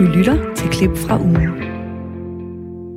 Du 0.00 0.04
lytter 0.04 0.54
til 0.54 0.68
klip 0.68 0.96
fra 0.96 1.20
ugen. 1.20 1.48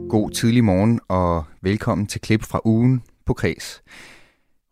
God 0.09 0.29
tidlig 0.29 0.63
morgen 0.63 0.99
og 1.07 1.43
velkommen 1.61 2.07
til 2.07 2.21
klip 2.21 2.43
fra 2.43 2.61
ugen 2.65 3.03
på 3.25 3.33
Kreds. 3.33 3.81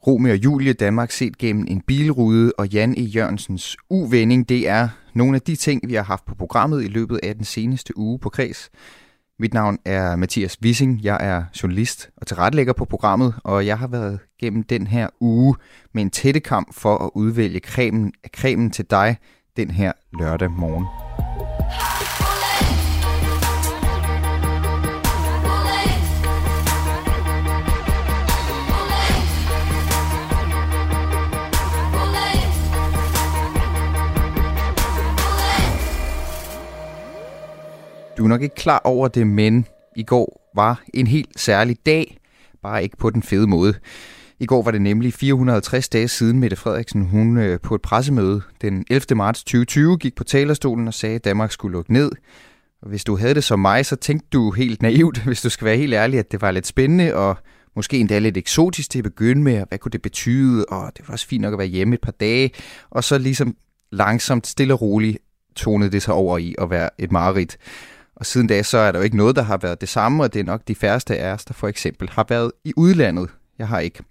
Romeo 0.07 0.31
og 0.31 0.43
Julie 0.43 0.73
Danmark 0.73 1.11
set 1.11 1.37
gennem 1.37 1.65
en 1.67 1.81
bilrude 1.81 2.51
og 2.57 2.67
Jan 2.67 2.95
E. 2.97 3.01
Jørgensens 3.01 3.77
uvending, 3.89 4.49
det 4.49 4.69
er 4.69 4.89
nogle 5.13 5.35
af 5.35 5.41
de 5.41 5.55
ting, 5.55 5.89
vi 5.89 5.93
har 5.93 6.03
haft 6.03 6.25
på 6.25 6.35
programmet 6.35 6.83
i 6.83 6.87
løbet 6.87 7.19
af 7.23 7.35
den 7.35 7.43
seneste 7.43 7.97
uge 7.97 8.19
på 8.19 8.29
Kreds. 8.29 8.69
Mit 9.39 9.53
navn 9.53 9.77
er 9.85 10.15
Mathias 10.15 10.57
Wissing, 10.63 11.03
jeg 11.03 11.17
er 11.21 11.43
journalist 11.63 12.09
og 12.17 12.27
tilrettelægger 12.27 12.73
på 12.73 12.85
programmet, 12.85 13.33
og 13.43 13.65
jeg 13.65 13.79
har 13.79 13.87
været 13.87 14.19
gennem 14.39 14.63
den 14.63 14.87
her 14.87 15.07
uge 15.19 15.55
med 15.93 16.01
en 16.01 16.09
tætte 16.09 16.39
kamp 16.39 16.73
for 16.73 16.97
at 16.97 17.09
udvælge 17.15 17.59
cremen 17.59 18.13
cremen 18.35 18.71
til 18.71 18.85
dig 18.89 19.17
den 19.57 19.71
her 19.71 19.91
lørdag 20.19 20.51
morgen. 20.51 20.85
Du 38.21 38.25
er 38.25 38.29
nok 38.29 38.41
ikke 38.41 38.55
klar 38.55 38.81
over 38.83 39.07
det, 39.07 39.27
men 39.27 39.65
i 39.95 40.03
går 40.03 40.51
var 40.55 40.83
en 40.93 41.07
helt 41.07 41.39
særlig 41.39 41.77
dag, 41.85 42.17
bare 42.63 42.83
ikke 42.83 42.97
på 42.97 43.09
den 43.09 43.23
fede 43.23 43.47
måde. 43.47 43.73
I 44.39 44.45
går 44.45 44.63
var 44.63 44.71
det 44.71 44.81
nemlig 44.81 45.13
450 45.13 45.89
dage 45.89 46.07
siden 46.07 46.39
Mette 46.39 46.55
Frederiksen, 46.55 47.05
hun 47.05 47.37
øh, 47.37 47.59
på 47.59 47.75
et 47.75 47.81
pressemøde 47.81 48.41
den 48.61 48.85
11. 48.89 49.15
marts 49.15 49.43
2020 49.43 49.97
gik 49.97 50.15
på 50.15 50.23
talerstolen 50.23 50.87
og 50.87 50.93
sagde, 50.93 51.15
at 51.15 51.25
Danmark 51.25 51.51
skulle 51.51 51.71
lukke 51.71 51.93
ned. 51.93 52.11
Og 52.81 52.89
hvis 52.89 53.03
du 53.03 53.17
havde 53.17 53.35
det 53.35 53.43
som 53.43 53.59
mig, 53.59 53.85
så 53.85 53.95
tænkte 53.95 54.27
du 54.33 54.51
helt 54.51 54.81
naivt, 54.81 55.17
hvis 55.27 55.41
du 55.41 55.49
skal 55.49 55.65
være 55.65 55.77
helt 55.77 55.93
ærlig, 55.93 56.19
at 56.19 56.31
det 56.31 56.41
var 56.41 56.51
lidt 56.51 56.67
spændende 56.67 57.15
og 57.15 57.37
måske 57.75 57.97
endda 57.97 58.19
lidt 58.19 58.37
eksotisk 58.37 58.89
til 58.89 58.99
at 58.99 59.03
begynde 59.03 59.43
med, 59.43 59.61
og 59.61 59.67
hvad 59.67 59.77
kunne 59.77 59.91
det 59.91 60.01
betyde, 60.01 60.65
og 60.65 60.91
det 60.97 61.07
var 61.07 61.13
også 61.13 61.27
fint 61.27 61.41
nok 61.41 61.53
at 61.53 61.59
være 61.59 61.67
hjemme 61.67 61.95
et 61.95 62.01
par 62.01 62.11
dage, 62.11 62.51
og 62.89 63.03
så 63.03 63.17
ligesom 63.17 63.55
langsomt, 63.91 64.47
stille 64.47 64.73
og 64.73 64.81
roligt 64.81 65.17
tonede 65.55 65.91
det 65.91 66.01
sig 66.01 66.13
over 66.13 66.37
i 66.37 66.55
at 66.57 66.69
være 66.69 66.89
et 66.97 67.11
mareridt. 67.11 67.57
Og 68.21 68.25
siden 68.25 68.47
da, 68.47 68.63
så 68.63 68.77
er 68.77 68.91
der 68.91 68.99
jo 68.99 69.03
ikke 69.03 69.17
noget, 69.17 69.35
der 69.35 69.41
har 69.41 69.57
været 69.57 69.81
det 69.81 69.89
samme, 69.89 70.23
og 70.23 70.33
det 70.33 70.39
er 70.39 70.43
nok 70.43 70.61
de 70.67 70.75
færreste 70.75 71.17
af 71.17 71.33
os, 71.33 71.45
der 71.45 71.53
for 71.53 71.67
eksempel 71.67 72.09
har 72.09 72.25
været 72.29 72.51
i 72.63 72.73
udlandet. 72.77 73.29
Jeg 73.59 73.67
har 73.67 73.79
ikke. 73.79 74.03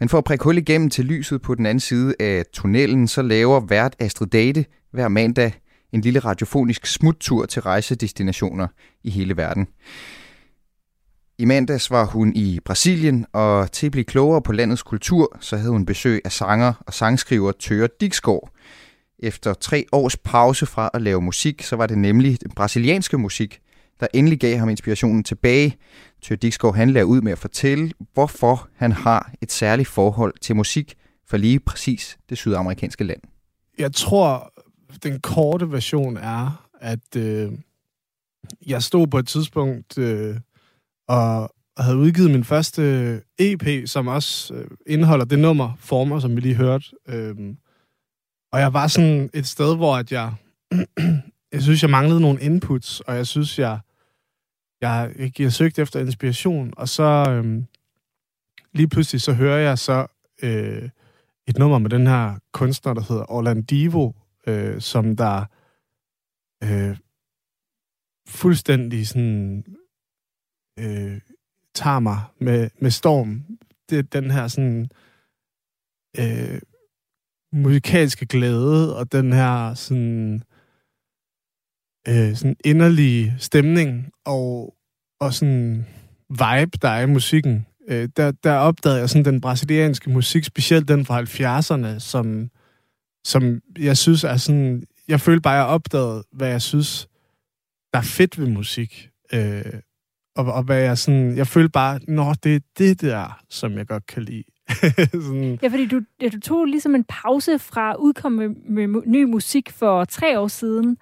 Men 0.00 0.08
for 0.08 0.18
at 0.18 0.24
prikke 0.24 0.44
hul 0.44 0.58
igennem 0.58 0.90
til 0.90 1.04
lyset 1.04 1.42
på 1.42 1.54
den 1.54 1.66
anden 1.66 1.80
side 1.80 2.14
af 2.20 2.44
tunnelen, 2.52 3.08
så 3.08 3.22
laver 3.22 3.60
vært 3.60 3.96
Astrid 3.98 4.26
Date 4.26 4.64
hver 4.92 5.08
mandag 5.08 5.52
en 5.92 6.00
lille 6.00 6.18
radiofonisk 6.18 6.86
smuttur 6.86 7.46
til 7.46 7.62
rejsedestinationer 7.62 8.66
i 9.04 9.10
hele 9.10 9.36
verden. 9.36 9.66
I 11.38 11.44
mandags 11.44 11.90
var 11.90 12.04
hun 12.04 12.32
i 12.34 12.60
Brasilien, 12.64 13.26
og 13.32 13.72
til 13.72 13.86
at 13.86 13.92
blive 13.92 14.04
klogere 14.04 14.42
på 14.42 14.52
landets 14.52 14.82
kultur, 14.82 15.36
så 15.40 15.56
havde 15.56 15.70
hun 15.70 15.86
besøg 15.86 16.20
af 16.24 16.32
sanger 16.32 16.72
og 16.86 16.94
sangskriver 16.94 17.52
Tøre 17.52 17.88
Dixgaard. 18.00 18.50
Efter 19.18 19.54
tre 19.54 19.86
års 19.92 20.16
pause 20.16 20.66
fra 20.66 20.90
at 20.94 21.02
lave 21.02 21.22
musik, 21.22 21.62
så 21.62 21.76
var 21.76 21.86
det 21.86 21.98
nemlig 21.98 22.40
den 22.40 22.50
brasilianske 22.50 23.18
musik, 23.18 23.60
der 24.00 24.06
endelig 24.14 24.40
gav 24.40 24.58
ham 24.58 24.68
inspirationen 24.68 25.24
tilbage. 25.24 25.76
Tør 26.22 26.36
Dixgaard 26.36 26.74
han 26.74 26.90
lagde 26.90 27.06
ud 27.06 27.20
med 27.20 27.32
at 27.32 27.38
fortælle, 27.38 27.92
hvorfor 28.14 28.68
han 28.74 28.92
har 28.92 29.32
et 29.42 29.52
særligt 29.52 29.88
forhold 29.88 30.34
til 30.40 30.56
musik 30.56 30.94
for 31.28 31.36
lige 31.36 31.60
præcis 31.60 32.18
det 32.28 32.38
sydamerikanske 32.38 33.04
land. 33.04 33.20
Jeg 33.78 33.92
tror, 33.92 34.52
den 35.02 35.20
korte 35.20 35.72
version 35.72 36.16
er, 36.16 36.68
at 36.80 37.16
øh, 37.16 37.52
jeg 38.66 38.82
stod 38.82 39.06
på 39.06 39.18
et 39.18 39.28
tidspunkt 39.28 39.98
øh, 39.98 40.36
og 41.08 41.50
havde 41.78 41.96
udgivet 41.96 42.30
min 42.30 42.44
første 42.44 43.22
EP, 43.38 43.88
som 43.88 44.06
også 44.06 44.54
øh, 44.54 44.70
indeholder 44.86 45.24
det 45.24 45.38
nummer, 45.38 45.72
Former, 45.78 46.20
som 46.20 46.36
vi 46.36 46.40
lige 46.40 46.54
hørte. 46.54 46.84
Øh, 47.08 47.34
og 48.52 48.60
jeg 48.60 48.72
var 48.72 48.86
sådan 48.86 49.30
et 49.34 49.46
sted, 49.46 49.76
hvor 49.76 49.96
at 49.96 50.12
jeg, 50.12 50.34
jeg 51.52 51.62
synes, 51.62 51.82
jeg 51.82 51.90
manglede 51.90 52.20
nogle 52.20 52.40
inputs, 52.40 53.00
og 53.00 53.16
jeg 53.16 53.26
synes, 53.26 53.58
jeg, 53.58 53.78
jeg, 54.80 55.12
jeg, 55.18 55.40
jeg 55.40 55.52
søgte 55.52 55.82
efter 55.82 56.00
inspiration, 56.00 56.72
og 56.76 56.88
så 56.88 57.26
øhm, 57.30 57.66
lige 58.72 58.88
pludselig 58.88 59.20
så 59.20 59.32
hører 59.32 59.58
jeg 59.58 59.78
så 59.78 60.06
øh, 60.42 60.88
et 61.46 61.58
nummer 61.58 61.78
med 61.78 61.90
den 61.90 62.06
her 62.06 62.38
kunstner, 62.52 62.94
der 62.94 63.02
hedder 63.02 63.30
Orlandivo, 63.32 64.12
øh, 64.46 64.80
som 64.80 65.16
der 65.16 65.44
øh, 66.64 66.96
fuldstændig 68.28 69.08
sådan 69.08 69.64
øh, 70.78 71.20
tager 71.74 72.00
mig 72.00 72.20
med, 72.38 72.70
med 72.78 72.90
storm. 72.90 73.44
Det 73.90 73.98
er 73.98 74.02
den 74.02 74.30
her 74.30 74.48
sådan 74.48 74.90
øh, 76.18 76.60
musikalske 77.56 78.26
glæde 78.26 78.96
og 78.96 79.12
den 79.12 79.32
her 79.32 79.74
sådan, 79.74 80.42
øh, 82.08 82.36
sådan 82.36 82.56
inderlige 82.64 83.34
stemning 83.38 84.10
og, 84.24 84.74
og 85.20 85.34
sådan 85.34 85.86
vibe, 86.30 86.78
der 86.82 86.88
er 86.88 87.00
i 87.00 87.06
musikken. 87.06 87.66
Øh, 87.88 88.08
der, 88.16 88.30
der 88.30 88.52
opdagede 88.52 89.00
jeg 89.00 89.10
sådan 89.10 89.24
den 89.24 89.40
brasilianske 89.40 90.10
musik, 90.10 90.44
specielt 90.44 90.88
den 90.88 91.06
fra 91.06 91.22
70'erne, 91.22 91.98
som, 91.98 92.50
som 93.24 93.60
jeg 93.78 93.96
synes 93.96 94.24
er 94.24 94.36
sådan... 94.36 94.82
Jeg 95.08 95.20
følte 95.20 95.40
bare, 95.40 95.54
at 95.54 95.58
jeg 95.58 95.66
opdagede, 95.66 96.24
hvad 96.32 96.48
jeg 96.48 96.62
synes, 96.62 97.08
der 97.92 97.98
er 97.98 98.02
fedt 98.02 98.38
ved 98.38 98.48
musik. 98.48 99.10
Øh, 99.32 99.80
og, 100.36 100.44
og 100.44 100.62
hvad 100.62 100.80
jeg 100.80 100.98
sådan... 100.98 101.36
Jeg 101.36 101.46
følte 101.46 101.70
bare, 101.70 102.00
nå, 102.08 102.34
det 102.42 102.56
er 102.56 102.60
det 102.78 103.00
der, 103.00 103.42
som 103.50 103.72
jeg 103.72 103.86
godt 103.86 104.06
kan 104.06 104.22
lide. 104.22 104.44
sådan. 105.26 105.58
Ja, 105.62 105.68
fordi 105.68 105.86
du, 105.86 106.00
ja, 106.20 106.28
du 106.28 106.40
tog 106.40 106.64
ligesom 106.64 106.94
en 106.94 107.04
pause 107.04 107.58
fra 107.58 107.94
udkomme 107.94 108.48
med, 108.48 108.86
med 108.86 109.02
ny 109.06 109.24
musik 109.24 109.70
for 109.70 110.04
tre 110.04 110.40
år 110.40 110.48
siden, 110.48 110.98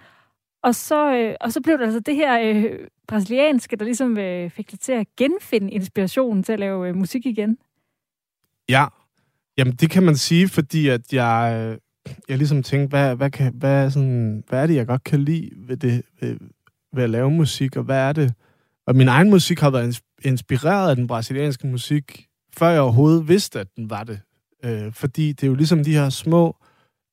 og 0.63 0.75
så, 0.75 1.15
øh, 1.15 1.35
og 1.41 1.53
så 1.53 1.61
blev 1.61 1.79
det 1.79 1.85
altså 1.85 2.01
det 2.01 2.17
her 2.17 2.41
øh, 2.41 2.79
brasilianske, 3.09 3.77
der 3.77 3.85
ligesom 3.85 4.19
øh, 4.19 4.51
fik 4.51 4.71
dig 4.71 4.81
til 4.81 4.93
at 4.93 5.07
genfinde 5.17 5.71
inspirationen 5.71 6.43
til 6.43 6.53
at 6.53 6.61
lave 6.61 6.89
øh, 6.89 6.97
musik 6.97 7.27
igen. 7.27 7.59
Ja, 8.69 8.87
jamen 9.59 9.75
det 9.75 9.91
kan 9.91 10.03
man 10.03 10.17
sige, 10.17 10.49
fordi 10.49 10.89
at 10.89 11.13
jeg, 11.13 11.57
øh, 11.59 11.79
jeg 12.29 12.39
ligesom 12.39 12.63
tænkte, 12.63 12.89
hvad, 12.89 13.17
hvad, 13.17 13.31
kan, 13.31 13.55
hvad, 13.55 13.91
sådan, 13.91 14.45
hvad 14.49 14.63
er 14.63 14.67
det, 14.67 14.75
jeg 14.75 14.87
godt 14.87 15.05
kan 15.05 15.21
lide 15.21 15.51
ved, 15.57 15.77
det, 15.77 16.03
ved, 16.21 16.37
ved 16.93 17.05
at 17.05 17.11
lave 17.11 17.31
musik, 17.31 17.77
og 17.77 17.85
hvad 17.85 17.99
er 17.99 18.13
det? 18.13 18.35
Og 18.87 18.97
min 18.97 19.09
egen 19.09 19.31
musik 19.31 19.61
har 19.61 19.71
været 19.71 20.01
inspireret 20.25 20.91
af 20.91 20.97
den 20.97 21.07
brasilianske 21.07 21.67
musik 21.67 22.27
før 22.59 22.69
jeg 22.69 22.81
overhovedet 22.81 23.29
vidste, 23.29 23.61
at 23.61 23.67
den 23.77 23.91
var 23.91 24.05
det. 24.05 24.21
Øh, 24.65 24.93
fordi 24.93 25.33
det 25.33 25.43
er 25.43 25.47
jo 25.47 25.55
ligesom 25.55 25.85
de 25.85 25.93
her 25.93 26.11
små 26.11 26.57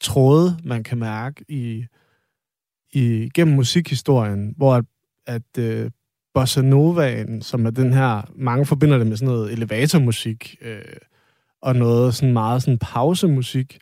tråde, 0.02 0.59
man 0.63 0.84
kan 0.84 0.97
mærke 0.97 1.46
i, 1.47 1.85
i 2.94 3.29
gennem 3.34 3.56
musikhistorien, 3.56 4.53
hvor 4.57 4.75
at, 4.75 4.85
at 5.28 5.57
øh, 5.57 5.91
bossa 6.34 6.62
novaen, 6.62 7.41
som 7.41 7.66
er 7.66 7.69
den 7.69 7.94
her, 7.94 8.22
mange 8.35 8.66
forbinder 8.66 8.97
det 8.97 9.07
med 9.07 9.18
sådan 9.18 9.34
noget 9.34 9.52
elevatormusik, 9.52 10.56
øh, 10.62 10.81
og 11.62 11.75
noget 11.75 12.16
sådan 12.16 12.34
meget 12.34 12.62
sådan 12.62 12.79
pausemusik, 12.79 13.79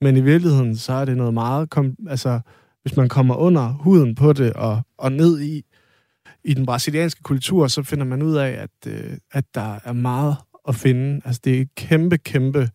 men 0.00 0.16
i 0.16 0.20
virkeligheden, 0.20 0.76
så 0.76 0.92
er 0.92 1.04
det 1.04 1.16
noget 1.16 1.34
meget, 1.34 1.70
kom, 1.70 1.96
altså, 2.08 2.40
hvis 2.82 2.96
man 2.96 3.08
kommer 3.08 3.34
under 3.34 3.72
huden 3.72 4.14
på 4.14 4.32
det, 4.32 4.52
og, 4.52 4.82
og 4.98 5.12
ned 5.12 5.40
i, 5.40 5.62
i 6.44 6.54
den 6.54 6.66
brasilianske 6.66 7.22
kultur, 7.22 7.66
så 7.66 7.82
finder 7.82 8.04
man 8.04 8.22
ud 8.22 8.34
af, 8.34 8.48
at, 8.48 8.92
øh, 8.92 9.16
at 9.32 9.44
der 9.54 9.78
er 9.84 9.92
meget 9.92 10.36
at 10.68 10.74
finde. 10.74 11.20
Altså, 11.24 11.40
det 11.44 11.56
er 11.56 11.60
et 11.60 11.74
kæmpe, 11.74 12.18
kæmpe, 12.18 12.68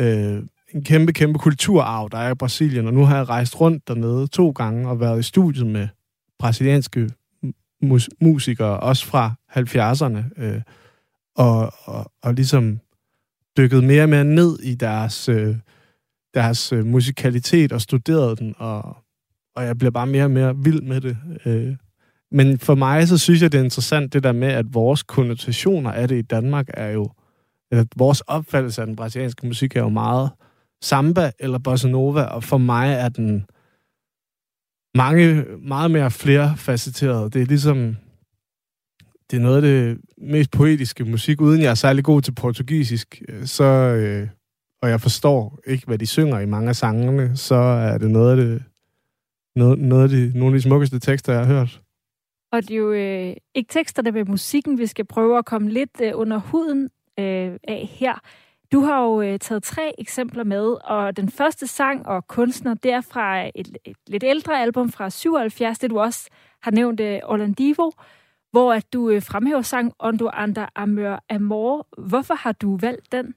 øh, 0.00 0.42
en 0.74 0.84
kæmpe, 0.84 1.12
kæmpe 1.12 1.38
kulturarv, 1.38 2.08
der 2.12 2.18
er 2.18 2.30
i 2.30 2.34
Brasilien, 2.34 2.86
og 2.86 2.94
nu 2.94 3.04
har 3.04 3.16
jeg 3.16 3.28
rejst 3.28 3.60
rundt 3.60 3.88
dernede 3.88 4.26
to 4.26 4.50
gange 4.50 4.88
og 4.88 5.00
været 5.00 5.20
i 5.20 5.22
studiet 5.22 5.66
med 5.66 5.88
brasilianske 6.38 7.10
mus- 7.82 8.08
musikere, 8.20 8.80
også 8.80 9.06
fra 9.06 9.34
70'erne, 9.50 10.42
øh, 10.44 10.62
og, 11.36 11.72
og, 11.84 12.12
og 12.22 12.34
ligesom 12.34 12.80
dykket 13.56 13.84
mere 13.84 14.02
og 14.02 14.08
mere 14.08 14.24
ned 14.24 14.58
i 14.58 14.74
deres, 14.74 15.28
øh, 15.28 15.56
deres 16.34 16.72
øh, 16.72 16.86
musikalitet 16.86 17.72
og 17.72 17.80
studeret 17.80 18.38
den, 18.38 18.54
og, 18.58 18.96
og 19.56 19.64
jeg 19.64 19.78
bliver 19.78 19.90
bare 19.90 20.06
mere 20.06 20.24
og 20.24 20.30
mere 20.30 20.56
vild 20.56 20.82
med 20.82 21.00
det. 21.00 21.16
Øh, 21.44 21.76
men 22.32 22.58
for 22.58 22.74
mig, 22.74 23.08
så 23.08 23.18
synes 23.18 23.42
jeg, 23.42 23.52
det 23.52 23.60
er 23.60 23.64
interessant 23.64 24.12
det 24.12 24.22
der 24.22 24.32
med, 24.32 24.48
at 24.48 24.74
vores 24.74 25.02
konnotationer 25.02 25.92
af 25.92 26.08
det 26.08 26.18
i 26.18 26.22
Danmark 26.22 26.68
er 26.74 26.90
jo, 26.90 27.10
eller 27.70 27.84
vores 27.96 28.20
opfattelse 28.20 28.80
af 28.80 28.86
den 28.86 28.96
brasilianske 28.96 29.46
musik 29.46 29.76
er 29.76 29.80
jo 29.80 29.88
meget 29.88 30.30
samba 30.82 31.30
eller 31.38 31.58
bossa 31.58 31.88
nova, 31.88 32.22
og 32.22 32.44
for 32.44 32.58
mig 32.58 32.92
er 32.92 33.08
den 33.08 33.46
mange, 34.94 35.44
meget 35.58 35.90
mere 35.90 36.10
flerfacetteret. 36.10 37.34
Det 37.34 37.42
er 37.42 37.46
ligesom, 37.46 37.96
det 39.30 39.36
er 39.36 39.40
noget 39.40 39.56
af 39.56 39.62
det 39.62 39.98
mest 40.18 40.50
poetiske 40.50 41.04
musik, 41.04 41.40
uden 41.40 41.62
jeg 41.62 41.70
er 41.70 41.74
særlig 41.74 42.04
god 42.04 42.22
til 42.22 42.32
portugisisk, 42.34 43.22
øh, 43.28 43.46
så, 43.46 43.64
øh, 43.64 44.28
og 44.82 44.90
jeg 44.90 45.00
forstår 45.00 45.58
ikke, 45.66 45.86
hvad 45.86 45.98
de 45.98 46.06
synger 46.06 46.38
i 46.38 46.46
mange 46.46 46.68
af 46.68 46.76
sangene, 46.76 47.36
så 47.36 47.54
er 47.54 47.98
det 47.98 48.10
noget 48.10 48.30
af 48.30 48.36
det 48.36 48.62
noget, 49.56 49.78
noget 49.78 50.02
af 50.02 50.08
de, 50.08 50.38
nogle 50.38 50.54
af 50.54 50.58
de 50.58 50.62
smukkeste 50.62 50.98
tekster, 50.98 51.32
jeg 51.32 51.46
har 51.46 51.54
hørt. 51.54 51.80
Og 52.52 52.62
det 52.62 52.70
er 52.70 52.76
jo 52.76 52.92
øh, 52.92 53.36
ikke 53.54 53.68
teksterne 53.68 54.12
med 54.12 54.24
musikken, 54.24 54.78
vi 54.78 54.86
skal 54.86 55.04
prøve 55.04 55.38
at 55.38 55.44
komme 55.44 55.70
lidt 55.70 56.00
øh, 56.02 56.12
under 56.14 56.38
huden 56.38 56.90
øh, 57.18 57.58
af 57.68 57.88
her. 57.90 58.14
Du 58.72 58.80
har 58.80 59.02
jo 59.02 59.22
øh, 59.22 59.38
taget 59.38 59.62
tre 59.62 59.92
eksempler 59.98 60.44
med, 60.44 60.76
og 60.84 61.16
den 61.16 61.30
første 61.30 61.66
sang 61.66 62.06
og 62.06 62.26
kunstner, 62.26 62.74
det 62.74 62.92
er 62.92 63.00
fra 63.00 63.50
et, 63.54 63.76
et 63.84 63.96
lidt 64.06 64.24
ældre 64.24 64.62
album 64.62 64.92
fra 64.92 65.10
77, 65.10 65.78
det 65.78 65.90
du 65.90 66.00
også 66.00 66.28
har 66.62 66.70
nævnt, 66.70 67.00
øh, 67.00 67.20
Orlandivo, 67.24 67.90
hvor 68.50 68.72
at 68.72 68.92
du 68.92 69.10
øh, 69.10 69.22
fremhæver 69.22 69.62
sang 69.62 69.92
Ondo 69.98 70.28
Ander 70.32 70.66
Amør 70.74 71.24
Amor. 71.28 71.86
Hvorfor 71.98 72.34
har 72.34 72.52
du 72.52 72.76
valgt 72.76 73.12
den? 73.12 73.34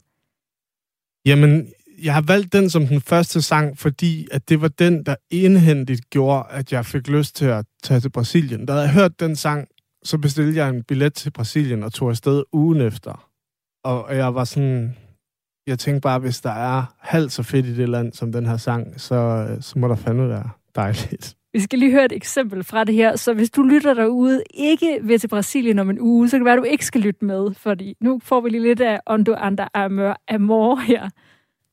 Jamen, 1.25 1.73
jeg 2.03 2.13
har 2.13 2.21
valgt 2.21 2.53
den 2.53 2.69
som 2.69 2.87
den 2.87 3.01
første 3.01 3.41
sang, 3.41 3.77
fordi 3.77 4.27
at 4.31 4.49
det 4.49 4.61
var 4.61 4.67
den, 4.67 5.03
der 5.03 5.15
indhentigt 5.31 6.09
gjorde, 6.09 6.45
at 6.49 6.73
jeg 6.73 6.85
fik 6.85 7.07
lyst 7.07 7.35
til 7.35 7.45
at 7.45 7.65
tage 7.83 7.99
til 7.99 8.09
Brasilien. 8.09 8.65
Da 8.65 8.73
jeg 8.73 8.93
hørt 8.93 9.19
den 9.19 9.35
sang, 9.35 9.67
så 10.03 10.17
bestilte 10.17 10.57
jeg 10.57 10.69
en 10.69 10.83
billet 10.83 11.13
til 11.13 11.31
Brasilien 11.31 11.83
og 11.83 11.93
tog 11.93 12.09
afsted 12.09 12.43
ugen 12.53 12.81
efter. 12.81 13.29
Og 13.83 14.15
jeg 14.17 14.35
var 14.35 14.43
sådan... 14.43 14.95
Jeg 15.67 15.79
tænkte 15.79 16.01
bare, 16.01 16.19
hvis 16.19 16.41
der 16.41 16.49
er 16.49 16.95
halvt 16.99 17.31
så 17.31 17.43
fedt 17.43 17.65
i 17.65 17.75
det 17.75 17.89
land 17.89 18.13
som 18.13 18.31
den 18.31 18.45
her 18.45 18.57
sang, 18.57 19.01
så, 19.01 19.47
så 19.61 19.79
må 19.79 19.87
der 19.87 19.95
fandme 19.95 20.29
være 20.29 20.49
dejligt. 20.75 21.35
Vi 21.53 21.59
skal 21.59 21.79
lige 21.79 21.91
høre 21.91 22.05
et 22.05 22.11
eksempel 22.11 22.63
fra 22.63 22.83
det 22.83 22.95
her. 22.95 23.15
Så 23.15 23.33
hvis 23.33 23.49
du 23.49 23.61
lytter 23.61 23.93
derude, 23.93 24.43
ikke 24.53 24.99
vil 25.03 25.19
til 25.19 25.27
Brasilien 25.27 25.79
om 25.79 25.89
en 25.89 25.99
uge, 25.99 26.29
så 26.29 26.31
kan 26.31 26.39
det 26.39 26.45
være, 26.45 26.53
at 26.53 26.59
du 26.59 26.63
ikke 26.63 26.85
skal 26.85 27.01
lytte 27.01 27.25
med, 27.25 27.53
fordi 27.53 27.95
nu 28.01 28.19
får 28.23 28.41
vi 28.41 28.49
lige 28.49 28.63
lidt 28.63 28.81
af 28.81 28.99
Ondo 29.07 29.33
Anda 29.33 29.67
Amor, 29.73 30.17
Amor 30.27 30.75
her. 30.75 31.09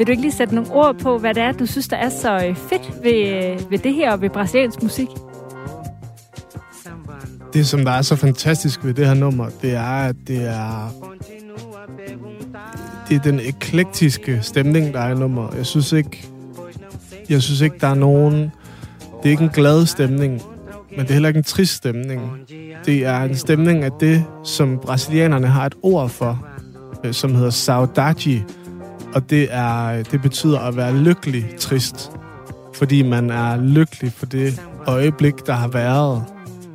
Vil 0.00 0.06
du 0.06 0.10
ikke 0.10 0.22
lige 0.22 0.32
sætte 0.32 0.54
nogle 0.54 0.70
ord 0.72 0.98
på, 0.98 1.18
hvad 1.18 1.34
det 1.34 1.42
er, 1.42 1.52
du 1.52 1.66
synes, 1.66 1.88
der 1.88 1.96
er 1.96 2.08
så 2.08 2.34
øh, 2.34 2.56
fedt 2.56 3.02
ved, 3.02 3.28
øh, 3.28 3.70
ved 3.70 3.78
det 3.78 3.94
her 3.94 4.12
og 4.12 4.20
ved 4.20 4.30
brasiliansk 4.30 4.82
musik? 4.82 5.08
Det, 7.52 7.66
som 7.66 7.84
der 7.84 7.90
er 7.90 8.02
så 8.02 8.16
fantastisk 8.16 8.84
ved 8.84 8.94
det 8.94 9.06
her 9.06 9.14
nummer, 9.14 9.48
det 9.62 9.74
er, 9.74 9.82
at 9.82 10.16
det 10.26 10.48
er, 10.48 10.92
det 13.08 13.16
er 13.16 13.20
den 13.20 13.40
eklektiske 13.40 14.38
stemning, 14.42 14.94
der 14.94 15.00
er 15.00 15.14
i 15.14 15.18
nummer. 15.18 15.54
Jeg 15.56 15.66
synes 15.66 15.92
ikke, 15.92 16.28
jeg 17.28 17.42
synes 17.42 17.60
ikke, 17.60 17.76
der 17.80 17.88
er 17.88 17.94
nogen... 17.94 18.34
Det 19.22 19.26
er 19.26 19.30
ikke 19.30 19.44
en 19.44 19.50
glad 19.50 19.86
stemning, 19.86 20.42
men 20.90 21.00
det 21.00 21.08
er 21.08 21.12
heller 21.12 21.28
ikke 21.28 21.38
en 21.38 21.44
trist 21.44 21.74
stemning. 21.74 22.22
Det 22.86 23.06
er 23.06 23.20
en 23.20 23.36
stemning 23.36 23.84
af 23.84 23.90
det, 24.00 24.24
som 24.44 24.78
brasilianerne 24.78 25.46
har 25.46 25.66
et 25.66 25.74
ord 25.82 26.08
for, 26.08 26.46
øh, 27.04 27.12
som 27.12 27.34
hedder 27.34 27.50
saudade. 27.50 28.44
Og 29.14 29.30
det, 29.30 29.48
er, 29.50 30.02
det 30.02 30.22
betyder 30.22 30.58
at 30.58 30.76
være 30.76 30.96
lykkelig 30.96 31.44
trist. 31.58 32.10
Fordi 32.74 33.02
man 33.02 33.30
er 33.30 33.56
lykkelig 33.56 34.12
for 34.12 34.26
det 34.26 34.62
øjeblik, 34.86 35.46
der 35.46 35.52
har 35.52 35.68
været. 35.68 36.24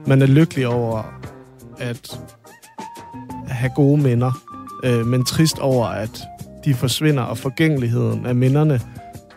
Man 0.07 0.21
er 0.21 0.25
lykkelig 0.25 0.67
over 0.67 1.03
at 1.77 2.19
have 3.47 3.71
gode 3.75 4.01
minder, 4.01 4.31
øh, 4.83 5.05
men 5.05 5.25
trist 5.25 5.59
over, 5.59 5.85
at 5.85 6.23
de 6.65 6.73
forsvinder, 6.73 7.23
og 7.23 7.37
forgængeligheden 7.37 8.25
af 8.25 8.35
minderne. 8.35 8.81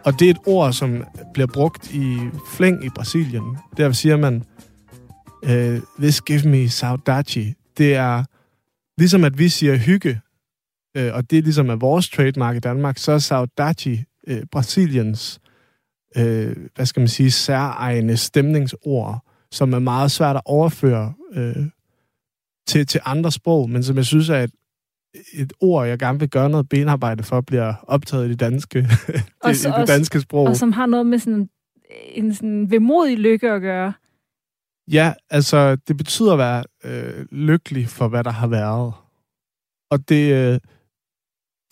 Og 0.04 0.12
det 0.18 0.26
er 0.26 0.30
et 0.30 0.40
ord, 0.46 0.72
som 0.72 1.04
bliver 1.32 1.46
brugt 1.46 1.90
i 1.94 2.18
flæng 2.52 2.84
i 2.84 2.88
Brasilien. 2.88 3.56
Der 3.76 3.92
siger 3.92 4.16
man, 4.16 4.44
øh, 5.44 5.80
this 5.98 6.20
give 6.20 6.48
me 6.48 6.68
saudade. 6.68 7.54
Det 7.78 7.94
er 7.94 8.24
ligesom, 8.98 9.24
at 9.24 9.38
vi 9.38 9.48
siger 9.48 9.76
hygge, 9.76 10.20
øh, 10.96 11.14
og 11.14 11.30
det 11.30 11.38
er 11.38 11.42
ligesom 11.42 11.68
er 11.70 11.76
vores 11.76 12.10
trademark 12.10 12.56
i 12.56 12.60
Danmark, 12.60 12.98
så 12.98 13.12
er 13.12 13.18
saudade 13.18 14.04
øh, 14.26 14.42
Brasiliens, 14.52 15.40
øh, 16.16 16.56
hvad 16.74 16.86
skal 16.86 17.00
man 17.00 17.08
sige, 17.08 17.30
særegne 17.30 18.16
stemningsord, 18.16 19.24
som 19.50 19.72
er 19.72 19.78
meget 19.78 20.10
svært 20.10 20.36
at 20.36 20.42
overføre 20.44 21.14
øh, 21.32 21.66
til, 22.68 22.86
til 22.86 23.00
andre 23.04 23.32
sprog, 23.32 23.70
men 23.70 23.82
som 23.82 23.96
jeg 23.96 24.06
synes 24.06 24.28
er 24.28 24.38
et, 24.42 24.52
et 25.34 25.52
ord, 25.60 25.86
jeg 25.86 25.98
gerne 25.98 26.18
vil 26.18 26.30
gøre 26.30 26.50
noget 26.50 26.68
benarbejde 26.68 27.22
for, 27.22 27.40
bliver 27.40 27.74
optaget 27.82 28.26
i 28.26 28.28
det 28.28 28.40
danske, 28.40 28.78
det, 29.06 29.24
Også- 29.40 29.68
i 29.68 29.80
det 29.80 29.88
danske 29.88 30.20
sprog. 30.20 30.46
Og 30.46 30.56
som 30.56 30.72
har 30.72 30.86
noget 30.86 31.06
med 31.06 31.18
sådan 31.18 31.34
en, 31.34 31.50
en 32.14 32.34
sådan 32.34 32.70
vemodig 32.70 33.18
lykke 33.18 33.50
at 33.50 33.60
gøre. 33.60 33.92
Ja, 34.92 35.12
altså, 35.30 35.76
det 35.76 35.96
betyder 35.96 36.32
at 36.32 36.38
være 36.38 36.64
øh, 36.84 37.26
lykkelig 37.32 37.88
for, 37.88 38.08
hvad 38.08 38.24
der 38.24 38.30
har 38.30 38.46
været. 38.46 38.92
Og 39.90 40.08
det, 40.08 40.32
øh, 40.34 40.60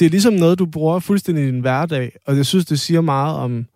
det 0.00 0.06
er 0.06 0.10
ligesom 0.10 0.34
noget, 0.34 0.58
du 0.58 0.66
bruger 0.66 0.98
fuldstændig 0.98 1.44
i 1.44 1.46
din 1.46 1.60
hverdag, 1.60 2.16
og 2.26 2.36
jeg 2.36 2.46
synes, 2.46 2.66
det 2.66 2.80
siger 2.80 3.00
meget 3.00 3.36
om 3.36 3.66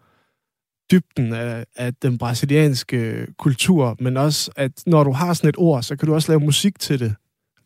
dybden 0.91 1.33
af, 1.33 1.65
af 1.77 1.95
den 1.95 2.19
brasilianske 2.19 3.27
kultur, 3.39 3.97
men 4.01 4.17
også, 4.17 4.51
at 4.57 4.83
når 4.87 5.05
du 5.05 5.13
har 5.13 5.35
sådan 5.35 5.49
et 5.49 5.57
ord, 5.59 5.83
så 5.83 5.97
kan 5.97 6.09
du 6.09 6.15
også 6.15 6.33
lave 6.33 6.41
musik 6.41 6.79
til 6.79 7.01
det. 7.01 7.15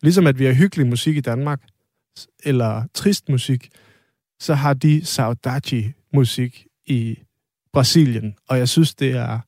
Ligesom 0.03 0.27
at 0.27 0.39
vi 0.39 0.45
har 0.45 0.53
hyggelig 0.53 0.87
musik 0.87 1.17
i 1.17 1.21
Danmark, 1.21 1.63
eller 2.45 2.85
trist 2.95 3.29
musik, 3.29 3.69
så 4.41 4.55
har 4.55 4.75
de 4.75 5.05
saudade-musik 5.05 6.67
i 6.87 7.19
Brasilien, 7.73 8.35
og 8.49 8.59
jeg 8.59 8.69
synes, 8.69 8.95
det 8.95 9.11
er 9.11 9.41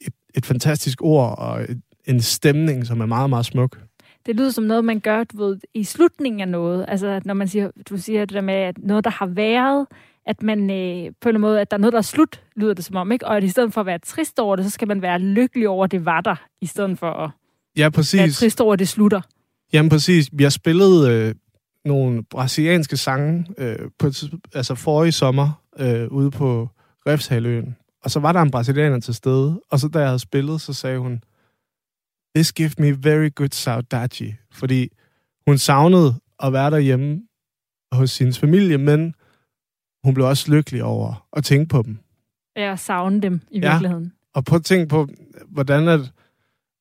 et, 0.00 0.14
et 0.34 0.46
fantastisk 0.46 1.02
ord 1.02 1.38
og 1.38 1.62
et, 1.62 1.82
en 2.04 2.20
stemning, 2.20 2.86
som 2.86 3.00
er 3.00 3.06
meget, 3.06 3.30
meget 3.30 3.46
smuk. 3.46 3.87
Det 4.26 4.36
lyder 4.36 4.50
som 4.50 4.64
noget, 4.64 4.84
man 4.84 5.00
gør 5.00 5.24
du 5.24 5.36
ved, 5.44 5.58
i 5.74 5.84
slutningen 5.84 6.40
af 6.40 6.48
noget. 6.48 6.84
Altså, 6.88 7.06
at 7.06 7.26
når 7.26 7.34
man 7.34 7.48
siger, 7.48 7.70
du 7.90 7.96
siger 7.96 8.20
det 8.20 8.34
der 8.34 8.40
med, 8.40 8.54
at 8.54 8.78
noget, 8.78 9.04
der 9.04 9.10
har 9.10 9.26
været, 9.26 9.86
at 10.26 10.42
man 10.42 10.70
øh, 10.70 11.12
på 11.20 11.28
en 11.28 11.40
måde, 11.40 11.60
at 11.60 11.70
der 11.70 11.76
er 11.76 11.80
noget, 11.80 11.92
der 11.92 11.98
er 11.98 12.02
slut, 12.02 12.42
lyder 12.56 12.74
det 12.74 12.84
som 12.84 12.96
om, 12.96 13.12
ikke? 13.12 13.26
Og 13.26 13.36
at 13.36 13.44
i 13.44 13.48
stedet 13.48 13.72
for 13.72 13.80
at 13.80 13.86
være 13.86 13.98
trist 13.98 14.38
over 14.38 14.56
det, 14.56 14.64
så 14.64 14.70
skal 14.70 14.88
man 14.88 15.02
være 15.02 15.18
lykkelig 15.18 15.68
over, 15.68 15.84
at 15.84 15.90
det 15.90 16.04
var 16.04 16.20
der, 16.20 16.36
i 16.60 16.66
stedet 16.66 16.98
for 16.98 17.10
at 17.10 17.30
Ja, 17.76 17.82
være 17.82 17.90
præcis. 17.90 18.38
trist 18.38 18.60
over, 18.60 18.72
at 18.72 18.78
det 18.78 18.88
slutter. 18.88 19.20
Jamen 19.72 19.90
præcis. 19.90 20.28
Vi 20.32 20.42
har 20.42 20.50
spillet 20.50 21.08
øh, 21.10 21.34
nogle 21.84 22.24
brasilianske 22.24 22.96
sange 22.96 23.46
øh, 23.58 23.76
på 23.98 24.06
altså 24.54 24.74
forrige 24.74 25.12
sommer 25.12 25.62
øh, 25.78 26.08
ude 26.08 26.30
på 26.30 26.68
Refshaløen. 27.06 27.76
Og 28.04 28.10
så 28.10 28.20
var 28.20 28.32
der 28.32 28.42
en 28.42 28.50
brasilianer 28.50 29.00
til 29.00 29.14
stede, 29.14 29.60
og 29.70 29.78
så 29.80 29.88
da 29.88 29.98
jeg 29.98 30.08
havde 30.08 30.18
spillet, 30.18 30.60
så 30.60 30.72
sagde 30.72 30.98
hun, 30.98 31.20
This 32.36 32.52
give 32.52 32.70
me 32.78 32.90
very 33.02 33.30
good 33.34 33.48
saudade. 33.52 34.34
Fordi 34.52 34.88
hun 35.46 35.58
savnede 35.58 36.14
at 36.42 36.52
være 36.52 36.70
derhjemme 36.70 37.22
hos 37.92 38.10
sin 38.10 38.32
familie, 38.32 38.78
men 38.78 39.14
hun 40.04 40.14
blev 40.14 40.26
også 40.26 40.52
lykkelig 40.52 40.84
over 40.84 41.26
at 41.32 41.44
tænke 41.44 41.68
på 41.68 41.82
dem. 41.82 41.98
Ja, 42.56 42.72
at 42.72 42.78
savne 42.78 43.20
dem 43.20 43.40
i 43.50 43.58
Ja. 43.60 43.70
virkeligheden. 43.72 44.12
Og 44.34 44.44
prøv 44.44 44.56
at 44.56 44.64
tænke 44.64 44.86
på, 44.86 45.08
hvordan 45.48 45.88
at, 45.88 46.00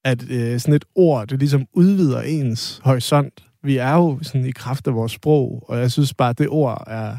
at 0.06 0.30
øh, 0.32 0.60
sådan 0.60 0.74
et 0.74 0.86
ord, 0.96 1.28
det 1.28 1.40
ligesom 1.40 1.66
udvider 1.74 2.22
ens 2.22 2.82
horisont. 2.84 3.44
Vi 3.64 3.78
er 3.78 3.94
jo 3.94 4.20
sådan 4.22 4.46
i 4.48 4.52
kraft 4.52 4.88
af 4.88 4.94
vores 4.96 5.12
sprog, 5.12 5.66
og 5.70 5.78
jeg 5.80 5.92
synes 5.92 6.14
bare, 6.14 6.30
at 6.30 6.38
det 6.38 6.48
ord 6.50 6.84
er... 6.88 7.18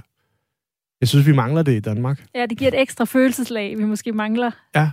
Jeg 1.01 1.09
synes, 1.09 1.27
vi 1.27 1.33
mangler 1.33 1.63
det 1.63 1.73
i 1.77 1.81
Danmark. 1.81 2.27
Ja, 2.35 2.47
det 2.47 2.59
giver 2.59 2.69
et 2.71 2.81
ekstra 2.81 3.05
følelseslag, 3.05 3.79
vi 3.79 3.85
måske 3.85 4.13
mangler. 4.13 4.51
Ja. 4.75 4.91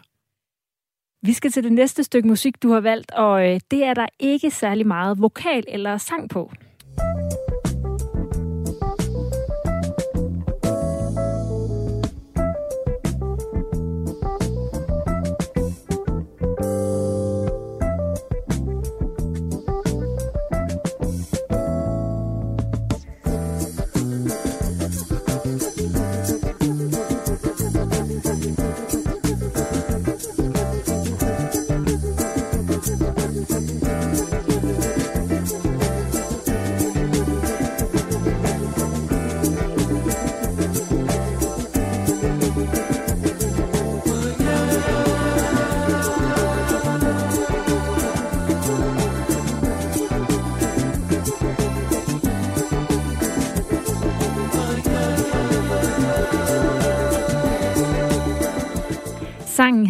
Vi 1.21 1.33
skal 1.33 1.51
til 1.51 1.63
det 1.63 1.71
næste 1.71 2.03
stykke 2.03 2.27
musik, 2.27 2.63
du 2.63 2.71
har 2.71 2.79
valgt, 2.79 3.11
og 3.11 3.47
øh, 3.47 3.59
det 3.71 3.83
er 3.83 3.93
der 3.93 4.05
ikke 4.19 4.51
særlig 4.51 4.87
meget 4.87 5.21
vokal 5.21 5.63
eller 5.67 5.97
sang 5.97 6.29
på. 6.29 6.51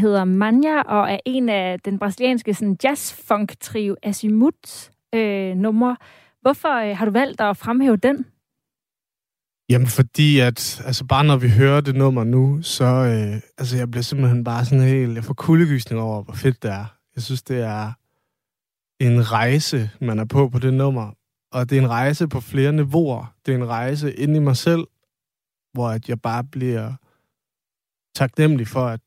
Hedder 0.05 0.23
Manja 0.23 0.81
og 0.81 1.11
er 1.11 1.19
en 1.25 1.49
af 1.49 1.79
den 1.79 1.99
brasilianske 1.99 2.53
sådan, 2.53 2.77
jazz-funk-trio 2.83 3.95
Azimuth 4.03 4.89
øh, 5.15 5.55
numre. 5.55 5.97
Hvorfor 6.41 6.89
øh, 6.89 6.97
har 6.97 7.05
du 7.05 7.11
valgt 7.11 7.41
at 7.41 7.57
fremhæve 7.57 7.97
den? 7.97 8.25
Jamen, 9.69 9.87
fordi 9.87 10.39
at, 10.39 10.81
altså 10.85 11.05
bare 11.05 11.23
når 11.23 11.37
vi 11.37 11.49
hører 11.49 11.81
det 11.81 11.95
nummer 11.95 12.23
nu, 12.23 12.61
så, 12.61 12.85
øh, 12.85 13.41
altså 13.57 13.77
jeg 13.77 13.91
bliver 13.91 14.03
simpelthen 14.03 14.43
bare 14.43 14.65
sådan 14.65 14.83
helt, 14.83 15.15
jeg 15.15 15.23
får 15.23 15.33
kuldegysning 15.33 16.01
over, 16.01 16.23
hvor 16.23 16.33
fedt 16.33 16.63
det 16.63 16.71
er. 16.71 16.85
Jeg 17.15 17.23
synes, 17.23 17.43
det 17.43 17.61
er 17.61 17.93
en 18.99 19.31
rejse, 19.31 19.89
man 20.01 20.19
er 20.19 20.25
på 20.25 20.49
på 20.49 20.59
det 20.59 20.73
nummer. 20.73 21.11
Og 21.51 21.69
det 21.69 21.77
er 21.77 21.81
en 21.81 21.89
rejse 21.89 22.27
på 22.27 22.39
flere 22.39 22.71
niveauer. 22.71 23.33
Det 23.45 23.51
er 23.51 23.57
en 23.57 23.67
rejse 23.67 24.13
ind 24.13 24.35
i 24.35 24.39
mig 24.39 24.57
selv, 24.57 24.87
hvor 25.73 25.89
at 25.89 26.09
jeg 26.09 26.21
bare 26.21 26.43
bliver 26.43 26.93
taknemmelig 28.15 28.67
for, 28.67 28.85
at 28.85 28.99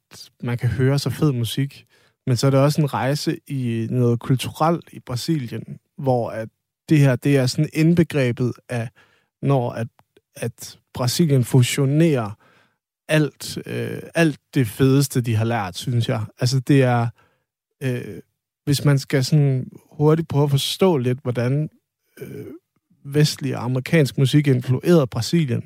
man 0.43 0.59
kan 0.59 0.69
høre 0.69 0.99
så 0.99 1.11
fed 1.11 1.33
musik. 1.33 1.87
Men 2.27 2.37
så 2.37 2.47
er 2.47 2.51
det 2.51 2.61
også 2.61 2.81
en 2.81 2.95
rejse 2.95 3.39
i 3.47 3.87
noget 3.91 4.21
kulturelt 4.21 4.89
i 4.93 5.01
Brasilien, 5.01 5.79
hvor 5.99 6.31
at 6.31 6.49
det 6.89 6.99
her, 6.99 7.17
det 7.17 7.37
er 7.37 7.47
sådan 7.47 7.71
indbegrebet 7.73 8.53
af, 8.69 8.89
når 9.43 9.71
at, 9.71 9.89
at 10.37 10.79
Brasilien 10.95 11.45
fusionerer 11.45 12.31
alt, 13.09 13.59
øh, 13.67 14.03
alt 14.15 14.41
det 14.55 14.67
fedeste, 14.67 15.21
de 15.21 15.37
har 15.37 15.45
lært, 15.45 15.77
synes 15.77 16.09
jeg. 16.09 16.25
Altså 16.41 16.61
det 16.61 16.83
er, 16.83 17.09
øh, 17.83 18.21
hvis 18.65 18.85
man 18.85 18.99
skal 18.99 19.25
sådan 19.25 19.71
hurtigt 19.91 20.29
prøve 20.29 20.45
at 20.45 20.51
forstå 20.51 20.97
lidt, 20.97 21.19
hvordan 21.23 21.71
øh, 22.21 22.47
vestlig 23.05 23.57
og 23.57 23.65
amerikansk 23.65 24.19
musik 24.19 24.47
influerede 24.47 25.07
Brasilien, 25.07 25.65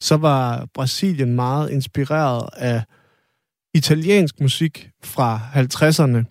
så 0.00 0.16
var 0.16 0.68
Brasilien 0.74 1.34
meget 1.34 1.70
inspireret 1.70 2.48
af 2.56 2.82
italiensk 3.74 4.40
musik 4.40 4.90
fra 5.04 5.40
50'erne. 5.54 6.24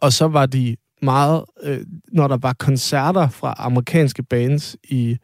Og 0.00 0.12
så 0.12 0.28
var 0.28 0.46
de 0.46 0.76
meget, 1.02 1.44
øh, 1.62 1.86
når 2.12 2.28
der 2.28 2.36
var 2.36 2.52
koncerter 2.52 3.28
fra 3.28 3.54
amerikanske 3.58 4.22
bands 4.22 4.76
i, 4.84 5.18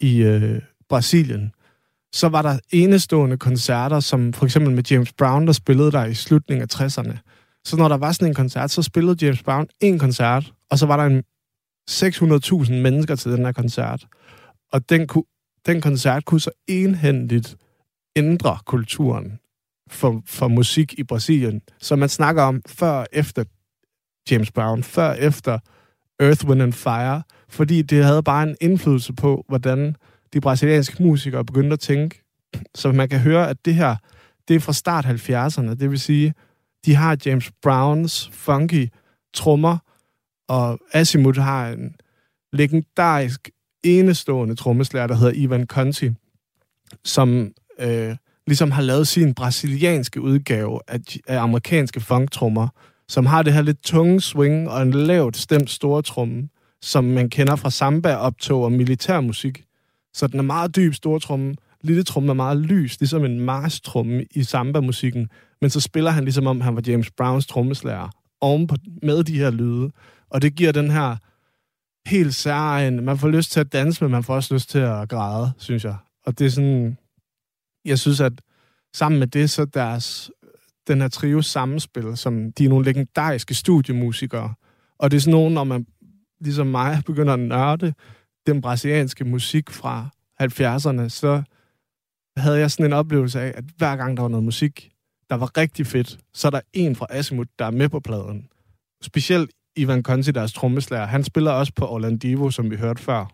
i 0.00 0.22
øh, 0.22 0.62
Brasilien, 0.88 1.52
så 2.12 2.28
var 2.28 2.42
der 2.42 2.58
enestående 2.70 3.36
koncerter, 3.36 4.00
som 4.00 4.32
for 4.32 4.44
eksempel 4.44 4.74
med 4.74 4.84
James 4.90 5.12
Brown, 5.12 5.46
der 5.46 5.52
spillede 5.52 5.92
der 5.92 6.04
i 6.04 6.14
slutningen 6.14 6.68
af 6.70 6.80
60'erne. 6.80 7.18
Så 7.64 7.76
når 7.76 7.88
der 7.88 7.96
var 7.96 8.12
sådan 8.12 8.28
en 8.28 8.34
koncert, 8.34 8.70
så 8.70 8.82
spillede 8.82 9.26
James 9.26 9.42
Brown 9.42 9.66
en 9.80 9.98
koncert, 9.98 10.52
og 10.70 10.78
så 10.78 10.86
var 10.86 10.96
der 10.96 11.04
en 11.04 11.22
600.000 11.90 12.72
mennesker 12.72 13.16
til 13.16 13.32
den 13.32 13.44
her 13.44 13.52
koncert. 13.52 14.06
Og 14.72 14.90
den, 14.90 15.06
kunne, 15.06 15.24
den 15.66 15.80
koncert 15.80 16.24
kunne 16.24 16.40
så 16.40 16.50
enhændigt 16.66 17.56
ændre 18.16 18.58
kulturen 18.66 19.38
for, 19.92 20.22
for 20.26 20.48
musik 20.48 20.94
i 20.98 21.02
Brasilien. 21.02 21.62
Så 21.78 21.96
man 21.96 22.08
snakker 22.08 22.42
om 22.42 22.62
før 22.66 22.90
og 22.90 23.06
efter 23.12 23.44
James 24.30 24.50
Brown, 24.50 24.82
før 24.82 25.08
og 25.08 25.18
efter 25.18 25.58
Earth, 26.20 26.46
Wind 26.46 26.62
and 26.62 26.72
Fire, 26.72 27.22
fordi 27.48 27.82
det 27.82 28.04
havde 28.04 28.22
bare 28.22 28.42
en 28.42 28.56
indflydelse 28.60 29.12
på, 29.12 29.44
hvordan 29.48 29.96
de 30.32 30.40
brasilianske 30.40 31.02
musikere 31.02 31.44
begyndte 31.44 31.72
at 31.72 31.80
tænke. 31.80 32.22
Så 32.74 32.92
man 32.92 33.08
kan 33.08 33.20
høre, 33.20 33.48
at 33.48 33.64
det 33.64 33.74
her, 33.74 33.96
det 34.48 34.56
er 34.56 34.60
fra 34.60 34.72
start 34.72 35.06
70'erne. 35.06 35.74
Det 35.74 35.90
vil 35.90 36.00
sige, 36.00 36.34
de 36.84 36.94
har 36.94 37.16
James 37.26 37.50
Browns 37.62 38.30
funky 38.32 38.88
trommer, 39.34 39.78
og 40.48 40.78
Asimut 40.92 41.36
har 41.36 41.68
en 41.68 41.94
legendarisk, 42.52 43.50
enestående 43.82 44.54
trommeslager, 44.54 45.06
der 45.06 45.14
hedder 45.14 45.32
Ivan 45.32 45.66
Conti, 45.66 46.10
som 47.04 47.52
øh, 47.78 48.16
ligesom 48.48 48.70
har 48.70 48.82
lavet 48.82 49.08
sin 49.08 49.34
brasilianske 49.34 50.20
udgave 50.20 50.80
af, 50.88 50.98
af 51.28 51.38
amerikanske 51.38 52.00
funktrummer, 52.00 52.68
som 53.08 53.26
har 53.26 53.42
det 53.42 53.52
her 53.52 53.62
lidt 53.62 53.82
tunge 53.82 54.20
swing 54.20 54.70
og 54.70 54.82
en 54.82 54.90
lavt 54.90 55.36
stemt 55.36 55.70
store 55.70 56.02
tromme, 56.02 56.48
som 56.82 57.04
man 57.04 57.30
kender 57.30 57.56
fra 57.56 57.70
samba-optog 57.70 58.64
og 58.64 58.72
militærmusik. 58.72 59.64
Så 60.14 60.26
den 60.26 60.38
er 60.38 60.42
meget 60.42 60.76
dyb 60.76 60.94
stortromme. 60.94 61.54
Lille 61.82 62.02
tromme 62.02 62.30
er 62.30 62.34
meget 62.34 62.58
lys, 62.58 63.00
ligesom 63.00 63.24
en 63.24 63.40
mars-tromme 63.40 64.24
i 64.34 64.42
samba-musikken. 64.42 65.28
Men 65.60 65.70
så 65.70 65.80
spiller 65.80 66.10
han 66.10 66.24
ligesom 66.24 66.46
om, 66.46 66.60
han 66.60 66.76
var 66.76 66.82
James 66.86 67.10
Browns 67.10 67.46
trommeslager 67.46 68.08
ovenpå 68.40 68.74
med 69.02 69.24
de 69.24 69.38
her 69.38 69.50
lyde. 69.50 69.90
Og 70.30 70.42
det 70.42 70.54
giver 70.54 70.72
den 70.72 70.90
her 70.90 71.16
helt 72.06 72.34
særlig... 72.34 73.02
Man 73.02 73.18
får 73.18 73.28
lyst 73.28 73.52
til 73.52 73.60
at 73.60 73.72
danse, 73.72 74.04
men 74.04 74.10
man 74.10 74.24
får 74.24 74.34
også 74.34 74.54
lyst 74.54 74.70
til 74.70 74.78
at 74.78 75.08
græde, 75.08 75.52
synes 75.58 75.84
jeg. 75.84 75.96
Og 76.26 76.38
det 76.38 76.46
er 76.46 76.50
sådan... 76.50 76.96
Jeg 77.84 77.98
synes, 77.98 78.20
at 78.20 78.32
sammen 78.94 79.18
med 79.18 79.26
det, 79.26 79.50
så 79.50 79.64
deres, 79.64 80.30
den 80.88 81.00
her 81.00 81.08
trio 81.08 81.42
sammenspil, 81.42 82.16
som 82.16 82.52
de 82.52 82.64
er 82.64 82.68
nogle 82.68 82.84
legendariske 82.84 83.54
studiemusikere. 83.54 84.54
Og 84.98 85.10
det 85.10 85.16
er 85.16 85.20
sådan 85.20 85.32
nogen, 85.32 85.54
når 85.54 85.64
man 85.64 85.86
ligesom 86.40 86.66
mig 86.66 87.02
begynder 87.06 87.32
at 87.32 87.40
nørde 87.40 87.94
den 88.46 88.60
brasilianske 88.60 89.24
musik 89.24 89.70
fra 89.70 90.08
70'erne, 90.42 91.08
så 91.08 91.42
havde 92.36 92.58
jeg 92.58 92.70
sådan 92.70 92.86
en 92.86 92.92
oplevelse 92.92 93.40
af, 93.40 93.52
at 93.56 93.64
hver 93.76 93.96
gang 93.96 94.16
der 94.16 94.22
var 94.22 94.28
noget 94.28 94.44
musik, 94.44 94.90
der 95.30 95.36
var 95.36 95.56
rigtig 95.56 95.86
fedt, 95.86 96.18
så 96.34 96.48
er 96.48 96.50
der 96.50 96.60
en 96.72 96.96
fra 96.96 97.06
Asimut, 97.10 97.48
der 97.58 97.64
er 97.64 97.70
med 97.70 97.88
på 97.88 98.00
pladen. 98.00 98.48
Specielt 99.02 99.50
Ivan 99.76 100.02
Conti, 100.02 100.30
deres 100.30 100.52
trommeslager. 100.52 101.06
Han 101.06 101.24
spiller 101.24 101.50
også 101.50 101.72
på 101.76 101.86
Orlandivo, 101.86 102.50
som 102.50 102.70
vi 102.70 102.76
hørte 102.76 103.02
før. 103.02 103.26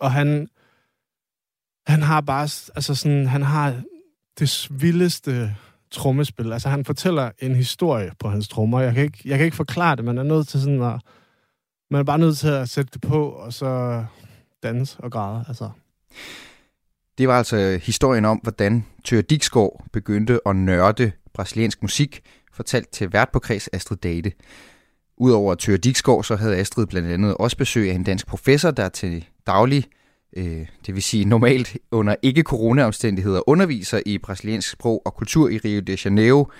Og 0.00 0.12
han, 0.12 0.48
han 1.86 2.02
har 2.02 2.20
bare, 2.20 2.42
altså 2.74 2.94
sådan, 2.94 3.26
han 3.26 3.42
har 3.42 3.82
det 4.38 4.68
vildeste 4.70 5.56
trommespil. 5.90 6.52
Altså 6.52 6.68
han 6.68 6.84
fortæller 6.84 7.30
en 7.38 7.54
historie 7.54 8.10
på 8.18 8.28
hans 8.28 8.48
trommer. 8.48 8.80
Jeg 8.80 8.94
kan 8.94 9.02
ikke, 9.02 9.18
jeg 9.24 9.38
kan 9.38 9.44
ikke 9.44 9.56
forklare 9.56 9.96
det, 9.96 10.04
man 10.04 10.18
er 10.18 10.22
nødt 10.22 10.48
til 10.48 10.60
sådan 10.60 10.82
at, 10.82 11.00
man 11.90 12.00
er 12.00 12.04
bare 12.04 12.18
nødt 12.18 12.38
til 12.38 12.48
at 12.48 12.68
sætte 12.68 12.90
det 12.92 13.00
på, 13.00 13.28
og 13.28 13.52
så 13.52 14.04
danse 14.62 15.00
og 15.00 15.12
græde. 15.12 15.44
Altså. 15.48 15.70
Det 17.18 17.28
var 17.28 17.38
altså 17.38 17.80
historien 17.82 18.24
om, 18.24 18.38
hvordan 18.42 18.86
Tør 19.04 19.20
Dixgaard 19.20 19.84
begyndte 19.92 20.40
at 20.46 20.56
nørde 20.56 21.12
brasiliansk 21.34 21.82
musik, 21.82 22.20
fortalt 22.52 22.90
til 22.90 23.12
vært 23.12 23.28
på 23.32 23.38
kreds 23.38 23.68
Astrid 23.72 23.96
Date. 23.96 24.32
Udover 25.16 25.54
Tør 25.54 25.76
Dixgaard, 25.76 26.24
så 26.24 26.36
havde 26.36 26.56
Astrid 26.56 26.86
blandt 26.86 27.08
andet 27.08 27.34
også 27.34 27.56
besøg 27.56 27.90
af 27.90 27.94
en 27.94 28.04
dansk 28.04 28.26
professor, 28.26 28.70
der 28.70 28.88
til 28.88 29.24
daglig, 29.46 29.84
øh, 30.36 30.66
det 30.86 30.94
vil 30.94 31.02
sige 31.02 31.24
normalt 31.24 31.76
under 31.90 32.14
ikke-corona-omstændigheder, 32.22 33.48
underviser 33.48 34.00
i 34.06 34.18
brasiliansk 34.18 34.70
sprog 34.70 35.02
og 35.04 35.14
kultur 35.14 35.48
i 35.48 35.58
Rio 35.58 35.80
de 35.80 35.96
Janeiro. 36.04 36.50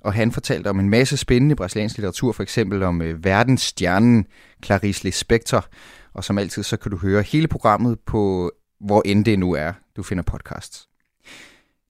Og 0.00 0.12
han 0.12 0.32
fortalte 0.32 0.68
om 0.68 0.80
en 0.80 0.90
masse 0.90 1.16
spændende 1.16 1.56
brasiliansk 1.56 1.96
litteratur, 1.96 2.32
for 2.32 2.42
eksempel 2.42 2.82
om 2.82 3.02
øh, 3.02 3.24
verdensstjernen 3.24 4.26
Clarice 4.64 5.04
Lispector. 5.04 5.66
Og 6.14 6.24
som 6.24 6.38
altid, 6.38 6.62
så 6.62 6.76
kan 6.76 6.90
du 6.90 6.96
høre 6.96 7.22
hele 7.22 7.48
programmet 7.48 8.00
på, 8.00 8.52
hvor 8.80 9.02
end 9.04 9.24
det 9.24 9.38
nu 9.38 9.52
er, 9.52 9.72
du 9.96 10.02
finder 10.02 10.22
podcasts. 10.22 10.88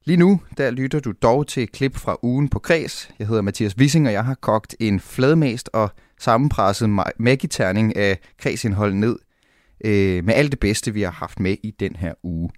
Lige 0.04 0.16
nu, 0.16 0.40
der 0.56 0.70
lytter 0.70 1.00
du 1.00 1.12
dog 1.22 1.46
til 1.46 1.62
et 1.62 1.72
klip 1.72 1.96
fra 1.96 2.16
ugen 2.22 2.48
på 2.48 2.58
Kres. 2.58 3.10
Jeg 3.18 3.26
hedder 3.26 3.42
Mathias 3.42 3.76
Wissing, 3.78 4.06
og 4.06 4.12
jeg 4.12 4.24
har 4.24 4.34
kogt 4.34 4.74
en 4.80 5.00
fladmast 5.00 5.70
og 5.72 5.90
sammenpresset 6.18 6.90
magiterning 7.18 7.96
af 7.96 8.18
kredsindhold 8.38 8.94
ned 8.94 9.16
øh, 9.84 10.24
med 10.24 10.34
alt 10.34 10.50
det 10.50 10.60
bedste, 10.60 10.94
vi 10.94 11.02
har 11.02 11.10
haft 11.10 11.40
med 11.40 11.56
i 11.62 11.70
den 11.80 11.96
her 11.96 12.12
uge. 12.22 12.50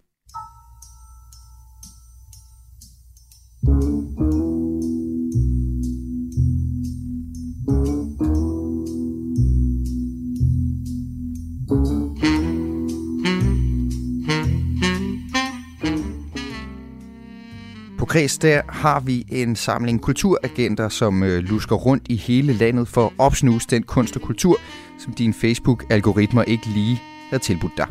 På 17.99 18.07
Kreds 18.07 18.38
der 18.38 18.62
har 18.69 19.00
vi 19.00 19.25
en 19.28 19.57
samling 19.57 20.00
kulturagenter, 20.00 20.88
som 20.88 21.23
øh, 21.23 21.38
lusker 21.43 21.76
rundt 21.76 22.02
i 22.09 22.16
hele 22.16 22.52
landet 22.52 22.88
for 22.88 23.07
at 23.07 23.12
opsnuse 23.19 23.66
den 23.71 23.83
kunst 23.83 24.16
og 24.16 24.23
kultur, 24.23 24.57
som 24.99 25.12
dine 25.12 25.35
Facebook-algoritmer 25.35 26.43
ikke 26.43 26.66
lige 26.66 27.00
havde 27.35 27.45
tilbudt 27.45 27.73
dig. 27.76 27.87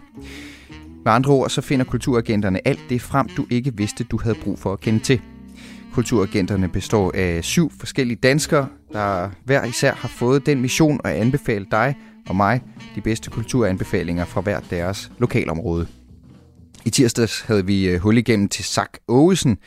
Med 1.06 1.12
andre 1.12 1.32
ord, 1.32 1.50
så 1.50 1.62
finder 1.62 1.86
kulturagenterne 1.86 2.68
alt 2.68 2.80
det 2.90 3.02
frem, 3.02 3.30
du 3.38 3.46
ikke 3.50 3.78
vidste, 3.78 4.04
du 4.04 4.20
havde 4.24 4.36
brug 4.36 4.60
for 4.60 4.74
at 4.74 4.80
kende 4.80 5.00
til. 5.00 5.22
Kulturagenterne 5.94 6.70
består 6.70 7.12
af 7.16 7.44
syv 7.44 7.72
forskellige 7.80 8.18
danskere, 8.24 8.68
der 8.94 9.30
hver 9.46 9.66
især 9.66 9.94
har 9.94 10.08
fået 10.08 10.46
den 10.46 10.62
mission 10.62 11.00
at 11.04 11.16
anbefale 11.16 11.66
dig 11.72 11.96
og 12.30 12.36
mig 12.36 12.62
de 12.96 13.02
bedste 13.02 13.30
kulturanbefalinger 13.30 14.26
fra 14.26 14.42
hvert 14.42 14.64
deres 14.70 15.12
lokalområde. 15.18 15.88
I 16.86 16.90
tirsdags 16.90 17.42
havde 17.42 17.66
vi 17.66 17.88
øh, 17.90 18.00
hul 18.00 18.18
igennem 18.18 18.48
til 18.48 18.64
Sak 18.64 18.98
Ågesen, 19.08 19.58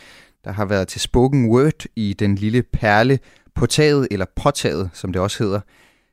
der 0.45 0.53
har 0.53 0.65
været 0.65 0.89
til 0.89 1.01
spoken 1.01 1.51
word 1.51 1.85
i 1.97 2.13
den 2.13 2.35
lille 2.35 2.63
perle 2.63 3.19
på 3.55 3.67
taget, 3.67 4.09
eller 4.11 4.27
påtaget, 4.37 4.91
som 4.93 5.13
det 5.13 5.23
også 5.23 5.45
hedder, 5.45 5.61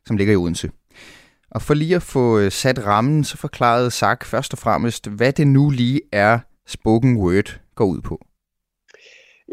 som 0.06 0.18
ligger 0.18 0.34
i 0.34 0.38
Odense. 0.38 0.72
Og 1.56 1.62
for 1.62 1.74
lige 1.74 1.96
at 1.96 2.02
få 2.02 2.40
øh, 2.40 2.52
sat 2.52 2.86
rammen, 2.86 3.24
så 3.24 3.38
forklarede 3.38 3.92
Sak 3.92 4.26
først 4.26 4.54
og 4.54 4.60
fremmest, 4.60 5.08
hvad 5.10 5.34
det 5.34 5.48
nu 5.48 5.70
lige 5.70 6.02
er 6.12 6.40
spoken 6.66 7.18
word 7.18 7.60
går 7.76 7.86
ud 7.86 8.02
på. 8.02 8.20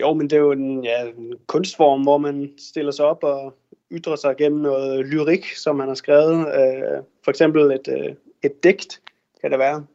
Jo, 0.01 0.15
men 0.15 0.31
det 0.31 0.37
er 0.37 0.41
jo 0.41 0.53
en, 0.53 0.85
ja, 0.85 1.05
en 1.05 1.35
kunstform, 1.47 2.03
hvor 2.03 2.19
man 2.19 2.51
stiller 2.59 2.93
sig 2.93 3.05
op 3.05 3.25
og 3.25 3.55
ytrer 3.93 4.17
sig 4.17 4.37
gennem 4.37 4.61
noget 4.61 5.07
lyrik, 5.07 5.47
som 5.57 5.77
man 5.77 5.89
har 5.89 5.95
skrevet. 5.95 6.39
Øh, 6.39 7.03
for 7.25 7.31
eksempel 7.31 7.63
et, 7.63 7.89
øh, 7.89 8.15
et 8.43 8.65
digt, 8.65 9.01
kan 9.41 9.51
det 9.51 9.59
være. 9.59 9.87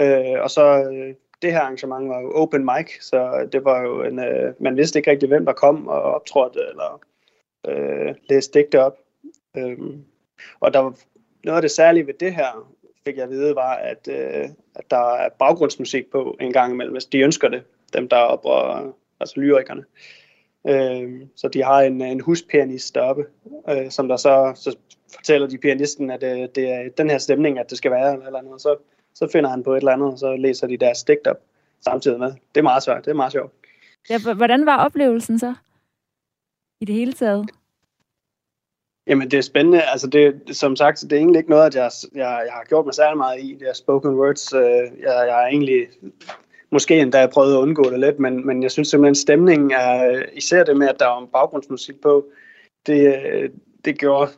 Øh, 0.00 0.42
og 0.42 0.50
så 0.50 0.64
øh, 0.64 1.14
det 1.42 1.52
her 1.52 1.60
arrangement 1.60 2.08
var 2.08 2.20
jo 2.20 2.32
open 2.34 2.64
mic, 2.64 2.90
så 3.00 3.48
det 3.52 3.64
var 3.64 3.82
jo 3.82 4.02
en, 4.02 4.18
øh, 4.18 4.54
man 4.60 4.76
vidste 4.76 4.98
ikke 4.98 5.10
rigtig, 5.10 5.28
hvem 5.28 5.46
der 5.46 5.52
kom 5.52 5.88
og 5.88 6.02
optrådte 6.02 6.60
eller 6.68 7.00
øh, 7.68 8.14
læste 8.30 8.58
digte 8.58 8.82
op. 8.82 8.96
Øh, 9.56 9.78
og 10.60 10.74
der 10.74 10.92
noget 11.44 11.56
af 11.56 11.62
det 11.62 11.70
særlige 11.70 12.06
ved 12.06 12.14
det 12.14 12.34
her, 12.34 12.68
fik 13.04 13.16
jeg 13.16 13.24
at 13.24 13.30
vide, 13.30 13.54
var, 13.54 13.74
at, 13.74 14.08
øh, 14.10 14.48
at 14.74 14.90
der 14.90 15.14
er 15.14 15.28
baggrundsmusik 15.38 16.10
på 16.10 16.36
en 16.40 16.52
gang 16.52 16.72
imellem, 16.72 16.92
hvis 16.92 17.04
de 17.04 17.18
ønsker 17.18 17.48
det, 17.48 17.62
dem 17.92 18.08
der 18.08 18.16
er 18.16 18.24
oppe, 18.24 18.48
og, 18.48 18.96
altså 19.20 19.40
lyrikerne. 19.40 19.84
Øh, 20.68 21.26
så 21.36 21.48
de 21.48 21.64
har 21.64 21.80
en, 21.80 22.02
en 22.02 22.20
huspianist 22.20 22.94
deroppe, 22.94 23.24
øh, 23.68 23.90
som 23.90 24.08
der 24.08 24.16
så, 24.16 24.52
så 24.54 24.76
fortæller 25.14 25.48
de 25.48 25.58
pianisten, 25.58 26.10
at 26.10 26.22
øh, 26.22 26.48
det 26.54 26.58
er 26.58 26.88
den 26.96 27.10
her 27.10 27.18
stemning, 27.18 27.58
at 27.58 27.70
det 27.70 27.78
skal 27.78 27.90
være, 27.90 28.26
eller 28.26 28.42
noget. 28.42 28.60
Så, 28.60 28.76
så 29.14 29.28
finder 29.32 29.50
han 29.50 29.62
på 29.62 29.72
et 29.72 29.76
eller 29.76 29.92
andet, 29.92 30.12
og 30.12 30.18
så 30.18 30.36
læser 30.36 30.66
de 30.66 30.76
deres 30.76 31.04
digt 31.04 31.26
op 31.26 31.40
samtidig 31.80 32.18
med. 32.18 32.32
Det 32.54 32.60
er 32.60 32.62
meget 32.62 32.82
svært, 32.82 33.04
det 33.04 33.10
er 33.10 33.14
meget 33.14 33.32
sjovt. 33.32 33.52
Ja, 34.10 34.34
hvordan 34.34 34.66
var 34.66 34.84
oplevelsen 34.84 35.38
så? 35.38 35.54
I 36.80 36.84
det 36.84 36.94
hele 36.94 37.12
taget? 37.12 37.50
Jamen, 39.08 39.30
det 39.30 39.38
er 39.38 39.42
spændende. 39.42 39.82
Altså, 39.82 40.06
det, 40.06 40.42
som 40.52 40.76
sagt, 40.76 41.00
det 41.00 41.12
er 41.12 41.16
egentlig 41.16 41.38
ikke 41.38 41.50
noget, 41.50 41.66
at 41.66 41.74
jeg, 41.74 41.90
jeg, 42.14 42.42
jeg 42.46 42.52
har 42.52 42.64
gjort 42.68 42.84
mig 42.84 42.94
særlig 42.94 43.16
meget 43.16 43.40
i, 43.40 43.56
det 43.60 43.68
er 43.68 43.72
spoken 43.72 44.14
words. 44.14 44.52
Øh, 44.52 44.62
jeg, 45.00 45.24
jeg 45.28 45.42
er 45.44 45.46
egentlig, 45.46 45.86
måske 46.70 47.00
endda 47.00 47.18
jeg 47.18 47.30
prøvet 47.30 47.54
at 47.54 47.58
undgå 47.58 47.90
det 47.90 48.00
lidt, 48.00 48.18
men, 48.18 48.46
men 48.46 48.62
jeg 48.62 48.70
synes 48.70 48.88
simpelthen, 48.88 49.14
stemningen 49.14 49.70
er, 49.70 50.22
især 50.32 50.64
det 50.64 50.76
med, 50.76 50.88
at 50.88 51.00
der 51.00 51.06
er 51.06 51.28
baggrundsmusik 51.32 52.00
på, 52.00 52.26
det, 52.86 53.20
det 53.84 53.98
gjorde 53.98 54.30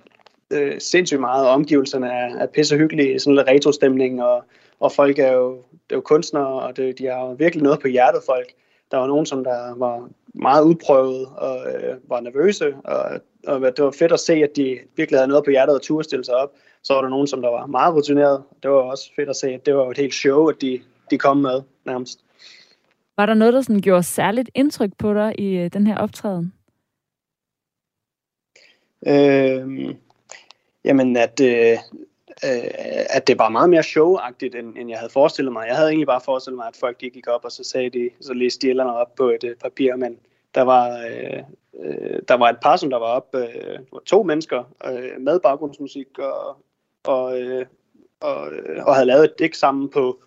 øh, 0.50 0.80
sindssygt 0.80 1.20
meget, 1.20 1.46
og 1.46 1.52
omgivelserne 1.52 2.06
er, 2.06 2.36
er 2.36 2.46
pisse 2.46 2.76
hyggelige, 2.76 3.18
sådan 3.18 3.36
lidt 3.36 3.48
retrostemning, 3.48 4.22
og, 4.22 4.44
og 4.80 4.92
folk 4.92 5.18
er 5.18 5.32
jo, 5.32 5.52
det 5.72 5.92
er 5.92 5.96
jo 5.96 6.00
kunstnere, 6.00 6.62
og 6.62 6.76
det, 6.76 6.98
de 6.98 7.06
har 7.06 7.20
jo 7.20 7.32
virkelig 7.32 7.62
noget 7.62 7.80
på 7.80 7.88
hjertet, 7.88 8.22
folk. 8.26 8.52
Der 8.90 8.96
var 8.96 9.06
nogen, 9.06 9.26
som 9.26 9.44
der 9.44 9.74
var 9.76 10.08
meget 10.34 10.64
udprøvet 10.64 11.26
og 11.36 11.58
øh, 11.72 11.96
var 12.08 12.20
nervøse, 12.20 12.74
og, 12.84 13.20
og 13.46 13.60
det 13.60 13.84
var 13.84 13.90
fedt 13.90 14.12
at 14.12 14.20
se, 14.20 14.32
at 14.32 14.56
de 14.56 14.78
virkelig 14.96 15.18
havde 15.18 15.28
noget 15.28 15.44
på 15.44 15.50
hjertet 15.50 15.74
og 15.74 15.82
turde 15.82 16.04
stille 16.04 16.24
sig 16.24 16.34
op. 16.34 16.52
Så 16.82 16.94
var 16.94 17.02
der 17.02 17.08
nogen, 17.08 17.26
som 17.26 17.42
der 17.42 17.48
var 17.48 17.66
meget 17.66 17.94
rutineret. 17.94 18.42
Det 18.62 18.70
var 18.70 18.76
også 18.76 19.12
fedt 19.16 19.28
at 19.28 19.36
se, 19.36 19.48
at 19.48 19.66
det 19.66 19.74
var 19.74 19.90
et 19.90 19.98
helt 19.98 20.14
show, 20.14 20.48
at 20.48 20.56
de, 20.60 20.80
de 21.10 21.18
kom 21.18 21.36
med 21.36 21.62
nærmest. 21.84 22.24
Var 23.16 23.26
der 23.26 23.34
noget, 23.34 23.54
der 23.54 23.60
sådan 23.60 23.80
gjorde 23.80 24.02
særligt 24.02 24.50
indtryk 24.54 24.90
på 24.98 25.14
dig 25.14 25.40
i 25.40 25.56
øh, 25.56 25.72
den 25.72 25.86
her 25.86 25.96
optræden? 25.96 26.52
Øh, 29.06 29.94
jamen, 30.84 31.16
at, 31.16 31.40
øh, 31.40 31.72
øh, 32.44 32.70
at 33.10 33.26
det 33.26 33.38
var 33.38 33.48
meget 33.48 33.70
mere 33.70 33.82
showagtigt, 33.82 34.54
end, 34.54 34.76
end 34.76 34.90
jeg 34.90 34.98
havde 34.98 35.12
forestillet 35.12 35.52
mig. 35.52 35.66
Jeg 35.68 35.76
havde 35.76 35.88
egentlig 35.88 36.06
bare 36.06 36.20
forestillet 36.24 36.56
mig, 36.56 36.66
at 36.66 36.76
folk 36.76 37.00
de 37.00 37.10
gik 37.10 37.26
op, 37.26 37.44
og 37.44 37.52
så 37.52 37.64
sagde 37.64 37.90
de, 37.90 38.10
så 38.20 38.32
læste 38.32 38.62
de 38.62 38.66
et 38.66 38.70
eller 38.70 38.84
andet 38.84 39.00
op 39.00 39.14
på 39.14 39.30
et 39.30 39.44
øh, 39.44 39.56
papir, 39.56 39.96
men 39.96 40.18
der 40.54 40.62
var, 40.62 40.98
øh, 40.98 41.42
øh, 41.84 42.18
der 42.28 42.34
var 42.34 42.48
et 42.48 42.58
par, 42.62 42.76
som 42.76 42.90
der 42.90 42.98
var 42.98 43.06
op, 43.06 43.34
øh, 43.34 44.00
to 44.06 44.22
mennesker 44.22 44.64
øh, 44.86 45.20
med 45.20 45.40
baggrundsmusik, 45.40 46.18
og, 46.18 46.56
og, 47.04 47.40
øh, 47.40 47.66
og, 48.20 48.52
øh, 48.52 48.84
og 48.86 48.94
havde 48.94 49.06
lavet 49.06 49.24
et 49.24 49.38
digt 49.38 49.56
sammen 49.56 49.88
på, 49.88 50.20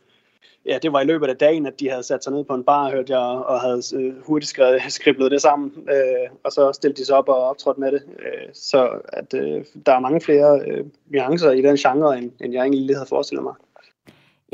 ja, 0.66 0.78
det 0.82 0.94
var 0.94 1.02
i 1.02 1.06
løbet 1.06 1.28
af 1.28 1.38
dagen, 1.38 1.66
at 1.66 1.80
de 1.80 1.90
havde 1.90 2.04
sat 2.04 2.24
sig 2.24 2.34
ned 2.34 2.44
på 2.44 2.54
en 2.54 2.64
bar, 2.64 2.92
hørte 2.92 3.14
jeg, 3.14 3.44
og 3.46 3.62
havde 3.62 3.82
øh, 3.96 4.22
hurtigt 4.26 4.50
skrevet, 4.50 4.82
skriblet 5.00 5.32
det 5.32 5.42
sammen, 5.42 5.88
øh, 5.90 6.30
og 6.44 6.52
så 6.52 6.72
stillede 6.74 6.98
de 7.02 7.06
sig 7.06 7.18
op 7.18 7.30
og 7.30 7.44
optrådte 7.44 7.80
med 7.80 7.92
det. 7.92 8.04
Øh, 8.20 8.50
så 8.54 9.00
at, 9.08 9.34
øh, 9.34 9.66
der 9.86 9.94
er 9.94 10.00
mange 10.00 10.22
flere 10.22 10.62
øh, 10.68 10.86
nuancer 11.10 11.52
i 11.52 11.62
den 11.62 11.78
genre, 11.78 12.18
end, 12.18 12.32
end 12.42 12.54
jeg 12.54 12.62
egentlig 12.62 12.82
lige 12.82 12.96
havde 12.96 13.10
forestillet 13.10 13.44
mig. 13.44 13.54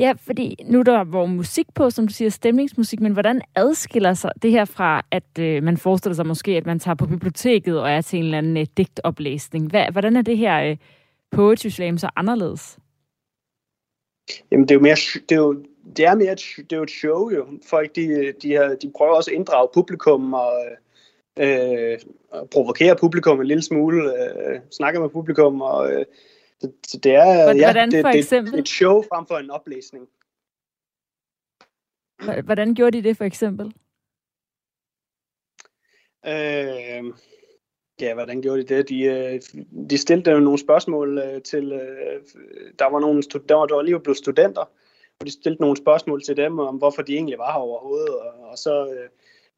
Ja, 0.00 0.12
fordi 0.26 0.56
nu 0.64 0.78
er 0.78 0.82
der 0.82 1.04
hvor 1.04 1.26
musik 1.26 1.66
på, 1.74 1.90
som 1.90 2.06
du 2.06 2.12
siger, 2.12 2.30
stemningsmusik, 2.30 3.00
men 3.00 3.12
hvordan 3.12 3.42
adskiller 3.54 4.14
sig 4.14 4.30
det 4.42 4.50
her 4.50 4.64
fra, 4.64 5.02
at 5.10 5.38
øh, 5.40 5.62
man 5.62 5.76
forestiller 5.76 6.14
sig 6.16 6.26
måske, 6.26 6.52
at 6.56 6.66
man 6.66 6.78
tager 6.78 6.94
på 6.94 7.06
biblioteket 7.06 7.80
og 7.80 7.90
er 7.90 8.00
til 8.00 8.18
en 8.18 8.24
eller 8.24 8.38
anden 8.38 8.56
øh, 8.56 8.66
digtoplæsning? 8.76 9.70
Hvad, 9.70 9.86
hvordan 9.92 10.16
er 10.16 10.22
det 10.22 10.38
her 10.38 10.70
øh, 10.70 10.76
poetry 11.30 11.68
slam 11.68 11.98
så 11.98 12.10
anderledes? 12.16 12.78
Jamen, 14.52 14.68
det 14.68 14.70
er 14.70 14.74
jo 14.74 14.80
mere, 14.82 14.96
det 15.28 15.32
er 15.34 15.40
jo, 15.40 15.64
det 15.96 16.04
er 16.04 16.14
mere, 16.14 16.32
et- 16.32 16.56
det 16.56 16.72
er 16.72 16.76
jo 16.76 16.82
et 16.82 16.90
show 16.90 17.30
jo. 17.30 17.46
Folk, 17.70 17.96
de, 17.96 18.32
de, 18.42 18.52
har, 18.52 18.76
de 18.82 18.92
prøver 18.96 19.14
også 19.14 19.30
at 19.30 19.34
inddrage 19.34 19.68
publikum 19.74 20.34
og 20.34 20.52
øh, 21.40 21.98
og 22.30 22.48
provokere 22.50 22.96
publikum 22.96 23.40
en 23.40 23.46
lille 23.46 23.62
smule, 23.62 24.02
øh, 24.02 24.60
snakke 24.70 25.00
med 25.00 25.08
publikum, 25.08 25.60
og 25.60 25.92
øh, 25.92 26.04
så, 26.60 26.72
så 26.86 26.98
det 27.02 27.14
er, 27.14 27.24
Hvordan- 27.44 27.56
ja, 27.56 27.66
hvordan 27.66 27.90
det, 27.90 28.02
for 28.04 28.10
det, 28.10 28.18
eksempel? 28.18 28.52
det 28.52 28.58
er 28.58 28.62
et 28.62 28.68
show 28.68 29.02
frem 29.02 29.26
for 29.26 29.38
en 29.38 29.50
oplæsning. 29.50 30.08
Hvordan 32.44 32.74
gjorde 32.74 32.98
de 32.98 33.08
det 33.08 33.16
for 33.16 33.24
eksempel? 33.24 33.66
Øh, 36.26 37.04
ja, 38.00 38.14
hvordan 38.14 38.42
gjorde 38.42 38.62
de 38.62 38.76
det? 38.76 38.88
De, 38.88 39.02
øh, 39.02 39.40
de 39.90 39.98
stillede 39.98 40.30
jo 40.30 40.40
nogle 40.40 40.58
spørgsmål 40.58 41.18
øh, 41.18 41.42
til, 41.42 41.72
øh, 41.72 42.22
der 42.78 42.90
var 42.90 43.00
nogle, 43.00 43.22
der 43.22 43.54
var, 43.54 43.66
der 43.66 43.74
var 43.74 43.82
lige 43.82 44.00
blevet 44.00 44.16
studenter, 44.18 44.60
og 45.20 45.26
de 45.26 45.30
stillede 45.32 45.62
nogle 45.62 45.76
spørgsmål 45.76 46.22
til 46.22 46.36
dem 46.36 46.58
om, 46.58 46.76
hvorfor 46.76 47.02
de 47.02 47.14
egentlig 47.14 47.38
var 47.38 47.52
her 47.52 47.58
overhovedet, 47.60 48.08
og, 48.08 48.48
og 48.50 48.58
så 48.58 48.86
øh, 48.86 49.08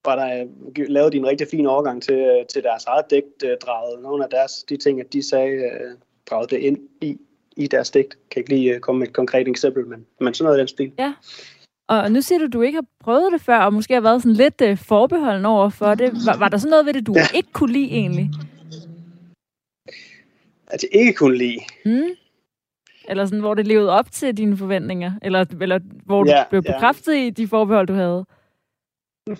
var 0.04 0.16
der, 0.16 0.46
lavede 0.88 1.10
de 1.12 1.16
en 1.16 1.26
rigtig 1.26 1.48
fin 1.48 1.66
overgang 1.66 2.02
til, 2.02 2.44
til 2.48 2.62
deres 2.62 2.84
eget 2.84 3.10
digt, 3.10 3.44
øh, 3.44 3.56
draget 3.58 4.02
nogle 4.02 4.24
af 4.24 4.30
deres, 4.30 4.64
de 4.68 4.76
ting, 4.76 5.00
at 5.00 5.12
de 5.12 5.28
sagde, 5.28 5.52
øh, 5.52 5.96
dragede 6.30 6.48
det 6.56 6.58
ind 6.62 6.78
i, 7.00 7.18
i 7.56 7.66
deres 7.66 7.90
digt. 7.90 8.18
Kan 8.30 8.40
ikke 8.40 8.50
lige 8.50 8.74
øh, 8.74 8.80
komme 8.80 8.98
med 8.98 9.08
et 9.08 9.12
konkret 9.14 9.48
eksempel, 9.48 9.86
men, 9.86 10.06
men 10.20 10.34
sådan 10.34 10.44
noget 10.44 10.58
i 10.58 10.60
den 10.60 10.68
stil. 10.68 10.92
Og 11.88 12.12
nu 12.12 12.20
siger 12.22 12.38
du, 12.38 12.44
at 12.44 12.52
du 12.52 12.62
ikke 12.62 12.76
har 12.76 12.86
prøvet 13.00 13.32
det 13.32 13.40
før, 13.40 13.58
og 13.58 13.72
måske 13.72 13.94
har 13.94 14.00
været 14.00 14.22
sådan 14.22 14.36
lidt 14.36 14.60
øh, 14.62 14.78
forbeholden 14.78 15.44
over 15.46 15.68
for 15.68 15.94
det. 15.94 16.12
Var, 16.26 16.36
var 16.38 16.48
der 16.48 16.56
sådan 16.56 16.70
noget 16.70 16.86
ved 16.86 16.92
det, 16.94 17.06
du 17.06 17.12
Ja. 17.16 17.26
ikke 17.34 17.52
kunne 17.52 17.72
lide 17.72 17.90
egentlig? 17.90 18.30
At 20.66 20.82
jeg 20.82 21.00
ikke 21.00 21.12
kunne 21.12 21.38
lide. 21.38 21.58
Hmm? 21.84 22.10
Eller 23.08 23.26
sådan, 23.26 23.40
hvor 23.40 23.54
det 23.54 23.66
levede 23.66 23.90
op 23.90 24.12
til 24.12 24.36
dine 24.36 24.56
forventninger? 24.56 25.12
Eller, 25.22 25.44
eller 25.60 25.78
hvor 26.04 26.24
du 26.24 26.30
Ja, 26.30 26.44
blev 26.50 26.62
ja. 26.66 26.72
bekræftet 26.72 27.14
i 27.16 27.30
de 27.30 27.48
forbehold, 27.48 27.86
du 27.86 27.92
havde? 27.92 28.24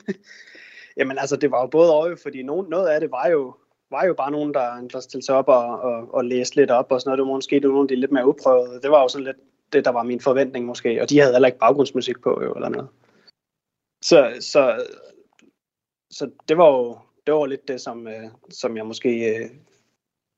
Jamen 0.97 1.18
altså, 1.18 1.37
det 1.37 1.51
var 1.51 1.61
jo 1.61 1.66
både 1.66 2.09
jo, 2.09 2.16
fordi 2.23 2.42
nogen, 2.42 2.66
noget 2.71 2.88
af 2.88 3.01
det 3.01 3.11
var 3.11 3.29
jo, 3.29 3.55
var 3.92 4.05
jo 4.05 4.14
bare 4.14 4.31
nogen, 4.31 4.55
der, 4.55 4.88
der 4.92 5.00
stillede 5.00 5.26
sig 5.26 5.35
op 5.35 5.48
og, 5.48 5.81
og, 5.81 6.14
og 6.14 6.24
læste 6.24 6.57
lidt 6.57 6.70
op 6.70 6.92
og 6.92 7.00
sådan 7.00 7.09
noget. 7.09 7.18
Det 7.18 7.26
var 7.26 7.35
måske 7.35 7.61
det 7.61 7.68
var 7.68 7.74
nogen, 7.74 7.88
de 7.88 7.96
lidt 7.96 8.12
mere 8.12 8.28
uprøvede. 8.28 8.81
Det 8.83 8.90
var 8.90 9.02
jo 9.02 9.09
sådan 9.09 9.24
lidt 9.24 9.37
det, 9.72 9.85
der 9.85 9.90
var 9.90 10.02
min 10.02 10.20
forventning 10.20 10.66
måske. 10.66 11.02
Og 11.02 11.11
de 11.11 11.18
havde 11.18 11.35
heller 11.35 11.46
ikke 11.46 11.59
baggrundsmusik 11.59 12.20
på 12.20 12.40
jo, 12.44 12.52
eller 12.52 12.68
noget. 12.68 12.88
Så, 14.02 14.37
så, 14.40 14.85
så 16.11 16.31
det 16.48 16.57
var 16.57 16.66
jo 16.66 16.98
det 17.26 17.35
var 17.35 17.46
lidt 17.46 17.68
det, 17.68 17.81
som, 17.81 18.09
øh, 18.09 18.31
som 18.50 18.76
jeg 18.76 18.87
måske 18.87 19.09
øh, 19.09 19.50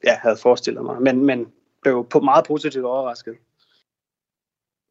ja, 0.04 0.14
havde 0.22 0.36
forestillet 0.36 0.84
mig. 0.84 1.02
Men, 1.02 1.24
men 1.24 1.52
blev 1.82 2.06
på 2.10 2.20
meget 2.20 2.44
positivt 2.46 2.84
overrasket. 2.84 3.34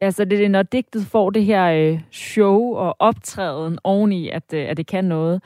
Altså, 0.02 0.26
det 0.26 0.46
er, 0.46 0.50
når 0.50 0.64
digtet 0.64 1.06
får 1.06 1.30
det 1.30 1.46
her 1.46 1.66
øh, 1.66 2.02
show 2.12 2.76
og 2.76 2.96
optræden 3.00 3.80
oveni, 3.84 4.30
at, 4.30 4.54
øh, 4.54 4.70
at 4.70 4.78
det 4.78 4.88
kan 4.88 5.06
noget. 5.06 5.44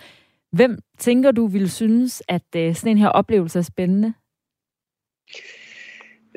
Hvem 0.52 0.80
tænker 0.98 1.32
du 1.32 1.48
ville 1.48 1.70
synes, 1.70 2.24
at 2.28 2.56
øh, 2.56 2.76
sådan 2.76 2.92
en 2.92 2.98
her 2.98 3.10
oplevelse 3.10 3.60
er 3.60 3.64
spændende? 3.64 4.14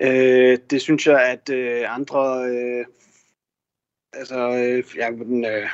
Øh, 0.03 0.59
det 0.70 0.83
synes 0.83 1.07
jeg, 1.07 1.23
at 1.23 1.51
øh, 1.51 1.94
andre... 1.94 2.44
Øh, 2.44 2.85
altså, 4.12 4.38
øh, 4.38 4.85
ja, 4.96 5.11
men, 5.11 5.44
øh, 5.44 5.68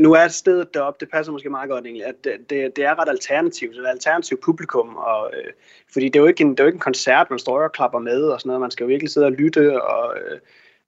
nu 0.00 0.12
er 0.12 0.28
stedet 0.28 0.74
deroppe, 0.74 0.96
det 1.00 1.12
passer 1.12 1.32
måske 1.32 1.50
meget 1.50 1.70
godt 1.70 1.84
egentlig, 1.84 2.06
at 2.06 2.24
det, 2.24 2.76
det, 2.76 2.84
er 2.84 2.98
ret 2.98 3.08
alternativt, 3.08 3.76
det 3.76 3.78
er 3.78 3.88
et 3.88 3.90
alternativt 3.90 4.40
publikum, 4.40 4.96
og, 4.96 5.32
øh, 5.36 5.52
fordi 5.92 6.06
det 6.06 6.16
er, 6.16 6.20
jo 6.20 6.26
ikke 6.26 6.44
en, 6.44 6.50
det 6.50 6.60
er 6.60 6.64
jo 6.64 6.68
ikke 6.68 6.76
en 6.76 6.80
koncert, 6.80 7.30
man 7.30 7.38
står 7.38 7.62
og 7.62 7.72
klapper 7.72 7.98
med 7.98 8.22
og 8.22 8.40
sådan 8.40 8.48
noget, 8.48 8.60
man 8.60 8.70
skal 8.70 8.84
jo 8.84 8.88
virkelig 8.88 9.10
sidde 9.10 9.26
og 9.26 9.32
lytte, 9.32 9.82
og 9.82 10.16
øh, 10.18 10.40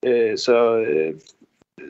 øh, 0.07 0.39
så, 0.39 0.77
øh, 0.77 1.15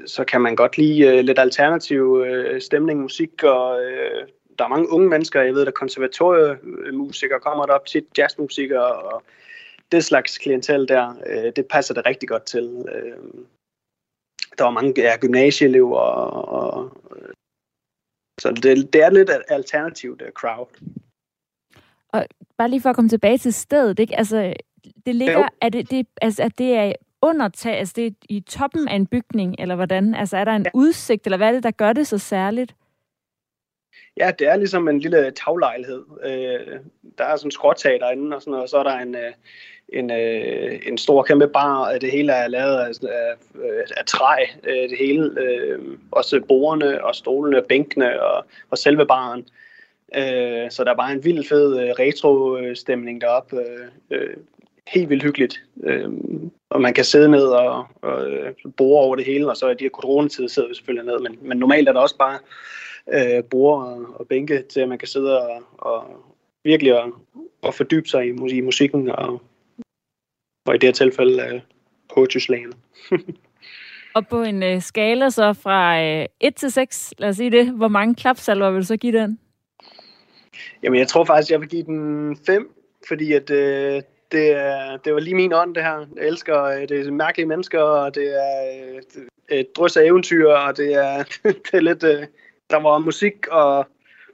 så 0.06 0.24
kan 0.24 0.40
man 0.40 0.56
godt 0.56 0.78
lide 0.78 1.06
øh, 1.06 1.24
lidt 1.24 1.38
alternativ 1.38 2.24
øh, 2.26 2.60
stemning, 2.60 3.00
musik, 3.00 3.42
og 3.42 3.84
øh, 3.84 4.28
der 4.62 4.68
er 4.68 4.76
mange 4.76 4.90
unge 4.90 5.08
mennesker, 5.08 5.42
jeg 5.42 5.54
ved, 5.54 5.64
der 5.66 5.70
konservatoriemusikere 5.70 7.40
kommer 7.40 7.66
derop, 7.66 7.86
tit 7.86 8.04
jazzmusikere, 8.18 8.92
og 8.92 9.22
det 9.92 10.04
slags 10.04 10.38
klientel 10.38 10.88
der, 10.88 11.14
øh, 11.26 11.52
det 11.56 11.66
passer 11.70 11.94
det 11.94 12.06
rigtig 12.06 12.28
godt 12.28 12.44
til. 12.44 12.84
Øh, 12.94 13.44
der 14.58 14.64
var 14.64 14.70
mange 14.70 14.92
ja, 14.96 15.16
gymnasieelever, 15.16 15.98
og, 15.98 16.48
og, 16.48 16.90
så 18.40 18.50
det, 18.50 18.92
det 18.92 19.02
er 19.02 19.10
lidt 19.10 19.30
et 19.30 19.42
alternativt 19.48 20.22
uh, 20.22 20.28
crowd. 20.28 20.68
Bare 22.58 22.70
lige 22.70 22.80
for 22.80 22.90
at 22.90 22.96
komme 22.96 23.08
tilbage 23.08 23.38
til 23.38 23.52
stedet, 23.52 23.98
ikke? 23.98 24.18
Altså, 24.18 24.54
det 25.06 25.14
ligger, 25.14 25.48
er 25.60 25.68
det, 25.68 25.90
det, 25.90 26.06
altså, 26.22 26.42
at 26.42 26.58
det 26.58 26.74
er 26.74 26.92
under 27.22 27.48
tag, 27.48 27.78
altså 27.78 27.92
det 27.96 28.06
er 28.06 28.10
i 28.28 28.40
toppen 28.40 28.88
af 28.88 28.96
en 28.96 29.06
bygning, 29.06 29.56
eller 29.58 29.74
hvordan? 29.74 30.14
Altså, 30.14 30.36
er 30.36 30.44
der 30.44 30.52
en 30.52 30.62
Ja. 30.62 30.70
udsigt, 30.74 31.26
eller 31.26 31.36
hvad 31.36 31.48
er 31.48 31.52
det, 31.52 31.62
der 31.62 31.70
gør 31.70 31.92
det 31.92 32.06
så 32.06 32.18
særligt? 32.18 32.74
Ja, 34.16 34.30
det 34.38 34.48
er 34.48 34.56
ligesom 34.56 34.88
en 34.88 35.00
lille 35.00 35.30
taglejlighed. 35.30 36.04
Øh, 36.24 36.78
der 37.18 37.24
er 37.24 37.36
sådan 37.36 37.46
en 37.46 37.50
skråtag 37.50 38.00
derinde, 38.00 38.36
og, 38.36 38.42
sådan 38.42 38.50
noget, 38.50 38.62
og 38.62 38.68
så 38.68 38.78
er 38.78 38.82
der 38.82 38.98
en, 38.98 39.14
øh, 39.14 39.32
en, 39.88 40.10
øh, 40.10 40.80
en 40.86 40.98
stor 40.98 41.22
kæmpe 41.22 41.48
bar, 41.48 41.84
og 41.84 42.00
det 42.00 42.10
hele 42.10 42.32
er 42.32 42.48
lavet 42.48 42.76
af, 42.76 42.88
af, 43.08 43.34
af 43.96 44.04
træ, 44.06 44.46
øh, 44.64 44.90
det 44.90 44.98
hele. 44.98 45.40
Øh, 45.40 45.78
også 46.10 46.40
bordene 46.48 47.04
og 47.04 47.14
stolene, 47.14 47.58
og 47.58 47.66
bænkene 47.68 48.22
og, 48.22 48.44
og 48.70 48.78
selve 48.78 49.06
baren. 49.06 49.48
Øh, 50.16 50.70
så 50.70 50.84
der 50.84 50.90
er 50.90 50.96
bare 50.96 51.12
en 51.12 51.24
vild 51.24 51.44
fed 51.44 51.80
øh, 51.80 51.88
retro-stemning 51.88 53.20
deroppe. 53.20 53.56
Øh, 53.56 53.86
øh, 54.10 54.36
helt 54.88 55.10
vildt 55.10 55.22
hyggeligt. 55.22 55.62
Øh, 55.84 56.10
og 56.70 56.80
man 56.80 56.94
kan 56.94 57.04
sidde 57.04 57.28
ned 57.30 57.46
og, 57.46 57.86
og 58.02 58.30
øh, 58.30 58.52
bore 58.76 59.04
over 59.04 59.16
det 59.16 59.24
hele, 59.24 59.50
og 59.50 59.56
så 59.56 59.68
i 59.68 59.74
de 59.74 59.84
her 59.84 59.90
coronatider 59.90 60.48
sidder 60.48 60.68
vi 60.68 60.74
selvfølgelig 60.74 61.12
ned. 61.12 61.20
Men, 61.20 61.38
men 61.42 61.58
normalt 61.58 61.88
er 61.88 61.92
der 61.92 62.00
også 62.00 62.18
bare 62.18 62.38
øh, 63.12 63.44
borde 63.44 63.86
og, 63.86 64.20
og 64.20 64.28
bænke 64.28 64.62
til, 64.62 64.80
at 64.80 64.88
man 64.88 64.98
kan 64.98 65.08
sidde 65.08 65.42
og, 65.42 65.62
og 65.78 66.04
virkelig 66.64 67.02
og, 67.02 67.12
og 67.62 67.74
fordybe 67.74 68.08
sig 68.08 68.26
i, 68.26 68.56
i 68.56 68.60
musikken, 68.60 69.10
og, 69.10 69.42
og 70.66 70.74
i 70.74 70.78
det 70.78 70.82
her 70.82 70.92
tilfælde 70.92 71.42
øh, 71.42 71.60
Poetry. 72.14 72.40
Og 74.14 74.26
på 74.26 74.42
en 74.42 74.62
øh, 74.62 74.82
skala 74.82 75.30
så 75.30 75.52
fra 75.52 76.02
øh, 76.02 76.26
1 76.40 76.54
til 76.54 76.72
6, 76.72 77.14
lad 77.18 77.28
os 77.28 77.36
sige 77.36 77.50
det, 77.50 77.70
hvor 77.70 77.88
mange 77.88 78.14
klapsalver 78.14 78.70
vil 78.70 78.80
du 78.80 78.86
så 78.86 78.96
give 78.96 79.18
den? 79.18 79.38
Jamen, 80.82 80.98
jeg 80.98 81.08
tror 81.08 81.24
faktisk, 81.24 81.50
jeg 81.50 81.60
vil 81.60 81.68
give 81.68 81.82
den 81.82 82.36
5, 82.46 82.72
fordi 83.08 83.32
at, 83.32 83.50
øh, 83.50 84.02
det, 84.32 84.50
er, 84.50 84.96
det 84.96 85.14
var 85.14 85.20
lige 85.20 85.34
min 85.34 85.52
ånd, 85.52 85.74
det 85.74 85.82
her. 85.82 86.06
Jeg 86.16 86.26
elsker 86.28 86.62
øh, 86.62 86.88
det 86.88 87.06
er 87.06 87.10
mærkelige 87.10 87.46
mennesker, 87.46 87.80
og 87.80 88.14
det 88.14 88.34
er 88.34 89.02
øh, 89.50 89.58
et 89.58 89.76
drøs 89.76 89.96
af 89.96 90.04
eventyr, 90.04 90.48
og 90.48 90.76
det 90.76 90.94
er, 90.94 91.22
det 91.42 91.74
er 91.74 91.80
lidt... 91.80 92.04
Der 92.72 92.82
var 92.82 92.98
musik 92.98 93.46
og 93.50 93.86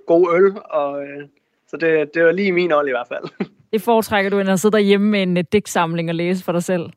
god 0.07 0.35
øl, 0.35 0.53
og 0.71 1.03
øh, 1.03 1.29
så 1.69 1.77
det, 1.77 2.11
det 2.15 2.25
var 2.25 2.33
lige 2.33 2.53
min 2.53 2.73
ånd 2.73 2.89
i 2.89 2.91
hvert 2.91 3.09
fald. 3.09 3.49
Det 3.73 3.83
foretrækker 3.83 4.31
du, 4.31 4.39
end 4.39 4.51
at 4.51 4.61
sidde 4.61 4.73
derhjemme 4.73 5.11
med 5.11 5.23
en 5.23 5.37
øh, 5.37 5.45
digtsamling 5.53 6.09
og 6.09 6.15
læse 6.15 6.45
for 6.45 6.53
dig 6.53 6.63
selv? 6.63 6.91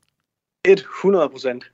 100 0.65 1.29
procent. 1.29 1.71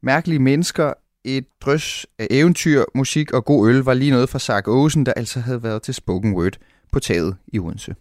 Mærkelige 0.00 0.38
mennesker, 0.38 0.92
et 1.24 1.46
drøs 1.60 2.06
af 2.18 2.26
eventyr, 2.30 2.84
musik 2.94 3.32
og 3.32 3.44
god 3.44 3.68
øl 3.68 3.78
var 3.78 3.94
lige 3.94 4.10
noget 4.10 4.28
fra 4.28 4.38
Sark 4.38 4.68
Åsen, 4.68 5.06
der 5.06 5.12
altså 5.12 5.40
havde 5.40 5.62
været 5.62 5.82
til 5.82 5.94
Spoken 5.94 6.34
Word 6.34 6.56
på 6.92 7.00
taget 7.00 7.36
i 7.52 7.58
Odense. 7.58 7.94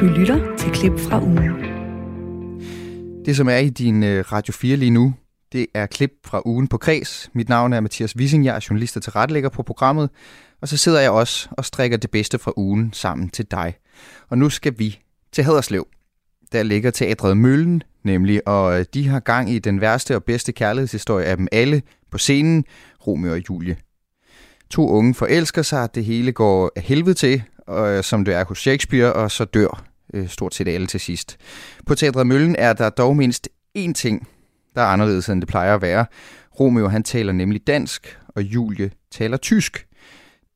Du 0.00 0.04
lytter 0.04 0.56
til 0.56 0.70
klip 0.72 0.98
fra 0.98 1.22
ugen. 1.22 1.76
Det, 3.24 3.36
som 3.36 3.48
er 3.48 3.56
i 3.56 3.68
din 3.68 4.02
øh, 4.02 4.24
Radio 4.32 4.52
4 4.52 4.76
lige 4.76 4.90
nu, 4.90 5.14
det 5.52 5.66
er 5.74 5.86
klip 5.86 6.10
fra 6.24 6.42
ugen 6.44 6.68
på 6.68 6.78
Kreds. 6.78 7.30
Mit 7.32 7.48
navn 7.48 7.72
er 7.72 7.80
Mathias 7.80 8.16
Wissing, 8.16 8.44
jeg 8.44 8.56
er 8.56 8.66
journalist 8.70 8.96
og 8.96 9.02
tilrettelægger 9.02 9.48
på 9.48 9.62
programmet. 9.62 10.10
Og 10.60 10.68
så 10.68 10.76
sidder 10.76 11.00
jeg 11.00 11.10
også 11.10 11.48
og 11.50 11.64
strikker 11.64 11.96
det 11.96 12.10
bedste 12.10 12.38
fra 12.38 12.52
ugen 12.56 12.92
sammen 12.92 13.28
til 13.28 13.44
dig. 13.50 13.74
Og 14.28 14.38
nu 14.38 14.50
skal 14.50 14.78
vi 14.78 14.98
til 15.32 15.44
Haderslev. 15.44 15.86
Der 16.52 16.62
ligger 16.62 16.90
teatret 16.90 17.36
Møllen, 17.36 17.82
nemlig, 18.04 18.48
og 18.48 18.78
øh, 18.78 18.84
de 18.94 19.08
har 19.08 19.20
gang 19.20 19.50
i 19.50 19.58
den 19.58 19.80
værste 19.80 20.16
og 20.16 20.24
bedste 20.24 20.52
kærlighedshistorie 20.52 21.26
af 21.26 21.36
dem 21.36 21.48
alle 21.52 21.82
på 22.10 22.18
scenen, 22.18 22.64
Romeo 23.06 23.32
og 23.32 23.42
Julie. 23.50 23.76
To 24.70 24.88
unge 24.88 25.14
forelsker 25.14 25.62
sig, 25.62 25.94
det 25.94 26.04
hele 26.04 26.32
går 26.32 26.72
af 26.76 26.82
helvede 26.82 27.14
til, 27.14 27.42
og, 27.66 27.88
øh, 27.90 28.04
som 28.04 28.24
det 28.24 28.34
er 28.34 28.44
hos 28.44 28.58
Shakespeare, 28.58 29.12
og 29.12 29.30
så 29.30 29.44
dør 29.44 29.84
øh, 30.14 30.28
stort 30.28 30.54
set 30.54 30.68
alle 30.68 30.86
til 30.86 31.00
sidst. 31.00 31.36
På 31.86 31.94
Teatret 31.94 32.26
Møllen 32.26 32.56
er 32.56 32.72
der 32.72 32.90
dog 32.90 33.16
mindst 33.16 33.48
én 33.78 33.92
ting, 33.92 34.28
der 34.76 34.82
er 34.82 34.86
anderledes, 34.86 35.28
end 35.28 35.40
det 35.40 35.48
plejer 35.48 35.74
at 35.74 35.82
være. 35.82 36.06
Romeo 36.60 36.88
han 36.88 37.02
taler 37.02 37.32
nemlig 37.32 37.66
dansk, 37.66 38.18
og 38.28 38.42
Julie 38.42 38.90
taler 39.10 39.36
tysk. 39.36 39.86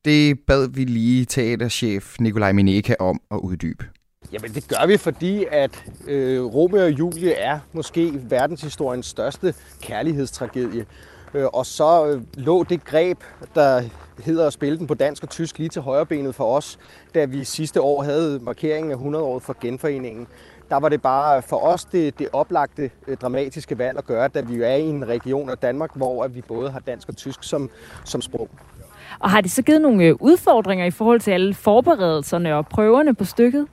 Det 0.05 0.39
bad 0.47 0.69
vi 0.69 0.83
lige 0.83 1.25
teaterchef 1.25 2.15
Nikolaj 2.19 2.51
Mineka 2.51 2.95
om 2.99 3.21
at 3.31 3.37
uddybe. 3.37 3.85
Jamen 4.33 4.53
det 4.53 4.67
gør 4.67 4.87
vi, 4.87 4.97
fordi 4.97 5.45
at 5.51 5.83
øh, 6.07 6.43
Romeo 6.43 6.83
og 6.83 6.91
Julie 6.91 7.33
er 7.33 7.59
måske 7.73 8.11
verdenshistoriens 8.29 9.05
største 9.05 9.53
kærlighedstragedie. 9.81 10.85
Øh, 11.33 11.45
og 11.45 11.65
så 11.65 12.07
øh, 12.07 12.21
lå 12.33 12.63
det 12.63 12.85
greb, 12.85 13.17
der 13.55 13.81
hedder 14.23 14.47
at 14.47 14.53
spille 14.53 14.77
den 14.77 14.87
på 14.87 14.93
dansk 14.93 15.23
og 15.23 15.29
tysk 15.29 15.57
lige 15.57 15.69
til 15.69 15.81
højrebenet 15.81 16.35
for 16.35 16.57
os, 16.57 16.79
da 17.15 17.25
vi 17.25 17.43
sidste 17.43 17.81
år 17.81 18.03
havde 18.03 18.39
markeringen 18.39 18.91
af 18.91 18.95
100-året 18.95 19.43
for 19.43 19.55
genforeningen. 19.61 20.27
Der 20.71 20.79
var 20.79 20.89
det 20.89 21.01
bare 21.01 21.41
for 21.41 21.57
os 21.57 21.85
det, 21.85 22.19
det 22.19 22.27
oplagte 22.33 22.91
øh, 23.07 23.17
dramatiske 23.17 23.77
valg 23.77 23.97
at 23.97 24.05
gøre, 24.05 24.27
da 24.27 24.41
vi 24.41 24.55
jo 24.55 24.63
er 24.63 24.75
i 24.75 24.81
en 24.87 25.07
region 25.07 25.49
af 25.49 25.57
Danmark, 25.57 25.89
hvor 25.95 26.23
at 26.23 26.35
vi 26.35 26.41
både 26.41 26.71
har 26.71 26.79
dansk 26.79 27.09
og 27.09 27.15
tysk 27.15 27.43
som, 27.43 27.69
som 28.05 28.21
sprog. 28.21 28.49
Og 29.19 29.29
har 29.29 29.41
det 29.41 29.51
så 29.51 29.61
givet 29.61 29.81
nogle 29.81 30.03
øh, 30.03 30.15
udfordringer 30.19 30.85
i 30.85 30.91
forhold 30.91 31.19
til 31.19 31.31
alle 31.31 31.53
forberedelserne 31.53 32.55
og 32.55 32.67
prøverne 32.67 33.15
på 33.15 33.25
stykket? 33.25 33.67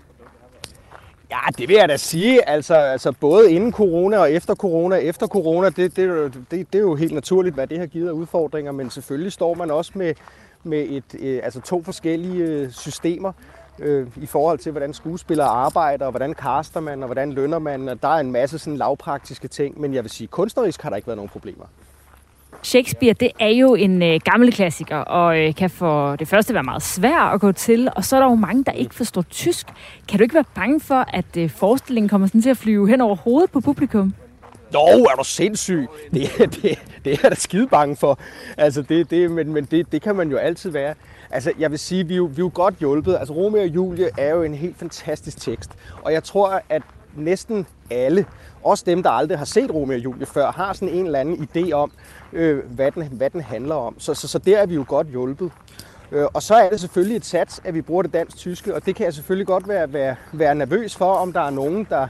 Ja, 1.30 1.38
det 1.58 1.68
vil 1.68 1.76
jeg 1.76 1.88
da 1.88 1.96
sige. 1.96 2.48
Altså, 2.48 2.74
altså 2.74 3.12
både 3.12 3.52
inden 3.52 3.72
corona 3.72 4.18
og 4.18 4.32
efter 4.32 4.54
corona. 4.54 4.96
Efter 4.96 5.26
corona, 5.26 5.68
det, 5.68 5.96
det, 5.96 6.34
det, 6.50 6.72
det 6.72 6.78
er 6.78 6.82
jo 6.82 6.94
helt 6.94 7.14
naturligt, 7.14 7.54
hvad 7.54 7.66
det 7.66 7.78
har 7.78 7.86
givet 7.86 8.08
af 8.08 8.12
udfordringer. 8.12 8.72
Men 8.72 8.90
selvfølgelig 8.90 9.32
står 9.32 9.54
man 9.54 9.70
også 9.70 9.92
med, 9.94 10.14
med 10.62 10.86
et, 10.90 11.14
øh, 11.18 11.40
altså 11.44 11.60
to 11.60 11.82
forskellige 11.82 12.72
systemer 12.72 13.32
øh, 13.80 14.06
i 14.16 14.26
forhold 14.26 14.58
til, 14.58 14.72
hvordan 14.72 14.94
skuespillere 14.94 15.46
arbejder, 15.46 16.04
og 16.04 16.10
hvordan 16.10 16.34
kaster 16.34 16.80
man, 16.80 17.02
og 17.02 17.06
hvordan 17.06 17.32
lønner 17.32 17.58
man. 17.58 17.88
Og 17.88 18.02
der 18.02 18.08
er 18.08 18.20
en 18.20 18.32
masse 18.32 18.58
sådan 18.58 18.76
lavpraktiske 18.76 19.48
ting. 19.48 19.80
Men 19.80 19.94
jeg 19.94 20.04
vil 20.04 20.10
sige, 20.10 20.28
kunstnerisk 20.28 20.82
har 20.82 20.90
der 20.90 20.96
ikke 20.96 21.06
været 21.06 21.16
nogen 21.16 21.28
problemer. 21.28 21.64
Shakespeare, 22.62 23.12
det 23.12 23.30
er 23.40 23.48
jo 23.48 23.74
en 23.74 24.02
øh, 24.02 24.20
gammel 24.24 24.52
klassiker, 24.52 24.96
og 24.96 25.38
øh, 25.38 25.54
kan 25.54 25.70
for 25.70 26.16
det 26.16 26.28
første 26.28 26.54
være 26.54 26.62
meget 26.62 26.82
svær 26.82 27.20
at 27.20 27.40
gå 27.40 27.52
til, 27.52 27.88
og 27.96 28.04
så 28.04 28.16
er 28.16 28.20
der 28.20 28.28
jo 28.28 28.34
mange, 28.34 28.64
der 28.64 28.72
ikke 28.72 28.94
forstår 28.94 29.22
tysk. 29.22 29.66
Kan 30.08 30.18
du 30.18 30.22
ikke 30.22 30.34
være 30.34 30.44
bange 30.54 30.80
for, 30.80 31.04
at 31.12 31.36
øh, 31.36 31.50
forestillingen 31.50 32.08
kommer 32.08 32.26
sådan 32.26 32.42
til 32.42 32.50
at 32.50 32.56
flyve 32.56 32.88
hen 32.88 33.00
over 33.00 33.16
hovedet 33.16 33.50
på 33.50 33.60
publikum? 33.60 34.14
Nå, 34.72 34.80
er 34.80 35.14
du 35.18 35.24
sindssyg? 35.24 35.86
Det, 36.14 36.30
det, 36.62 36.78
det 37.04 37.12
er 37.12 37.18
jeg 37.22 37.30
da 37.30 37.34
skide 37.34 37.66
bange 37.66 37.96
for. 37.96 38.18
Altså, 38.56 38.82
det, 38.82 39.10
det, 39.10 39.30
men 39.30 39.52
men 39.52 39.64
det, 39.64 39.92
det 39.92 40.02
kan 40.02 40.16
man 40.16 40.30
jo 40.30 40.36
altid 40.36 40.70
være. 40.70 40.94
Altså, 41.30 41.52
jeg 41.58 41.70
vil 41.70 41.78
sige, 41.78 42.06
vi 42.06 42.14
er 42.14 42.16
jo, 42.16 42.24
vi 42.24 42.42
er 42.42 42.44
jo 42.44 42.50
godt 42.54 42.74
hjulpet. 42.80 43.16
Altså, 43.16 43.34
Romeo 43.34 43.60
og 43.60 43.68
Julie 43.68 44.10
er 44.18 44.30
jo 44.30 44.42
en 44.42 44.54
helt 44.54 44.78
fantastisk 44.78 45.40
tekst. 45.40 45.70
Og 46.02 46.12
jeg 46.12 46.24
tror, 46.24 46.62
at 46.68 46.82
næsten 47.16 47.66
alle, 47.90 48.26
også 48.62 48.84
dem, 48.86 49.02
der 49.02 49.10
aldrig 49.10 49.38
har 49.38 49.44
set 49.44 49.74
Romeo 49.74 49.96
og 49.96 50.04
Julie 50.04 50.26
før, 50.26 50.52
har 50.52 50.72
sådan 50.72 50.94
en 50.94 51.06
eller 51.06 51.18
anden 51.18 51.48
idé 51.56 51.72
om, 51.72 51.92
øh, 52.32 52.64
hvad, 52.66 52.90
den, 52.90 53.02
hvad 53.12 53.30
den 53.30 53.40
handler 53.40 53.74
om. 53.74 54.00
Så, 54.00 54.14
så, 54.14 54.28
så 54.28 54.38
der 54.38 54.58
er 54.58 54.66
vi 54.66 54.74
jo 54.74 54.84
godt 54.88 55.06
hjulpet. 55.06 55.50
Øh, 56.12 56.26
og 56.34 56.42
så 56.42 56.54
er 56.54 56.70
det 56.70 56.80
selvfølgelig 56.80 57.16
et 57.16 57.24
sats, 57.24 57.60
at 57.64 57.74
vi 57.74 57.82
bruger 57.82 58.02
det 58.02 58.12
dansk-tyske, 58.12 58.74
og 58.74 58.86
det 58.86 58.96
kan 58.96 59.04
jeg 59.04 59.14
selvfølgelig 59.14 59.46
godt 59.46 59.68
være, 59.68 59.92
være, 59.92 60.16
være 60.32 60.54
nervøs 60.54 60.96
for, 60.96 61.12
om 61.12 61.32
der 61.32 61.40
er 61.40 61.50
nogen, 61.50 61.86
der, 61.90 62.08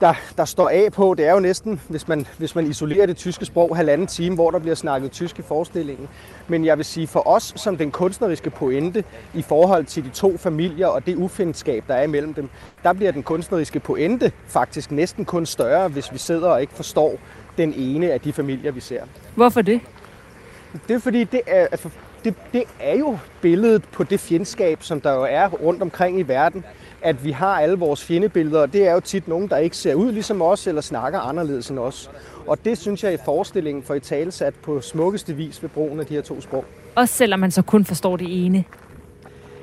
der, 0.00 0.14
der 0.36 0.44
står 0.44 0.68
af 0.68 0.92
på. 0.92 1.14
Det 1.18 1.26
er 1.26 1.32
jo 1.32 1.40
næsten, 1.40 1.80
hvis 1.88 2.08
man, 2.08 2.26
hvis 2.38 2.54
man 2.54 2.66
isolerer 2.66 3.06
det 3.06 3.16
tyske 3.16 3.44
sprog, 3.44 3.76
halvanden 3.76 4.06
time, 4.06 4.34
hvor 4.34 4.50
der 4.50 4.58
bliver 4.58 4.74
snakket 4.74 5.12
tysk 5.12 5.38
i 5.38 5.42
forestillingen. 5.42 6.08
Men 6.48 6.64
jeg 6.64 6.76
vil 6.76 6.84
sige, 6.84 7.06
for 7.06 7.28
os 7.28 7.52
som 7.56 7.76
den 7.76 7.90
kunstneriske 7.90 8.50
pointe 8.50 9.04
i 9.34 9.42
forhold 9.42 9.84
til 9.84 10.04
de 10.04 10.08
to 10.08 10.36
familier 10.36 10.86
og 10.86 11.06
det 11.06 11.16
ufindskab, 11.16 11.84
der 11.88 11.94
er 11.94 12.02
imellem 12.02 12.34
dem, 12.34 12.48
der 12.82 12.92
bliver 12.92 13.12
den 13.12 13.22
kunstneriske 13.22 13.80
pointe 13.80 14.32
faktisk 14.46 14.90
næsten 14.90 15.24
kun 15.24 15.46
større, 15.46 15.88
hvis 15.88 16.12
vi 16.12 16.18
sidder 16.18 16.48
og 16.48 16.60
ikke 16.60 16.74
forstår 16.74 17.14
den 17.58 17.74
ene 17.76 18.12
af 18.12 18.20
de 18.20 18.32
familier, 18.32 18.72
vi 18.72 18.80
ser. 18.80 19.02
Hvorfor 19.34 19.62
det? 19.62 19.80
Det 20.88 20.96
er 20.96 21.00
fordi, 21.00 21.24
det 21.24 21.40
er, 21.46 21.66
altså, 21.70 21.88
det, 22.24 22.34
det 22.52 22.64
er 22.80 22.98
jo 22.98 23.18
billedet 23.40 23.84
på 23.92 24.04
det 24.04 24.20
fjendskab, 24.20 24.82
som 24.82 25.00
der 25.00 25.12
jo 25.12 25.26
er 25.30 25.48
rundt 25.48 25.82
omkring 25.82 26.18
i 26.18 26.22
verden. 26.22 26.64
At 27.06 27.24
vi 27.24 27.30
har 27.30 27.60
alle 27.60 27.78
vores 27.78 28.04
fjendebilleder, 28.04 28.60
og 28.60 28.72
det 28.72 28.86
er 28.88 28.92
jo 28.92 29.00
tit 29.00 29.28
nogen, 29.28 29.48
der 29.48 29.56
ikke 29.56 29.76
ser 29.76 29.94
ud 29.94 30.12
ligesom 30.12 30.42
os, 30.42 30.66
eller 30.66 30.80
snakker 30.80 31.20
anderledes 31.20 31.68
end 31.70 31.78
os. 31.78 32.10
Og 32.46 32.58
det 32.64 32.78
synes 32.78 33.04
jeg 33.04 33.14
i 33.14 33.16
forestillingen 33.24 33.82
får 33.82 33.94
i 33.94 34.00
talesat 34.00 34.54
på 34.54 34.80
smukkeste 34.80 35.34
vis 35.34 35.62
ved 35.62 35.68
brugen 35.68 36.00
af 36.00 36.06
de 36.06 36.14
her 36.14 36.22
to 36.22 36.40
sprog. 36.40 36.64
Også 36.94 37.14
selvom 37.14 37.40
man 37.40 37.50
så 37.50 37.62
kun 37.62 37.84
forstår 37.84 38.16
det 38.16 38.46
ene. 38.46 38.64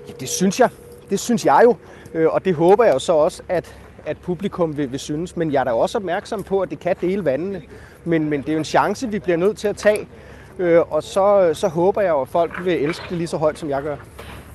Ja, 0.08 0.13
det 0.19 0.29
synes 0.29 0.60
jeg. 0.60 0.69
Det 1.10 1.19
synes 1.19 1.45
jeg 1.45 1.62
jo. 1.63 1.75
Øh, 2.13 2.27
Og 2.34 2.45
det 2.45 2.56
håber 2.56 2.84
jeg 2.84 2.93
jo 2.93 2.99
så 2.99 3.13
også, 3.13 3.43
at, 3.49 3.75
at 4.06 4.17
publikum 4.17 4.77
vil, 4.77 4.91
vil 4.91 4.99
synes. 4.99 5.38
Men 5.38 5.53
jeg 5.53 5.60
er 5.60 5.63
da 5.63 5.71
også 5.71 5.97
opmærksom 5.97 6.43
på, 6.43 6.62
at 6.62 6.69
det 6.69 6.79
kan 6.79 6.95
dele 7.01 7.25
vandene. 7.25 7.62
Men, 8.06 8.29
men 8.29 8.41
det 8.41 8.49
er 8.49 8.53
jo 8.53 8.60
en 8.60 8.65
chance, 8.65 9.08
vi 9.12 9.19
bliver 9.19 9.38
nødt 9.38 9.58
til 9.58 9.67
at 9.67 9.77
tage. 9.77 10.08
Øh, 10.60 10.93
Og 10.93 11.03
så, 11.03 11.49
så 11.53 11.67
håber 11.67 12.01
jeg 12.01 12.10
jo, 12.10 12.21
at 12.21 12.27
folk 12.27 12.65
vil 12.65 12.73
elske 12.84 13.03
det 13.10 13.17
lige 13.17 13.27
så 13.27 13.38
højt, 13.38 13.60
som 13.60 13.69
jeg 13.69 13.84
gør. 13.84 13.95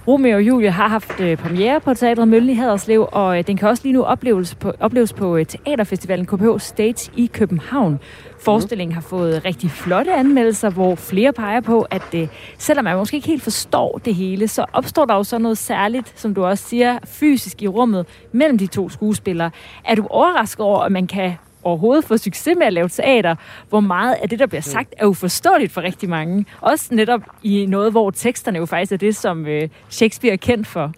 Romeo 0.07 0.37
og 0.37 0.43
Julie 0.43 0.71
har 0.71 0.89
haft 0.89 1.21
øh, 1.21 1.37
premiere 1.37 1.81
på 1.81 1.95
Teatret 1.95 2.29
Møllen 2.29 2.51
i 2.51 2.55
Haderslev, 2.55 3.09
og 3.13 3.39
øh, 3.39 3.47
den 3.47 3.57
kan 3.57 3.69
også 3.69 3.83
lige 3.83 3.93
nu 3.93 4.03
opleves 4.03 4.55
på, 4.55 4.73
opleves 4.81 5.13
på 5.13 5.37
øh, 5.37 5.47
Teaterfestivalen 5.47 6.27
KPH 6.27 6.59
Stage 6.59 7.11
i 7.17 7.27
København. 7.27 8.01
Forestillingen 8.41 8.95
har 8.95 9.01
fået 9.01 9.45
rigtig 9.45 9.71
flotte 9.71 10.15
anmeldelser, 10.15 10.71
hvor 10.71 10.95
flere 10.95 11.33
peger 11.33 11.61
på, 11.61 11.87
at 11.91 12.15
øh, 12.15 12.29
selvom 12.59 12.85
man 12.85 12.97
måske 12.97 13.17
ikke 13.17 13.29
helt 13.29 13.43
forstår 13.43 14.01
det 14.05 14.15
hele, 14.15 14.49
så 14.49 14.65
opstår 14.73 15.05
der 15.05 15.15
jo 15.15 15.23
så 15.23 15.39
noget 15.39 15.59
særligt, 15.59 16.21
som 16.21 16.35
du 16.35 16.45
også 16.45 16.65
siger, 16.65 16.99
fysisk 17.05 17.63
i 17.63 17.69
rummet 17.69 18.07
mellem 18.33 18.59
de 18.59 18.67
to 18.67 18.89
skuespillere. 18.89 19.51
Er 19.85 19.95
du 19.95 20.07
overrasket 20.11 20.61
over, 20.61 20.81
at 20.81 20.93
man 20.93 21.07
kan 21.07 21.33
overhovedet 21.69 22.05
få 22.05 22.17
succes 22.17 22.57
med 22.59 22.67
at 22.67 22.73
lave 22.73 22.89
teater, 22.89 23.35
hvor 23.69 23.81
meget 23.81 24.15
af 24.23 24.29
det, 24.29 24.39
der 24.39 24.47
bliver 24.47 24.63
sagt, 24.63 24.95
er 24.97 25.07
uforståeligt 25.07 25.73
for 25.73 25.81
rigtig 25.81 26.09
mange. 26.09 26.47
Også 26.61 26.95
netop 26.95 27.21
i 27.43 27.67
noget, 27.67 27.91
hvor 27.93 28.11
teksterne 28.11 28.59
jo 28.59 28.67
faktisk 28.67 28.93
er 28.93 28.97
det, 28.97 29.17
som 29.17 29.47
øh, 29.47 29.69
Shakespeare 29.89 30.33
er 30.33 30.37
kendt 30.37 30.67
for. 30.67 30.93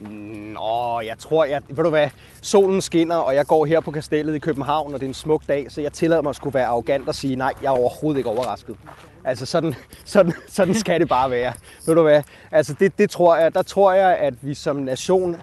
Nå, 0.00 1.00
jeg 1.00 1.18
tror, 1.18 1.44
jeg, 1.44 1.60
ved 1.68 1.84
du 1.84 1.90
hvad, 1.90 2.08
solen 2.42 2.80
skinner, 2.80 3.16
og 3.16 3.34
jeg 3.34 3.46
går 3.46 3.64
her 3.64 3.80
på 3.80 3.90
kastellet 3.90 4.34
i 4.34 4.38
København, 4.38 4.94
og 4.94 5.00
det 5.00 5.06
er 5.06 5.10
en 5.10 5.14
smuk 5.14 5.42
dag, 5.48 5.66
så 5.68 5.80
jeg 5.80 5.92
tillader 5.92 6.22
mig 6.22 6.30
at 6.30 6.36
skulle 6.36 6.54
være 6.54 6.66
arrogant 6.66 7.08
og 7.08 7.14
sige, 7.14 7.36
nej, 7.36 7.52
jeg 7.62 7.68
er 7.68 7.78
overhovedet 7.78 8.18
ikke 8.18 8.30
overrasket. 8.30 8.76
Altså, 9.24 9.46
sådan, 9.46 9.74
sådan, 10.04 10.32
sådan 10.48 10.74
skal 10.74 11.00
det 11.00 11.08
bare 11.08 11.30
være. 11.30 11.52
Ved 11.86 11.94
du 11.94 12.02
hvad, 12.02 12.22
altså 12.50 12.74
det, 12.80 12.98
det 12.98 13.10
tror 13.10 13.36
jeg, 13.36 13.54
der 13.54 13.62
tror 13.62 13.92
jeg, 13.92 14.16
at 14.16 14.34
vi 14.42 14.54
som 14.54 14.76
nation 14.76 15.36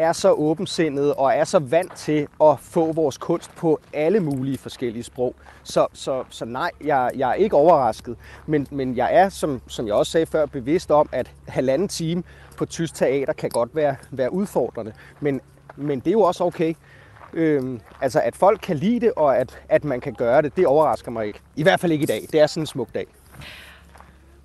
er 0.00 0.12
så 0.12 0.32
åbensindet 0.32 1.14
og 1.14 1.34
er 1.34 1.44
så 1.44 1.58
vant 1.58 1.92
til 1.96 2.28
at 2.42 2.58
få 2.60 2.92
vores 2.92 3.18
kunst 3.18 3.50
på 3.56 3.80
alle 3.92 4.20
mulige 4.20 4.58
forskellige 4.58 5.02
sprog. 5.02 5.34
Så, 5.62 5.86
så, 5.92 6.24
så 6.30 6.44
nej, 6.44 6.70
jeg, 6.84 7.10
jeg 7.16 7.30
er 7.30 7.34
ikke 7.34 7.56
overrasket, 7.56 8.16
men, 8.46 8.66
men 8.70 8.96
jeg 8.96 9.14
er, 9.14 9.28
som, 9.28 9.60
som 9.66 9.86
jeg 9.86 9.94
også 9.94 10.12
sagde 10.12 10.26
før, 10.26 10.46
bevidst 10.46 10.90
om, 10.90 11.08
at 11.12 11.30
halvanden 11.48 11.88
time 11.88 12.22
på 12.56 12.66
tysk 12.66 12.94
teater 12.94 13.32
kan 13.32 13.50
godt 13.50 13.76
være, 13.76 13.96
være 14.10 14.32
udfordrende. 14.32 14.92
Men, 15.20 15.40
men 15.76 16.00
det 16.00 16.06
er 16.06 16.12
jo 16.12 16.20
også 16.20 16.44
okay. 16.44 16.74
Øhm, 17.32 17.80
altså, 18.00 18.20
at 18.20 18.36
folk 18.36 18.60
kan 18.62 18.76
lide 18.76 19.00
det, 19.00 19.12
og 19.16 19.38
at, 19.38 19.58
at 19.68 19.84
man 19.84 20.00
kan 20.00 20.14
gøre 20.14 20.42
det, 20.42 20.56
det 20.56 20.66
overrasker 20.66 21.10
mig 21.10 21.26
ikke. 21.26 21.40
I 21.56 21.62
hvert 21.62 21.80
fald 21.80 21.92
ikke 21.92 22.02
i 22.02 22.06
dag. 22.06 22.28
Det 22.32 22.40
er 22.40 22.46
sådan 22.46 22.62
en 22.62 22.66
smuk 22.66 22.88
dag. 22.94 23.06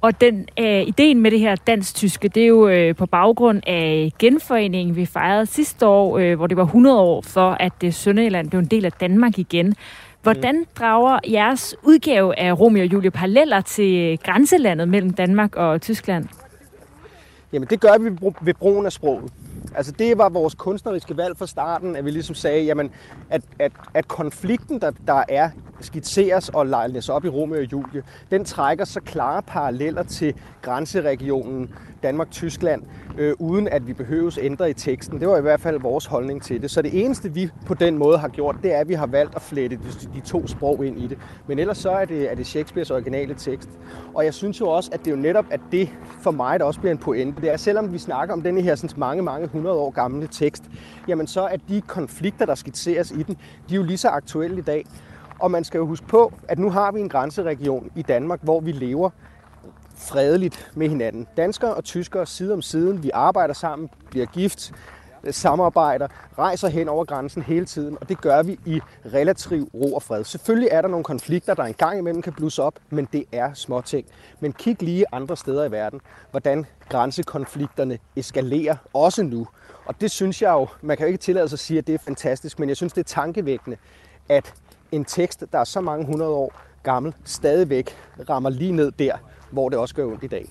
Og 0.06 0.22
den 0.22 0.48
øh, 0.60 0.82
ideen 0.82 1.22
med 1.22 1.32
det 1.32 1.40
her 1.40 1.56
dansk-tyske, 1.56 2.28
det 2.28 2.44
er 2.44 2.48
jo 2.48 2.68
øh, 2.68 2.96
på 2.96 3.06
baggrund 3.06 3.62
af 3.68 4.12
genforeningen, 4.20 4.96
vi 4.96 5.06
fejrede 5.06 5.46
sidste 5.46 5.88
år, 5.88 6.18
øh, 6.18 6.36
hvor 6.36 6.48
det 6.48 6.58
var 6.58 6.64
100 6.64 7.00
år 7.00 7.22
for, 7.22 7.52
at 7.60 7.74
øh, 7.84 7.94
Sønderjylland 7.94 8.50
blev 8.50 8.60
en 8.60 8.66
del 8.66 8.86
af 8.86 8.92
Danmark 8.92 9.40
igen. 9.40 9.76
Hvordan 10.24 10.66
drager 10.80 11.20
jeres 11.32 11.76
udgave 11.84 12.40
af 12.40 12.60
Romeo 12.60 12.84
og 12.84 12.94
Julie 12.94 13.12
paralleller 13.12 13.62
til 13.62 14.20
grænselandet 14.24 14.88
mellem 14.88 15.14
Danmark 15.14 15.56
og 15.56 15.82
Tyskland? 15.82 16.28
Jamen 17.54 17.68
det 17.70 17.80
gør 17.80 17.98
vi 18.00 18.10
ved 18.42 18.54
brugen 18.54 18.86
af 18.86 18.92
sproget. 18.92 19.32
Altså 19.76 19.92
det 19.92 20.18
var 20.18 20.30
vores 20.30 20.56
kunstneriske 20.56 21.18
valg 21.18 21.38
fra 21.38 21.48
starten, 21.48 21.96
at 21.96 22.06
vi 22.06 22.12
ligesom 22.12 22.36
sagde, 22.36 22.64
jamen, 22.64 22.92
at, 23.30 23.42
at, 23.60 23.72
at 23.94 24.08
konflikten, 24.08 24.82
der, 24.82 24.92
der 25.08 25.24
er 25.30 25.50
skitseres 25.82 26.50
og 26.50 26.66
lejles 26.66 27.10
op 27.10 27.26
i 27.26 27.30
Romeo 27.30 27.60
og 27.60 27.72
Julie, 27.72 28.04
den 28.32 28.46
trækker 28.46 28.86
så 28.86 29.02
klare 29.02 29.42
paralleller 29.42 30.04
til 30.04 30.34
grænseregionen. 30.62 31.74
Danmark-Tyskland, 32.06 32.84
øh, 33.18 33.34
uden 33.40 33.68
at 33.68 33.88
vi 33.88 33.94
behøves 33.94 34.40
ændre 34.42 34.70
i 34.70 34.74
teksten. 34.74 35.20
Det 35.20 35.28
var 35.28 35.38
i 35.38 35.42
hvert 35.42 35.62
fald 35.62 35.80
vores 35.80 36.06
holdning 36.06 36.44
til 36.44 36.62
det. 36.62 36.72
Så 36.72 36.82
det 36.82 37.04
eneste, 37.06 37.34
vi 37.34 37.50
på 37.66 37.74
den 37.74 37.98
måde 37.98 38.18
har 38.18 38.28
gjort, 38.28 38.56
det 38.64 38.74
er, 38.74 38.80
at 38.80 38.88
vi 38.88 38.94
har 38.94 39.08
valgt 39.08 39.36
at 39.36 39.42
flette 39.42 39.76
de, 39.76 39.82
de 40.16 40.20
to 40.20 40.48
sprog 40.48 40.86
ind 40.86 41.00
i 41.00 41.08
det. 41.08 41.18
Men 41.48 41.60
ellers 41.60 41.78
så 41.78 41.90
er 41.90 42.06
det, 42.06 42.32
er 42.32 42.36
det 42.36 42.48
Shakespeares 42.48 42.92
originale 42.92 43.34
tekst. 43.34 43.70
Og 44.14 44.26
jeg 44.26 44.34
synes 44.34 44.60
jo 44.62 44.68
også, 44.68 44.90
at 44.94 45.00
det 45.00 45.08
er 45.08 45.12
jo 45.16 45.22
netop, 45.22 45.46
at 45.52 45.60
det 45.72 45.90
for 46.22 46.32
mig, 46.32 46.60
der 46.60 46.66
også 46.66 46.80
bliver 46.80 46.92
en 46.92 46.98
pointe, 46.98 47.42
det 47.42 47.52
er, 47.52 47.58
selvom 47.58 47.94
vi 47.94 47.98
snakker 47.98 48.34
om 48.34 48.42
denne 48.42 48.62
her 48.62 48.76
sådan 48.76 49.00
mange, 49.00 49.24
mange 49.24 49.48
hundrede 49.48 49.76
år 49.76 49.92
gamle 49.92 50.28
tekst, 50.28 50.64
jamen 51.08 51.28
så 51.28 51.42
er 51.42 51.58
de 51.70 51.82
konflikter, 51.82 52.46
der 52.46 52.56
skitseres 52.56 53.12
i 53.12 53.24
den, 53.24 53.38
de 53.70 53.74
er 53.74 53.76
jo 53.76 53.84
lige 53.84 53.98
så 53.98 54.08
aktuelle 54.08 54.58
i 54.58 54.62
dag. 54.62 54.86
Og 55.40 55.52
man 55.52 55.64
skal 55.64 55.78
jo 55.78 55.86
huske 55.86 56.08
på, 56.08 56.34
at 56.48 56.60
nu 56.60 56.70
har 56.70 56.92
vi 56.92 57.00
en 57.00 57.10
grænseregion 57.10 57.90
i 57.96 58.02
Danmark, 58.02 58.40
hvor 58.44 58.60
vi 58.60 58.72
lever 58.72 59.10
fredeligt 59.96 60.72
med 60.76 60.90
hinanden. 60.90 61.28
Danskere 61.38 61.74
og 61.74 61.84
tyskere 61.84 62.26
side 62.26 62.54
om 62.54 62.62
siden, 62.62 63.04
vi 63.04 63.12
arbejder 63.14 63.54
sammen, 63.54 63.90
bliver 64.10 64.26
gift, 64.26 64.74
samarbejder, 65.32 66.08
rejser 66.38 66.68
hen 66.68 66.90
over 66.90 67.06
grænsen 67.06 67.42
hele 67.42 67.66
tiden, 67.66 67.98
og 68.02 68.10
det 68.10 68.22
gør 68.22 68.44
vi 68.44 68.60
i 68.66 68.82
relativ 69.14 69.70
ro 69.74 69.96
og 69.96 70.04
fred. 70.04 70.24
Selvfølgelig 70.24 70.70
er 70.72 70.82
der 70.82 70.90
nogle 70.90 71.04
konflikter, 71.04 71.54
der 71.54 71.64
en 71.64 71.74
gang 71.74 71.98
imellem 71.98 72.22
kan 72.22 72.34
blusse 72.34 72.64
op, 72.64 72.74
men 72.90 73.08
det 73.14 73.26
er 73.32 73.54
småting. 73.54 74.08
Men 74.40 74.54
kig 74.54 74.84
lige 74.84 75.06
andre 75.12 75.38
steder 75.38 75.66
i 75.66 75.72
verden, 75.72 76.02
hvordan 76.32 76.66
grænsekonflikterne 76.90 78.00
eskalerer, 78.16 78.76
også 78.94 79.24
nu. 79.24 79.48
Og 79.86 80.02
det 80.02 80.12
synes 80.12 80.42
jeg 80.42 80.52
jo, 80.52 80.68
man 80.82 80.98
kan 80.98 81.06
jo 81.06 81.08
ikke 81.08 81.22
tillade 81.22 81.50
sig 81.50 81.56
at 81.56 81.60
sige, 81.60 81.78
at 81.78 81.88
det 81.88 81.96
er 81.96 82.00
fantastisk, 82.00 82.60
men 82.60 82.70
jeg 82.70 82.78
synes, 82.78 82.94
det 82.94 83.00
er 83.02 83.14
tankevækkende, 83.22 83.78
at 84.30 84.54
en 84.92 85.06
tekst, 85.06 85.44
der 85.52 85.60
er 85.60 85.64
så 85.64 85.82
mange 85.82 86.06
hundrede 86.06 86.32
år 86.32 86.54
gammel, 86.84 87.14
stadigvæk 87.24 87.98
rammer 88.30 88.50
lige 88.50 88.72
ned 88.72 88.92
der, 88.92 89.16
hvor 89.52 89.70
det 89.70 89.78
også 89.80 89.96
gør 89.96 90.06
ondt 90.06 90.24
i 90.24 90.28
dag. 90.28 90.46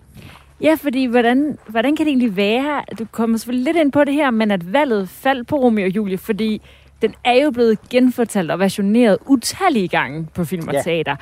Ja, 0.61 0.74
fordi 0.80 1.04
hvordan, 1.07 1.59
hvordan 1.68 1.96
kan 1.96 2.07
det 2.07 2.11
egentlig 2.11 2.37
være, 2.37 2.83
du 2.98 3.04
kommer 3.12 3.37
selvfølgelig 3.38 3.64
lidt 3.64 3.76
ind 3.76 3.92
på 3.92 4.04
det 4.04 4.14
her, 4.14 4.30
men 4.30 4.50
at 4.50 4.72
valget 4.72 5.09
faldt 5.09 5.48
på 5.48 5.57
Romeo 5.57 5.85
og 5.85 5.90
Julie, 5.96 6.18
fordi 6.18 6.62
den 7.02 7.14
er 7.24 7.33
jo 7.44 7.50
blevet 7.50 7.88
genfortalt 7.90 8.50
og 8.50 8.59
versioneret 8.59 9.18
utallige 9.26 9.88
gange 9.88 10.28
på 10.35 10.44
film 10.44 10.68
og 10.68 10.74
Ja. 10.74 10.83
teater. 10.83 11.16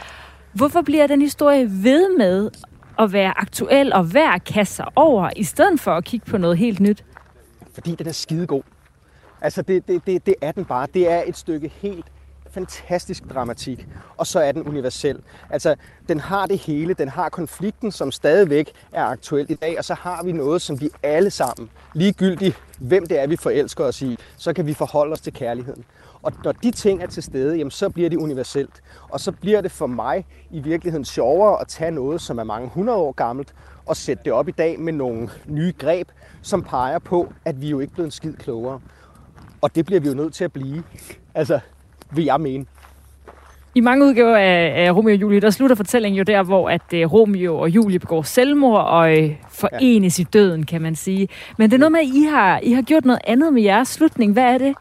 Hvorfor 0.53 0.83
bliver 0.83 1.07
den 1.07 1.21
historie 1.23 1.65
ved 1.83 2.17
med 2.19 2.51
at 2.99 3.13
være 3.13 3.39
aktuel 3.39 3.93
og 3.93 4.15
værd 4.15 4.35
at 4.35 4.45
kaste 4.45 4.75
sig 4.75 4.87
over, 4.97 5.31
i 5.37 5.45
stedet 5.45 5.81
for 5.81 5.91
at 5.91 6.05
kigge 6.05 6.27
på 6.31 6.39
noget 6.39 6.59
helt 6.59 6.81
nyt? 6.81 7.05
fordi 7.75 7.95
den 7.95 8.07
er 8.09 8.13
skidegod. 8.13 8.63
Altså, 9.41 9.63
det, 9.63 9.89
det, 9.89 10.07
det, 10.07 10.27
det 10.27 10.35
er 10.43 10.53
den 10.53 10.65
bare. 10.65 10.87
Det 10.95 11.11
er 11.13 11.23
et 11.27 11.37
stykke 11.37 11.73
helt 11.83 12.05
fantastisk 12.53 13.23
dramatik, 13.35 13.87
og 14.17 14.27
så 14.27 14.41
er 14.41 14.53
den 14.53 14.63
universel. 14.63 15.21
Altså, 15.51 15.77
den 16.09 16.21
har 16.21 16.47
det 16.47 16.59
hele. 16.59 16.95
Den 16.95 17.09
har 17.09 17.29
konflikten, 17.29 17.93
som 17.93 18.13
stadigvæk 18.13 18.73
er 18.93 19.05
aktuel 19.05 19.47
i 19.51 19.55
dag, 19.55 19.79
og 19.79 19.85
så 19.85 19.95
har 19.95 20.23
vi 20.23 20.33
noget, 20.33 20.63
som 20.63 20.81
vi 20.81 20.91
alle 21.03 21.31
sammen, 21.31 21.71
ligegyldigt 21.95 22.63
hvem 22.79 23.07
det 23.07 23.21
er, 23.21 23.27
vi 23.27 23.37
forelsker 23.37 23.85
os 23.85 24.03
i, 24.03 24.19
så 24.37 24.53
kan 24.53 24.67
vi 24.67 24.75
forholde 24.75 25.13
os 25.13 25.21
til 25.21 25.33
kærligheden. 25.33 25.85
Og 26.23 26.33
når 26.45 26.53
de 26.53 26.71
ting 26.71 27.03
er 27.03 27.07
til 27.07 27.23
stede, 27.23 27.57
jamen, 27.57 27.71
så 27.71 27.91
bliver 27.91 28.11
det 28.11 28.17
universelt. 28.17 28.83
Og 29.09 29.21
så 29.21 29.33
bliver 29.33 29.61
det 29.61 29.73
for 29.73 29.87
mig 29.87 30.27
i 30.51 30.61
virkeligheden 30.61 31.05
sjovere 31.05 31.61
at 31.61 31.69
tage 31.69 31.91
noget, 31.91 32.21
som 32.21 32.39
er 32.39 32.45
mange 32.45 32.69
hundrede 32.69 32.99
år 32.99 33.13
gammelt, 33.13 33.55
og 33.87 33.97
sætte 33.97 34.25
det 34.25 34.33
op 34.33 34.49
i 34.49 34.53
dag 34.53 34.81
med 34.81 34.93
nogle 34.93 35.31
nye 35.47 35.73
greb, 35.79 36.09
som 36.43 36.63
peger 36.63 36.99
på, 36.99 37.33
at 37.45 37.61
vi 37.61 37.69
jo 37.69 37.81
ikke 37.81 37.93
blevet 37.93 38.07
en 38.07 38.11
skid 38.11 38.35
klogere. 38.35 38.81
Og 39.61 39.75
det 39.75 39.87
bliver 39.87 40.01
vi 40.01 40.09
jo 40.09 40.15
nødt 40.15 40.35
til 40.35 40.45
at 40.45 40.53
blive. 40.53 40.83
Altså, 41.35 41.61
vil 42.15 42.25
jeg 42.25 42.41
mene. 42.41 42.67
I 43.75 43.81
mange 43.81 44.07
udgaver 44.07 44.37
af, 44.37 44.87
af 44.87 44.97
Romeo 44.97 45.15
og 45.15 45.21
Julie, 45.21 45.41
der 45.41 45.51
slutter 45.51 45.77
fortællingen 45.77 46.19
jo 46.19 46.25
der, 46.25 46.43
hvor 46.43 46.71
at 46.71 46.83
uh, 46.93 47.13
Romeo 47.13 47.59
og 47.59 47.69
Julie 47.69 47.99
begår 47.99 48.23
selvmord 48.23 48.85
og 48.85 49.13
uh, 49.13 49.31
forenes 49.49 50.19
ja. 50.19 50.23
i 50.23 50.27
døden, 50.33 50.67
kan 50.67 50.83
man 50.83 50.97
sige. 50.97 51.29
Men 51.59 51.71
det 51.71 51.77
er 51.77 51.79
noget 51.79 51.93
med, 51.93 52.01
at 52.01 52.07
I 52.07 52.23
har, 52.23 52.61
I 52.63 52.73
har 52.73 52.83
gjort 52.83 53.05
noget 53.05 53.21
andet 53.25 53.53
med 53.53 53.63
jeres 53.63 53.89
slutning. 53.89 54.33
Hvad 54.33 54.45
er 54.45 54.59
det? 54.59 54.75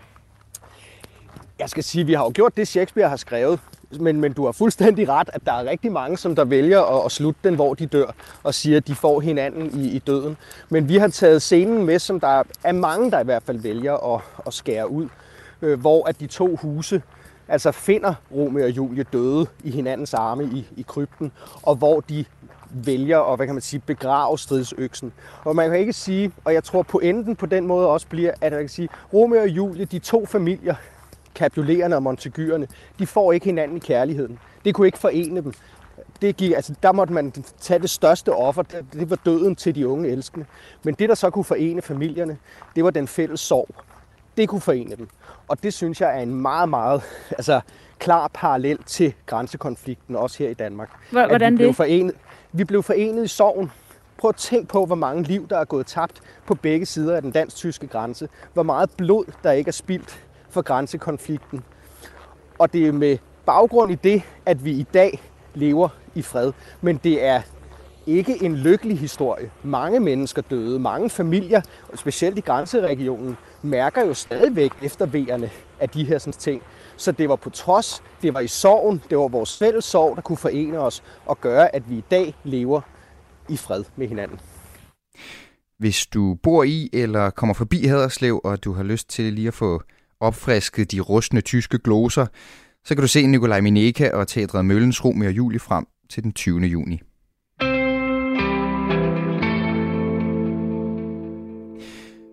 Jeg 1.60 1.70
skal 1.70 1.84
sige, 1.84 2.02
at 2.02 2.08
vi 2.08 2.14
har 2.14 2.24
jo 2.24 2.32
gjort 2.34 2.58
det, 2.58 2.68
Shakespeare 2.68 3.10
har 3.10 3.16
skrevet. 3.16 3.60
Men, 4.00 4.22
men 4.22 4.34
du 4.34 4.46
har 4.46 4.52
fuldstændig 4.52 5.10
ret, 5.10 5.30
at 5.34 5.42
der 5.46 5.54
er 5.54 5.70
rigtig 5.70 5.92
mange, 5.92 6.18
som 6.18 6.36
der 6.36 6.46
vælger 6.46 6.82
at, 6.82 7.06
at 7.06 7.12
slutte 7.12 7.40
den, 7.44 7.56
hvor 7.56 7.74
de 7.74 7.86
dør, 7.86 8.06
og 8.44 8.54
siger, 8.54 8.78
at 8.78 8.88
de 8.88 8.96
får 8.96 9.20
hinanden 9.20 9.80
i, 9.80 9.90
i 9.90 10.00
døden. 10.00 10.38
Men 10.70 10.90
vi 10.90 10.98
har 10.98 11.08
taget 11.08 11.42
scenen 11.42 11.86
med, 11.86 12.00
som 12.00 12.20
der 12.20 12.44
er 12.64 12.72
mange, 12.72 13.12
der 13.12 13.20
i 13.20 13.24
hvert 13.24 13.44
fald 13.44 13.60
vælger 13.60 14.16
at, 14.16 14.22
at 14.48 14.54
skære 14.54 14.92
ud, 14.92 15.08
øh, 15.62 15.80
hvor 15.80 16.08
at 16.08 16.20
de 16.20 16.28
to 16.28 16.56
huse 16.56 17.02
altså 17.48 17.72
finder 17.72 18.14
Romeo 18.36 18.64
og 18.64 18.70
Julie 18.70 19.04
døde 19.14 19.48
i 19.64 19.72
hinandens 19.72 20.14
arme 20.14 20.44
i, 20.44 20.68
i 20.78 20.82
krypten, 20.88 21.32
og 21.64 21.76
hvor 21.76 22.00
de 22.00 22.26
vælger 22.70 23.20
at, 23.20 23.38
hvad 23.38 23.46
kan 23.46 23.56
man 23.56 23.62
sige, 23.62 23.80
begrave 23.80 24.38
stridsøksen. 24.38 25.14
Og 25.44 25.56
man 25.56 25.70
kan 25.70 25.80
ikke 25.80 25.94
sige, 25.94 26.32
og 26.46 26.54
jeg 26.54 26.64
tror 26.64 26.84
pointen 26.84 27.36
på 27.36 27.46
den 27.46 27.68
måde 27.68 27.88
også 27.88 28.08
bliver, 28.08 28.32
at 28.42 28.52
man 28.52 28.62
kan 28.62 28.70
sige, 28.70 28.90
Romeo 29.14 29.42
og 29.42 29.50
Julie, 29.50 29.86
de 29.86 30.00
to 30.00 30.26
familier, 30.26 30.76
kapulerende 31.36 31.98
og 31.98 32.04
Montegyrerne, 32.04 32.68
de 33.00 33.08
får 33.08 33.32
ikke 33.32 33.46
hinanden 33.46 33.78
i 33.78 33.80
kærligheden. 33.80 34.40
Det 34.66 34.76
kunne 34.76 34.88
ikke 34.88 34.98
forene 34.98 35.42
dem. 35.42 35.54
Det 36.22 36.38
gik, 36.38 36.52
altså, 36.52 36.74
der 36.84 36.92
måtte 36.92 37.14
man 37.14 37.32
tage 37.60 37.80
det 37.80 37.90
største 37.90 38.34
offer, 38.34 38.64
det 38.94 39.10
var 39.10 39.16
døden 39.26 39.56
til 39.56 39.76
de 39.76 39.88
unge 39.88 40.10
elskende. 40.10 40.46
Men 40.84 40.94
det, 40.94 41.10
der 41.10 41.16
så 41.16 41.30
kunne 41.30 41.46
forene 41.46 41.82
familierne, 41.82 42.38
det 42.76 42.84
var 42.84 42.90
den 42.90 43.08
fælles 43.08 43.40
sorg. 43.40 43.76
Det 44.38 44.50
kunne 44.50 44.62
forene 44.62 44.96
dem. 44.96 45.08
Og 45.48 45.64
det 45.64 45.74
synes 45.74 46.02
jeg 46.02 46.18
er 46.18 46.22
en 46.22 46.36
meget, 46.36 46.70
meget 46.70 47.02
altså, 47.38 47.62
klar 48.00 48.28
parallel 48.34 48.84
til 48.84 49.14
grænsekonflikten, 49.26 50.16
også 50.16 50.38
her 50.44 50.50
i 50.50 50.54
Danmark. 50.54 50.90
Hvor- 51.12 51.22
At 51.22 51.30
hvordan 51.30 51.54
vi 51.54 51.58
blev 51.58 51.68
det? 51.68 51.76
Forenet, 51.76 52.16
vi 52.52 52.64
blev 52.64 52.84
forenet 52.84 53.24
i 53.24 53.28
sorgen. 53.28 53.72
Prøv 54.18 54.30
at 54.30 54.36
tænk 54.36 54.68
på, 54.68 54.86
hvor 54.86 54.96
mange 54.96 55.24
liv, 55.24 55.48
der 55.48 55.58
er 55.58 55.66
gået 55.66 55.86
tabt 55.88 56.22
på 56.46 56.56
begge 56.56 56.86
sider 56.86 57.16
af 57.16 57.22
den 57.22 57.32
dansk-tyske 57.32 57.88
grænse. 57.88 58.30
Hvor 58.54 58.64
meget 58.64 58.90
blod, 58.98 59.26
der 59.44 59.52
ikke 59.52 59.68
er 59.68 59.74
spildt 59.74 60.24
for 60.50 60.62
grænsekonflikten. 60.62 61.64
Og 62.60 62.74
det 62.74 62.88
er 62.88 62.92
med 62.92 63.18
baggrund 63.46 63.92
i 63.92 63.96
det, 63.96 64.22
at 64.46 64.66
vi 64.66 64.72
i 64.72 64.84
dag 64.94 65.22
lever 65.54 65.90
i 66.16 66.22
fred. 66.22 66.52
Men 66.82 66.98
det 66.98 67.24
er 67.26 67.42
ikke 68.12 68.44
en 68.44 68.56
lykkelig 68.56 69.00
historie. 69.00 69.52
Mange 69.64 70.00
mennesker 70.00 70.42
døde, 70.42 70.80
mange 70.80 71.10
familier, 71.10 71.62
og 71.92 71.98
specielt 71.98 72.38
i 72.38 72.42
grænseregionen, 72.42 73.38
mærker 73.62 74.06
jo 74.06 74.14
stadigvæk 74.14 74.72
eftervejerne 74.82 75.50
af 75.80 75.90
de 75.90 76.04
her 76.04 76.18
sådan, 76.18 76.34
ting. 76.34 76.62
Så 76.98 77.12
det 77.12 77.30
var 77.30 77.36
på 77.36 77.50
trods, 77.50 78.04
det 78.22 78.34
var 78.34 78.40
i 78.40 78.48
sorgen, 78.48 79.02
det 79.10 79.18
var 79.18 79.28
vores 79.28 79.58
fælles 79.58 79.86
sorg, 79.86 80.16
der 80.16 80.22
kunne 80.22 80.38
forene 80.38 80.80
os 80.80 81.04
og 81.26 81.42
gøre, 81.42 81.76
at 81.76 81.90
vi 81.90 81.98
i 81.98 82.04
dag 82.12 82.36
lever 82.44 82.82
i 83.50 83.58
fred 83.58 83.84
med 83.96 84.08
hinanden. 84.08 84.40
Hvis 85.80 86.06
du 86.06 86.38
bor 86.44 86.64
i 86.64 86.90
eller 86.94 87.30
kommer 87.30 87.54
forbi 87.54 87.86
Haderslev, 87.86 88.42
og 88.44 88.64
du 88.64 88.74
har 88.74 88.84
lyst 88.84 89.10
til 89.10 89.34
lige 89.34 89.48
at 89.48 89.54
få 89.54 89.82
opfrisket 90.20 90.92
de 90.92 91.00
rustne 91.00 91.42
tyske 91.42 91.80
gloser, 91.80 92.26
så 92.86 92.96
kan 92.96 93.02
du 93.02 93.08
se 93.08 93.28
Nikolaj 93.28 93.62
Mineka 93.62 94.10
og 94.14 94.28
Teatret 94.28 94.66
Møllens 94.66 95.06
Romeo 95.06 95.28
og 95.28 95.38
Julie 95.38 95.60
frem 95.60 95.86
til 96.10 96.24
den 96.24 96.34
20. 96.34 96.60
juni. 96.60 97.02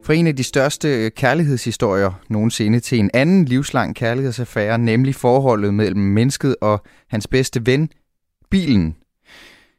For 0.09 0.13
en 0.13 0.27
af 0.27 0.37
de 0.37 0.43
største 0.43 1.11
kærlighedshistorier 1.11 2.13
nogensinde 2.29 2.81
til 2.81 2.99
en 2.99 3.11
anden 3.15 3.45
livslang 3.45 3.97
kærlighedsaffære, 3.97 4.79
nemlig 4.79 5.15
forholdet 5.15 5.75
mellem 5.75 6.01
mennesket 6.01 6.57
og 6.63 6.83
hans 7.09 7.27
bedste 7.27 7.67
ven, 7.67 7.91
bilen. 8.51 8.97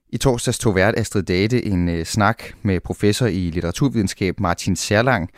I 0.10 0.18
torsdags 0.18 0.60
tog 0.60 0.76
vært 0.76 0.96
Astrid 0.98 1.24
Date 1.24 1.66
en 1.66 1.90
øh, 1.90 2.04
snak 2.04 2.44
med 2.62 2.80
professor 2.80 3.26
i 3.26 3.50
litteraturvidenskab 3.50 4.40
Martin 4.40 4.76
Serlang. 4.76 5.30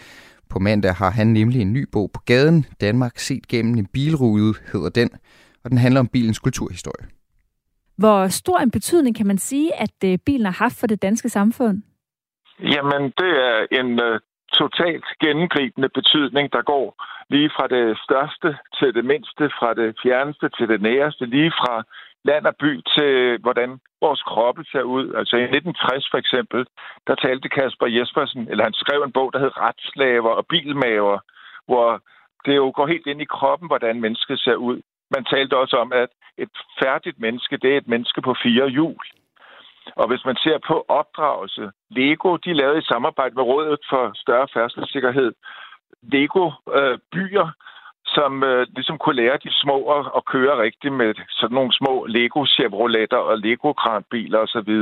På 0.50 0.60
mandag 0.60 0.94
har 0.94 1.10
han 1.10 1.28
nemlig 1.28 1.62
en 1.62 1.74
ny 1.74 1.88
bog 1.92 2.12
på 2.14 2.22
gaden, 2.26 2.66
Danmark 2.82 3.18
set 3.20 3.48
gennem 3.48 3.78
en 3.78 3.86
bilrude, 3.86 4.54
hedder 4.74 4.90
den, 4.90 5.10
og 5.64 5.70
den 5.70 5.78
handler 5.78 6.00
om 6.00 6.08
bilens 6.08 6.40
kulturhistorie. 6.40 7.08
Hvor 7.98 8.28
stor 8.28 8.58
en 8.58 8.72
betydning 8.72 9.16
kan 9.16 9.28
man 9.28 9.38
sige, 9.38 9.76
at 9.82 10.04
øh, 10.06 10.18
bilen 10.26 10.46
har 10.46 10.64
haft 10.64 10.80
for 10.80 10.88
det 10.88 11.02
danske 11.02 11.30
samfund? 11.30 11.82
Jamen, 12.60 13.02
det 13.18 13.32
er 13.48 13.68
en 13.72 14.00
øh, 14.00 14.20
totalt 14.64 15.08
gennemgribende 15.24 15.90
betydning, 15.90 16.46
der 16.56 16.62
går 16.62 16.88
lige 17.34 17.50
fra 17.56 17.66
det 17.76 17.86
største 18.06 18.50
til 18.78 18.90
det 18.98 19.06
mindste, 19.12 19.44
fra 19.60 19.74
det 19.74 19.90
fjerneste 20.04 20.50
til 20.58 20.68
det 20.72 20.82
næreste, 20.82 21.26
lige 21.26 21.52
fra 21.62 21.84
land 22.30 22.46
og 22.52 22.56
by 22.64 22.72
til, 22.96 23.38
hvordan 23.46 23.70
vores 24.06 24.22
kroppe 24.32 24.64
ser 24.72 24.86
ud. 24.96 25.06
Altså 25.20 25.36
i 25.38 25.44
1960 25.44 26.08
for 26.12 26.18
eksempel, 26.24 26.66
der 27.08 27.16
talte 27.16 27.50
Kasper 27.50 27.88
Jespersen, 27.88 28.44
eller 28.50 28.64
han 28.64 28.80
skrev 28.84 29.02
en 29.04 29.16
bog, 29.18 29.34
der 29.34 29.40
hed 29.40 29.58
Retslaver 29.58 30.34
og 30.40 30.46
Bilmaver, 30.52 31.18
hvor 31.66 31.88
det 32.46 32.56
jo 32.56 32.72
går 32.76 32.88
helt 32.88 33.08
ind 33.08 33.22
i 33.22 33.34
kroppen, 33.36 33.68
hvordan 33.68 34.02
mennesket 34.02 34.40
ser 34.40 34.56
ud. 34.56 34.82
Man 35.16 35.26
talte 35.26 35.58
også 35.58 35.76
om, 35.84 35.92
at 35.94 36.10
et 36.38 36.50
færdigt 36.84 37.20
menneske, 37.20 37.58
det 37.58 37.74
er 37.74 37.78
et 37.78 37.88
menneske 37.88 38.22
på 38.22 38.36
fire 38.44 38.70
hjul. 38.70 39.04
Og 39.96 40.08
hvis 40.08 40.26
man 40.26 40.36
ser 40.36 40.58
på 40.68 40.86
opdragelse, 40.88 41.72
Lego, 41.90 42.38
de 42.38 42.54
lavede 42.54 42.80
i 42.80 42.90
samarbejde 42.92 43.36
med 43.36 43.44
Rådet 43.44 43.80
for 43.90 44.12
Større 44.16 44.48
Færdselssikkerhed, 44.54 45.32
Lego-byer, 46.04 47.48
øh, 47.48 47.54
som 48.06 48.44
øh, 48.44 48.68
ligesom 48.76 48.98
kunne 48.98 49.16
lære 49.16 49.38
de 49.44 49.52
små 49.64 49.78
at, 49.98 50.12
at 50.18 50.26
køre 50.26 50.62
rigtigt 50.62 50.94
med 50.94 51.14
sådan 51.30 51.56
nogle 51.56 51.74
små 51.74 52.06
Lego 52.06 52.46
Chevroletter 52.46 53.18
og 53.18 53.38
Lego 53.38 53.74
kranbiler 53.74 54.40
osv. 54.40 54.74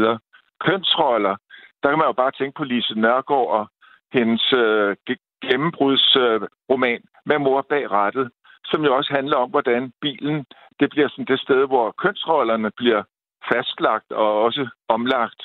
Kønsroller, 0.66 1.36
der 1.84 1.90
kan 1.90 1.98
man 1.98 2.08
jo 2.08 2.14
bare 2.22 2.32
tænke 2.32 2.58
på 2.58 2.64
Lise 2.64 2.94
Nørgaard 3.00 3.50
og 3.58 3.68
hendes 4.14 4.54
øh, 4.54 4.96
gennembrudsroman 5.42 7.02
øh, 7.04 7.10
med 7.26 7.38
mor 7.40 7.62
bag 7.70 7.92
rettet, 7.92 8.32
som 8.66 8.86
jo 8.86 8.96
også 8.96 9.14
handler 9.14 9.38
om, 9.38 9.50
hvordan 9.50 9.92
bilen 10.02 10.46
det 10.80 10.90
bliver 10.90 11.10
sådan 11.10 11.26
det 11.26 11.40
sted, 11.40 11.68
hvor 11.68 11.92
kønsrollerne 11.92 12.72
bliver 12.78 13.04
fastlagt 13.54 14.12
og 14.12 14.42
også 14.44 14.68
omlagt. 14.88 15.42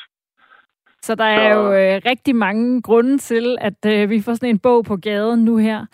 Så 1.02 1.14
der 1.14 1.24
er 1.24 1.54
Så- 1.54 1.60
jo 1.60 1.72
øh, 1.72 2.00
rigtig 2.06 2.36
mange 2.36 2.82
grunde 2.82 3.18
til, 3.18 3.56
at 3.60 3.86
øh, 3.86 4.10
vi 4.10 4.20
får 4.22 4.34
sådan 4.34 4.48
en 4.48 4.58
bog 4.58 4.84
på 4.84 4.96
gaden 4.96 5.44
nu 5.44 5.56
her. 5.56 5.86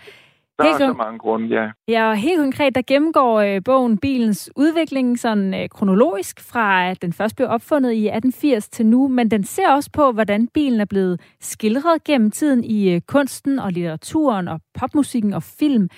Der 0.59 0.65
Helt 0.67 0.81
er 0.81 0.87
så 0.87 0.93
mange 0.93 1.19
grunde, 1.19 1.47
ja. 1.63 1.71
Ja, 1.89 2.09
og 2.09 2.17
helt 2.17 2.39
konkret, 2.41 2.75
der 2.75 2.83
gennemgår 2.87 3.41
øh, 3.41 3.61
bogen 3.65 3.99
bilens 3.99 4.51
udvikling 4.57 5.19
sådan 5.19 5.55
øh, 5.55 5.69
kronologisk 5.69 6.41
fra 6.53 6.89
at 6.91 7.03
den 7.03 7.13
først 7.13 7.37
blev 7.37 7.49
opfundet 7.49 7.93
i 7.93 8.07
1880 8.09 8.69
til 8.69 8.87
nu, 8.87 9.09
men 9.09 9.31
den 9.31 9.45
ser 9.45 9.71
også 9.71 9.91
på, 9.93 10.13
hvordan 10.13 10.49
bilen 10.55 10.81
er 10.81 10.85
blevet 10.85 11.21
skildret 11.41 12.05
gennem 12.05 12.31
tiden 12.31 12.65
i 12.65 12.95
øh, 12.95 13.01
kunsten 13.01 13.59
og 13.59 13.73
litteraturen 13.73 14.49
og 14.49 14.61
popmusikken 14.81 15.33
og 15.35 15.43
film. 15.43 15.89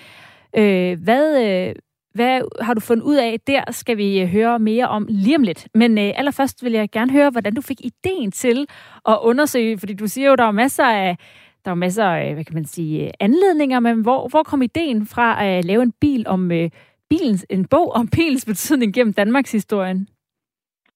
Øh, 0.57 0.97
hvad, 1.03 1.27
øh, 1.69 1.75
hvad 2.13 2.41
har 2.61 2.73
du 2.73 2.81
fundet 2.81 3.03
ud 3.03 3.15
af? 3.15 3.39
Der 3.47 3.71
skal 3.71 3.97
vi 3.97 4.21
øh, 4.21 4.27
høre 4.27 4.59
mere 4.59 4.87
om 4.87 5.05
lige 5.09 5.35
om 5.35 5.43
lidt. 5.43 5.67
Men 5.73 5.97
øh, 5.97 6.11
allerførst 6.15 6.63
vil 6.63 6.71
jeg 6.71 6.89
gerne 6.91 7.11
høre, 7.11 7.29
hvordan 7.29 7.53
du 7.53 7.61
fik 7.61 7.81
ideen 7.83 8.31
til 8.31 8.67
at 9.07 9.17
undersøge, 9.21 9.79
fordi 9.79 9.93
du 9.93 10.07
siger 10.07 10.29
jo, 10.29 10.35
der 10.35 10.43
er 10.43 10.51
masser 10.51 10.85
af 10.85 11.17
der 11.65 11.71
er 11.71 11.75
masser 11.75 12.05
af, 12.05 12.33
hvad 12.33 12.45
kan 12.45 12.53
man 12.55 12.65
sige, 12.65 13.05
øh, 13.05 13.11
anledninger, 13.19 13.79
men 13.79 14.01
hvor, 14.01 14.27
hvor 14.27 14.43
kom 14.43 14.61
ideen 14.61 15.05
fra 15.05 15.45
at 15.45 15.57
øh, 15.57 15.63
lave 15.67 15.83
en 15.83 15.93
bil 16.01 16.27
om 16.27 16.51
øh, 16.51 16.69
bilens, 17.09 17.45
en 17.49 17.67
bog 17.67 17.91
om 17.91 18.07
bilens 18.07 18.45
betydning 18.45 18.93
gennem 18.93 19.13
Danmarks 19.13 19.51
historien? 19.51 20.07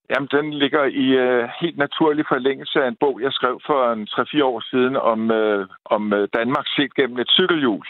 Jamen, 0.09 0.29
den 0.31 0.53
ligger 0.53 0.83
i 0.83 1.05
øh, 1.25 1.49
helt 1.61 1.77
naturlig 1.77 2.25
forlængelse 2.27 2.83
af 2.83 2.87
en 2.87 2.97
bog, 2.99 3.21
jeg 3.21 3.31
skrev 3.31 3.59
for 3.65 3.91
en 3.93 4.07
3-4 4.11 4.43
år 4.43 4.59
siden 4.71 4.95
om, 4.95 5.31
øh, 5.31 5.67
om 5.85 6.13
Danmark 6.37 6.65
set 6.75 6.95
gennem 6.95 7.19
et 7.19 7.29
cykelhjul. 7.29 7.85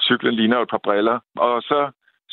Cyklen 0.00 0.34
ligner 0.34 0.58
et 0.60 0.70
par 0.70 0.84
briller. 0.84 1.18
Og 1.36 1.62
så 1.62 1.90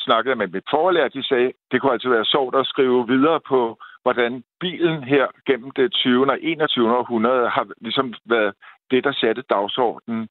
snakkede 0.08 0.36
med 0.36 0.48
mit 0.48 0.68
forlærer, 0.72 1.08
de 1.08 1.24
sagde, 1.24 1.52
det 1.72 1.82
kunne 1.82 1.92
altså 1.92 2.10
være 2.10 2.26
sjovt 2.26 2.56
at 2.56 2.66
skrive 2.66 3.08
videre 3.08 3.40
på, 3.52 3.78
hvordan 4.04 4.44
bilen 4.60 5.04
her 5.04 5.26
gennem 5.48 5.72
det 5.72 5.94
20. 5.94 6.32
og 6.32 6.38
21. 6.42 6.98
århundrede 6.98 7.50
har 7.50 7.68
ligesom 7.82 8.14
været 8.26 8.54
det, 8.92 9.04
der 9.04 9.12
satte 9.12 9.42
dagsordenen. 9.50 10.28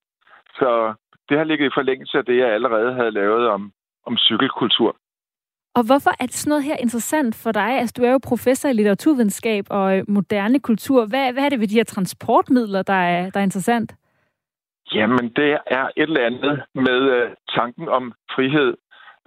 Så 0.59 0.95
det 1.29 1.39
har 1.39 1.45
ligget 1.45 1.67
i 1.67 1.77
forlængelse 1.79 2.19
af 2.19 2.25
det, 2.25 2.37
jeg 2.37 2.49
allerede 2.49 2.93
havde 2.95 3.11
lavet 3.11 3.49
om, 3.49 3.73
om 4.07 4.17
cykelkultur. 4.17 4.97
Og 5.75 5.83
hvorfor 5.87 6.11
er 6.21 6.27
sådan 6.31 6.51
noget 6.51 6.65
her 6.65 6.77
interessant 6.77 7.35
for 7.43 7.53
dig? 7.53 7.71
Altså, 7.81 7.95
du 7.99 8.03
er 8.05 8.13
jo 8.13 8.29
professor 8.29 8.69
i 8.69 8.73
litteraturvidenskab 8.73 9.65
og 9.71 9.99
øh, 9.99 10.05
moderne 10.09 10.61
kultur. 10.61 11.07
Hvad, 11.07 11.33
hvad 11.33 11.45
er 11.45 11.49
det 11.49 11.61
ved 11.61 11.69
de 11.69 11.75
her 11.75 11.85
transportmidler, 11.85 12.83
der 12.83 13.01
er, 13.15 13.31
der 13.31 13.41
er 13.41 13.45
interessant? 13.45 13.95
Jamen, 14.95 15.29
det 15.37 15.59
er 15.67 15.85
et 15.97 16.03
eller 16.03 16.27
andet 16.27 16.63
med 16.75 17.01
øh, 17.17 17.31
tanken 17.49 17.89
om 17.89 18.13
frihed. 18.35 18.75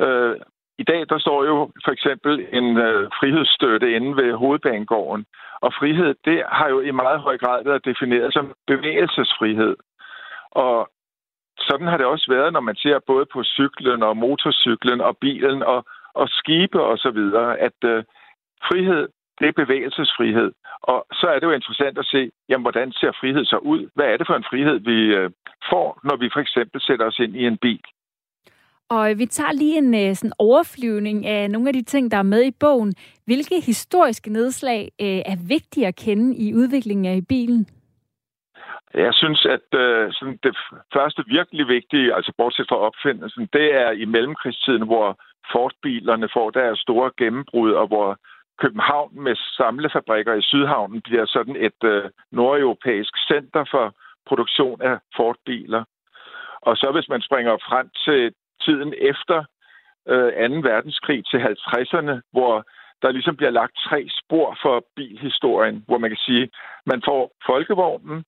Øh, 0.05 0.35
I 0.77 0.83
dag, 0.83 1.01
der 1.09 1.17
står 1.19 1.45
jo 1.45 1.71
for 1.85 1.91
eksempel 1.91 2.47
en 2.51 2.77
øh, 2.77 3.09
frihedsstøtte 3.19 3.95
inde 3.95 4.15
ved 4.15 4.33
hovedbanegården. 4.33 5.25
Og 5.61 5.73
frihed, 5.79 6.15
det 6.25 6.43
har 6.47 6.69
jo 6.69 6.79
i 6.79 6.91
meget 6.91 7.19
høj 7.19 7.37
grad 7.37 7.63
været 7.63 7.85
defineret 7.85 8.33
som 8.33 8.53
bevægelsesfrihed. 8.67 9.75
Og 10.51 10.89
sådan 11.59 11.87
har 11.87 11.97
det 11.97 12.05
også 12.05 12.25
været, 12.29 12.53
når 12.53 12.59
man 12.59 12.75
ser 12.75 12.99
både 13.07 13.25
på 13.33 13.43
cyklen 13.43 14.03
og 14.03 14.17
motorcyklen 14.17 15.01
og 15.01 15.17
bilen 15.17 15.63
og, 15.63 15.85
og 16.13 16.27
skibe 16.29 16.83
og 16.83 16.97
så 16.97 17.09
videre, 17.11 17.59
at 17.59 17.79
øh, 17.83 18.03
frihed, 18.67 19.07
det 19.39 19.47
er 19.47 19.61
bevægelsesfrihed. 19.63 20.51
Og 20.81 21.05
så 21.11 21.27
er 21.27 21.39
det 21.39 21.47
jo 21.47 21.51
interessant 21.51 21.97
at 21.97 22.05
se, 22.05 22.31
jamen, 22.49 22.63
hvordan 22.63 22.91
ser 22.91 23.11
frihed 23.11 23.45
så 23.45 23.57
ud? 23.57 23.89
Hvad 23.95 24.05
er 24.05 24.17
det 24.17 24.27
for 24.27 24.35
en 24.35 24.49
frihed, 24.49 24.79
vi 24.79 24.97
øh, 25.15 25.31
får, 25.69 25.99
når 26.03 26.15
vi 26.15 26.29
for 26.33 26.39
eksempel 26.39 26.81
sætter 26.81 27.05
os 27.05 27.19
ind 27.19 27.35
i 27.35 27.45
en 27.45 27.57
bil? 27.57 27.83
Og 28.95 29.19
vi 29.19 29.25
tager 29.25 29.51
lige 29.51 29.77
en 29.77 29.93
øh, 29.95 30.15
sådan 30.15 30.39
overflyvning 30.39 31.25
af 31.25 31.51
nogle 31.51 31.67
af 31.69 31.73
de 31.73 31.83
ting, 31.83 32.11
der 32.11 32.17
er 32.17 32.31
med 32.33 32.43
i 32.43 32.57
bogen. 32.59 32.93
Hvilke 33.25 33.61
historiske 33.61 34.29
nedslag 34.29 34.81
øh, 35.01 35.21
er 35.31 35.37
vigtige 35.47 35.87
at 35.87 35.95
kende 35.95 36.35
i 36.35 36.53
udviklingen 36.53 37.05
af 37.05 37.21
bilen? 37.29 37.67
Jeg 38.93 39.13
synes, 39.13 39.45
at 39.45 39.79
øh, 39.79 40.13
sådan 40.13 40.39
det 40.43 40.55
første 40.93 41.23
virkelig 41.27 41.67
vigtige, 41.67 42.13
altså 42.15 42.31
bortset 42.37 42.65
fra 42.69 42.77
opfindelsen, 42.77 43.49
det 43.53 43.67
er 43.83 43.91
i 43.91 44.05
mellemkrigstiden, 44.05 44.85
hvor 44.85 45.07
Ford-bilerne 45.51 46.29
får 46.33 46.49
deres 46.49 46.79
store 46.79 47.11
gennembrud, 47.17 47.71
og 47.71 47.87
hvor 47.87 48.17
København 48.61 49.23
med 49.23 49.35
samlefabrikker 49.35 50.33
i 50.33 50.41
Sydhavnen 50.41 51.01
bliver 51.01 51.25
sådan 51.25 51.55
et 51.55 51.81
øh, 51.83 52.03
nordeuropæisk 52.31 53.13
center 53.27 53.63
for 53.71 53.95
produktion 54.27 54.81
af 54.81 54.97
Ford-biler. 55.15 55.83
Og 56.61 56.77
så 56.77 56.91
hvis 56.91 57.09
man 57.09 57.21
springer 57.21 57.57
frem 57.69 57.89
til 58.05 58.33
tiden 58.65 58.93
efter 58.97 59.43
øh, 60.07 60.49
2. 60.49 60.69
verdenskrig 60.69 61.23
til 61.25 61.37
50'erne, 61.37 62.15
hvor 62.31 62.65
der 63.01 63.11
ligesom 63.11 63.35
bliver 63.35 63.51
lagt 63.51 63.75
tre 63.87 64.07
spor 64.19 64.57
for 64.61 64.85
bilhistorien, 64.95 65.83
hvor 65.87 65.97
man 65.97 66.09
kan 66.09 66.23
sige, 66.25 66.49
man 66.85 67.01
får 67.05 67.31
folkevognen, 67.45 68.23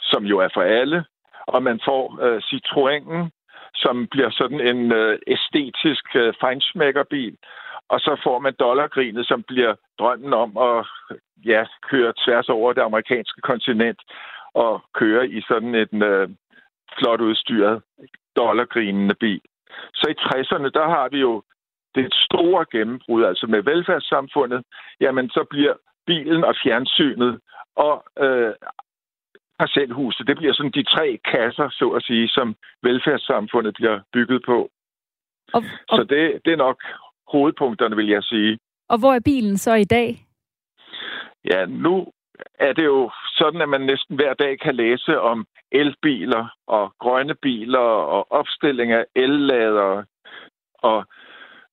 som 0.00 0.24
jo 0.24 0.38
er 0.38 0.48
for 0.54 0.62
alle, 0.62 1.04
og 1.46 1.62
man 1.62 1.80
får 1.84 2.02
øh, 2.24 2.40
Citroënen, 2.48 3.30
som 3.74 4.06
bliver 4.06 4.30
sådan 4.30 4.60
en 4.60 4.92
øh, 4.92 5.18
æstetisk 5.26 6.16
øh, 6.16 6.34
feinschmeckerbil, 6.40 7.36
og 7.88 8.00
så 8.00 8.20
får 8.24 8.38
man 8.38 8.54
dollargrinet, 8.60 9.26
som 9.26 9.42
bliver 9.42 9.74
drømmen 9.98 10.32
om 10.32 10.56
at 10.56 10.86
ja, 11.44 11.64
køre 11.90 12.12
tværs 12.24 12.48
over 12.48 12.72
det 12.72 12.82
amerikanske 12.82 13.40
kontinent 13.40 14.00
og 14.54 14.82
køre 14.94 15.28
i 15.28 15.40
sådan 15.48 15.74
en 15.74 16.02
øh, 16.02 16.28
flot 16.98 17.20
udstyret 17.20 17.82
dollargrinende 18.36 19.14
bil. 19.14 19.40
Så 19.94 20.06
i 20.10 20.20
60'erne, 20.26 20.70
der 20.78 20.88
har 20.88 21.08
vi 21.08 21.18
jo 21.20 21.42
det 21.94 22.14
store 22.14 22.66
gennembrud, 22.72 23.24
altså 23.24 23.46
med 23.46 23.62
velfærdssamfundet, 23.62 24.64
jamen 25.00 25.30
så 25.30 25.44
bliver 25.50 25.74
bilen 26.06 26.44
og 26.44 26.54
fjernsynet 26.62 27.40
og 27.76 28.04
øh, 28.18 28.54
parcelhuset, 29.58 30.26
det 30.26 30.36
bliver 30.36 30.54
sådan 30.54 30.72
de 30.72 30.82
tre 30.82 31.18
kasser, 31.24 31.68
så 31.72 31.88
at 31.88 32.02
sige, 32.02 32.28
som 32.28 32.56
velfærdssamfundet 32.82 33.74
bliver 33.74 34.00
bygget 34.12 34.42
på. 34.46 34.70
Og, 35.52 35.62
og, 35.88 35.96
Så 35.96 36.06
det, 36.08 36.40
det 36.44 36.52
er 36.52 36.56
nok 36.56 36.82
hovedpunkterne, 37.32 37.96
vil 37.96 38.08
jeg 38.08 38.22
sige. 38.22 38.58
og 38.88 38.98
hvor 38.98 39.12
er 39.14 39.20
bilen 39.24 39.56
så 39.58 39.74
i 39.74 39.84
dag? 39.84 40.26
Ja, 41.44 41.66
nu 41.66 42.06
er 42.58 42.72
det 42.72 42.84
jo 42.84 43.10
sådan, 43.38 43.60
at 43.60 43.68
man 43.68 43.80
næsten 43.80 44.16
hver 44.16 44.34
dag 44.34 44.58
kan 44.60 44.74
læse 44.74 45.20
om 45.20 45.46
elbiler 45.72 46.48
og 46.66 46.94
grønne 46.98 47.34
biler 47.34 47.78
og 47.78 48.32
opstilling 48.32 48.92
af 48.92 49.04
elladere. 49.14 50.04
Og 50.78 51.04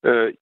øh, 0.03 0.33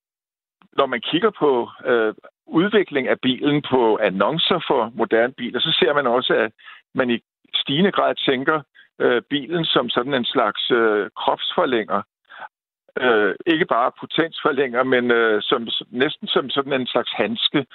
når 0.72 0.86
man 0.86 1.00
kigger 1.00 1.30
på 1.30 1.70
øh, 1.84 2.14
udvikling 2.46 3.08
af 3.08 3.20
bilen 3.20 3.62
på 3.70 3.98
annoncer 4.02 4.64
for 4.68 4.92
moderne 4.94 5.32
biler, 5.32 5.60
så 5.60 5.76
ser 5.80 5.94
man 5.94 6.06
også, 6.06 6.34
at 6.34 6.52
man 6.94 7.10
i 7.10 7.18
stigende 7.54 7.92
grad 7.92 8.14
tænker 8.14 8.62
øh, 8.98 9.22
bilen 9.22 9.64
som 9.64 9.88
sådan 9.88 10.14
en 10.14 10.24
slags 10.24 10.70
øh, 10.70 11.10
kropsforlænger. 11.16 12.02
Øh, 13.00 13.34
ikke 13.46 13.66
bare 13.66 13.92
potensforlænger, 14.00 14.82
men 14.82 15.10
øh, 15.10 15.42
som, 15.42 15.68
næsten 15.90 16.28
som 16.28 16.50
sådan 16.50 16.72
en 16.72 16.86
slags 16.86 17.12
handske. 17.12 17.66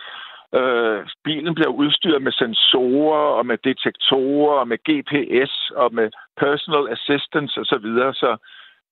Øh, 0.55 1.07
bilen 1.23 1.55
bliver 1.55 1.69
udstyret 1.69 2.21
med 2.21 2.31
sensorer 2.31 3.27
og 3.37 3.45
med 3.45 3.57
detektorer 3.57 4.59
og 4.59 4.67
med 4.67 4.77
GPS 4.87 5.71
og 5.75 5.93
med 5.93 6.09
personal 6.37 6.91
assistance 6.91 7.59
osv., 7.59 7.65
så, 7.65 7.77
videre. 7.77 8.13
så 8.13 8.37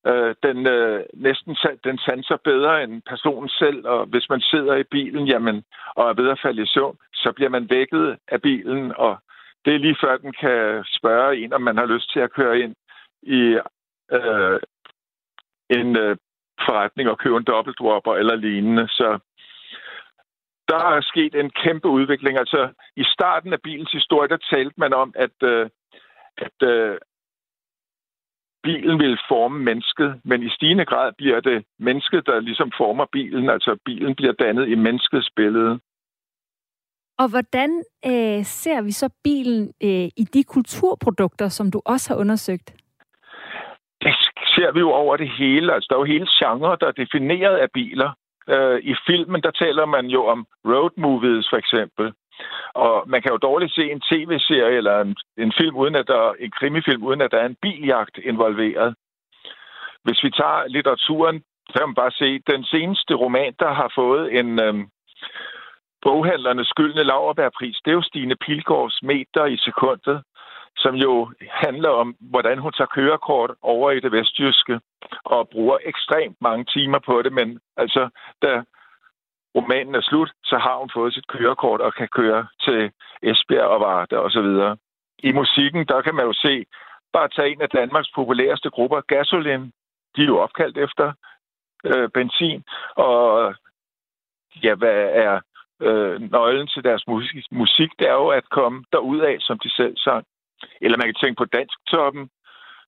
øh, 0.08 0.36
den 0.44 0.68
øh, 0.68 1.04
næsten 1.14 1.56
den 1.84 1.98
sanser 1.98 2.38
bedre 2.44 2.84
end 2.84 3.02
personen 3.02 3.50
selv, 3.50 3.88
og 3.88 4.06
hvis 4.06 4.30
man 4.30 4.42
sidder 4.42 4.76
i 4.76 4.84
bilen 4.84 5.28
jamen, 5.28 5.64
og 5.96 6.10
er 6.10 6.14
ved 6.14 6.30
at 6.30 6.40
falde 6.42 6.64
i 6.64 6.66
søvn, 6.66 6.98
så 7.14 7.32
bliver 7.32 7.50
man 7.50 7.70
vækket 7.70 8.18
af 8.28 8.42
bilen, 8.42 8.94
og 8.98 9.18
det 9.66 9.76
er 9.76 9.80
lige 9.80 9.98
før 10.02 10.18
den 10.18 10.34
kan 10.34 10.84
spørge 10.88 11.38
en, 11.38 11.54
om 11.54 11.62
man 11.62 11.78
har 11.78 11.86
lyst 11.86 12.14
til 12.14 12.20
at 12.20 12.32
køre 12.32 12.60
ind 12.60 12.76
i 13.24 13.58
øh, 14.12 14.60
en 15.70 15.98
øh, 15.98 16.18
forretning 16.66 17.10
og 17.10 17.18
købe 17.18 17.38
en 17.38 17.44
dobbeltdropper 17.44 18.16
eller 18.16 18.36
lignende. 18.36 18.88
Så 18.88 19.20
der 20.80 20.96
er 20.98 21.02
sket 21.02 21.36
en 21.36 21.50
kæmpe 21.50 21.88
udvikling. 21.88 22.38
Altså, 22.38 22.70
i 22.96 23.04
starten 23.04 23.54
af 23.54 23.62
bilens 23.62 23.92
historie, 23.92 24.30
der 24.30 24.38
talte 24.38 24.74
man 24.78 24.94
om, 24.94 25.14
at, 25.16 25.38
øh, 25.44 25.70
at 26.38 26.68
øh, 26.70 26.98
bilen 28.64 29.00
vil 29.00 29.18
forme 29.28 29.60
mennesket, 29.60 30.22
men 30.24 30.44
i 30.44 30.50
stigende 30.50 30.86
grad 30.86 31.12
bliver 31.18 31.40
det 31.40 31.66
mennesket, 31.80 32.26
der 32.26 32.40
ligesom 32.40 32.72
former 32.78 33.06
bilen. 33.12 33.50
Altså, 33.50 33.78
bilen 33.86 34.16
bliver 34.16 34.34
dannet 34.34 34.68
i 34.68 34.76
menneskets 34.76 35.30
billede. 35.36 35.80
Og 37.18 37.28
hvordan 37.30 37.84
øh, 38.06 38.42
ser 38.44 38.82
vi 38.82 38.92
så 38.92 39.10
bilen 39.24 39.74
øh, 39.84 40.08
i 40.22 40.24
de 40.34 40.44
kulturprodukter, 40.44 41.48
som 41.48 41.72
du 41.72 41.82
også 41.86 42.14
har 42.14 42.20
undersøgt? 42.20 42.68
Det 44.02 44.14
ser 44.56 44.72
vi 44.72 44.80
jo 44.80 44.92
over 44.92 45.18
det 45.18 45.30
hele. 45.30 45.74
Altså, 45.74 45.88
der 45.90 45.96
er 45.96 46.00
jo 46.00 46.14
hele 46.16 46.28
genre, 46.40 46.78
der 46.82 46.88
er 46.88 46.92
defineret 47.04 47.58
af 47.58 47.70
biler. 47.74 48.12
Øh, 48.50 48.80
I 48.84 48.96
filmen, 49.08 49.42
der 49.42 49.52
taler 49.52 49.86
man 49.86 50.06
jo 50.06 50.26
om 50.26 50.48
road 50.66 50.92
movies, 50.98 51.48
for 51.50 51.58
eksempel. 51.58 52.14
Og 52.74 53.04
man 53.08 53.22
kan 53.22 53.32
jo 53.32 53.38
dårligt 53.38 53.76
se 53.76 53.92
en 53.92 54.02
tv-serie 54.02 54.78
eller 54.78 55.02
en, 55.02 55.16
en 55.38 55.54
film 55.58 55.76
uden 55.76 55.96
at 55.96 56.08
der 56.08 56.34
en 56.40 56.52
krimifilm 56.52 57.04
uden 57.04 57.22
at 57.22 57.32
der 57.32 57.38
er 57.38 57.46
en 57.46 57.58
biljagt 57.62 58.18
involveret. 58.18 58.96
Hvis 60.04 60.24
vi 60.24 60.30
tager 60.30 60.68
litteraturen, 60.68 61.44
så 61.70 61.74
kan 61.80 61.88
man 61.88 61.96
bare 61.96 62.12
se 62.12 62.40
den 62.40 62.64
seneste 62.64 63.14
roman, 63.14 63.54
der 63.60 63.74
har 63.74 63.92
fået 63.96 64.40
en 64.40 64.60
øh, 64.60 64.76
boghandlernes 66.02 66.68
skyldne 66.68 67.04
laverbærpris, 67.04 67.78
det 67.86 67.92
er 67.92 67.96
jo 68.00 68.02
Stine 68.02 68.36
Pilgaards 68.36 69.00
meter 69.04 69.46
i 69.46 69.58
sekundet, 69.58 70.24
som 70.78 70.96
jo 70.96 71.34
handler 71.50 71.90
om, 71.90 72.16
hvordan 72.20 72.58
hun 72.60 72.72
tager 72.72 72.96
kørekort 72.96 73.52
over 73.62 73.92
i 73.92 74.00
det 74.00 74.12
vestjyske 74.12 74.80
og 75.24 75.50
bruger 75.50 75.78
ekstremt 75.86 76.38
mange 76.42 76.66
timer 76.66 77.00
på 77.00 77.22
det, 77.22 77.34
men 77.34 77.60
altså, 77.78 78.10
da 78.42 78.64
romanen 79.56 79.96
er 79.96 80.02
slut, 80.02 80.32
så 80.44 80.58
har 80.58 80.78
hun 80.78 80.90
fået 80.94 81.14
sit 81.14 81.28
kørekort 81.28 81.82
og 81.82 81.94
kan 81.94 82.08
køre 82.08 82.48
til 82.62 82.92
Esbjerg 83.24 83.68
og 83.76 83.80
Varde 83.80 84.20
og 84.20 84.32
så 84.32 84.42
videre. 84.42 84.78
I 85.20 85.32
musikken, 85.32 85.86
der 85.86 86.02
kan 86.02 86.16
man 86.16 86.26
jo 86.26 86.34
se, 86.34 86.66
bare 87.14 87.30
tage 87.30 87.52
en 87.52 87.62
af 87.62 87.70
Danmarks 87.70 88.12
populæreste 88.16 88.70
grupper, 88.70 89.02
Gasolin. 89.02 89.72
De 90.16 90.22
er 90.22 90.26
jo 90.26 90.38
opkaldt 90.38 90.78
efter 90.78 91.14
øh, 91.86 92.10
benzin. 92.10 92.64
Og 92.96 93.56
ja, 94.64 94.76
hvad 94.76 95.10
er 95.26 95.40
øh, 95.82 96.22
nøglen 96.32 96.68
til 96.68 96.84
deres 96.84 97.08
musik? 97.08 97.46
Musik, 97.52 97.90
det 98.00 98.08
er 98.08 98.14
jo 98.14 98.28
at 98.28 98.50
komme 98.50 98.84
derud 98.92 99.20
af, 99.20 99.38
som 99.40 99.60
de 99.60 99.70
selv 99.70 99.98
sang. 99.98 100.26
Eller 100.82 100.98
man 100.98 101.08
kan 101.08 101.20
tænke 101.22 101.38
på 101.40 101.46
dansk 101.46 101.78
toppen, 101.88 102.30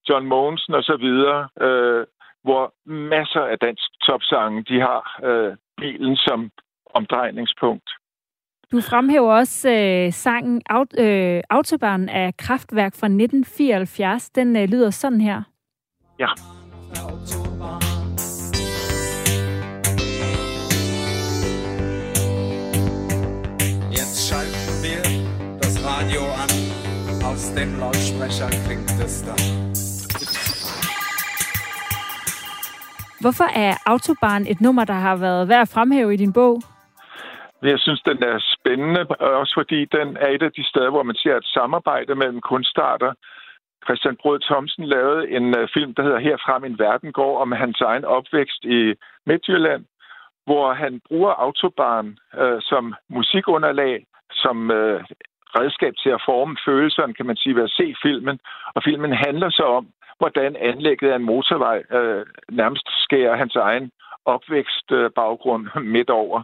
John 0.10 0.26
Mogensen 0.26 0.74
og 0.74 0.84
så 0.84 0.98
videre, 0.98 1.50
øh, 1.66 2.06
hvor 2.44 2.74
masser 2.86 3.42
af 3.42 3.58
dansk 3.60 3.88
topsange, 4.08 4.64
de 4.64 4.80
har 4.80 5.20
øh, 5.24 5.56
bilen 5.78 6.16
som 6.16 6.52
omdrejningspunkt. 6.94 7.90
Du 8.72 8.82
fremhæver 8.82 9.34
også 9.34 9.70
øh, 9.70 10.14
sangen 10.14 10.62
Aut- 10.70 11.02
øh, 11.04 11.42
Autobahn 11.50 12.10
af 12.10 12.38
Kraftværk 12.38 12.94
fra 13.00 13.08
1974. 13.08 14.30
Den 14.30 14.56
øh, 14.56 14.70
lyder 14.70 14.90
sådan 14.90 15.22
her. 15.22 15.42
Ja. 16.20 16.30
Jetzt 16.98 17.87
Aus 27.38 27.54
dem 27.54 27.72
Lautsprecher 27.80 28.50
klingt 28.66 28.90
es 29.06 29.16
dann. 29.28 29.42
Hvorfor 33.24 33.50
er 33.66 33.74
Autobahn 33.86 34.44
et 34.54 34.62
nummer, 34.62 34.86
der 34.86 35.00
har 35.08 35.16
været 35.16 35.50
værd 35.50 35.62
at 35.62 35.74
fremhæve 35.76 36.14
i 36.14 36.18
din 36.18 36.34
bog? 36.34 36.56
Jeg 37.62 37.80
synes, 37.80 38.02
den 38.02 38.24
er 38.24 38.38
spændende, 38.56 39.02
også 39.42 39.54
fordi 39.60 39.80
den 39.86 40.18
er 40.18 40.30
et 40.36 40.44
af 40.44 40.52
de 40.52 40.64
steder, 40.70 40.90
hvor 40.90 41.04
man 41.04 41.16
ser 41.16 41.36
et 41.38 41.46
samarbejde 41.46 42.16
mellem 42.16 42.42
kunstarter. 42.42 43.14
Christian 43.86 44.18
Brød 44.22 44.40
Thomsen 44.40 44.86
lavede 44.86 45.30
en 45.30 45.46
uh, 45.60 45.68
film, 45.74 45.94
der 45.96 46.04
hedder 46.04 46.20
Herfra 46.20 46.60
min 46.60 46.80
verden 46.80 47.12
går, 47.12 47.40
om 47.42 47.52
hans 47.52 47.82
egen 47.82 48.06
opvækst 48.06 48.64
i 48.64 48.94
Midtjylland, 49.26 49.86
hvor 50.46 50.74
han 50.74 51.02
bruger 51.08 51.32
autobahn 51.32 52.08
uh, 52.42 52.60
som 52.62 52.96
musikunderlag, 53.10 54.06
som 54.32 54.58
uh, 54.70 55.02
redskab 55.56 55.94
til 56.04 56.10
at 56.10 56.24
forme 56.26 56.58
følelserne, 56.66 57.14
kan 57.14 57.26
man 57.26 57.36
sige, 57.36 57.56
ved 57.56 57.64
at 57.64 57.76
se 57.80 57.96
filmen. 58.02 58.40
Og 58.76 58.84
filmen 58.84 59.14
handler 59.14 59.50
så 59.50 59.64
om, 59.64 59.88
hvordan 60.18 60.56
anlægget 60.56 61.10
af 61.12 61.16
en 61.16 61.24
motorvej 61.24 61.84
øh, 61.98 62.26
nærmest 62.50 62.88
skærer 63.04 63.36
hans 63.36 63.56
egen 63.56 63.92
opvækstbaggrund 64.26 65.68
midt 65.96 66.10
over. 66.10 66.44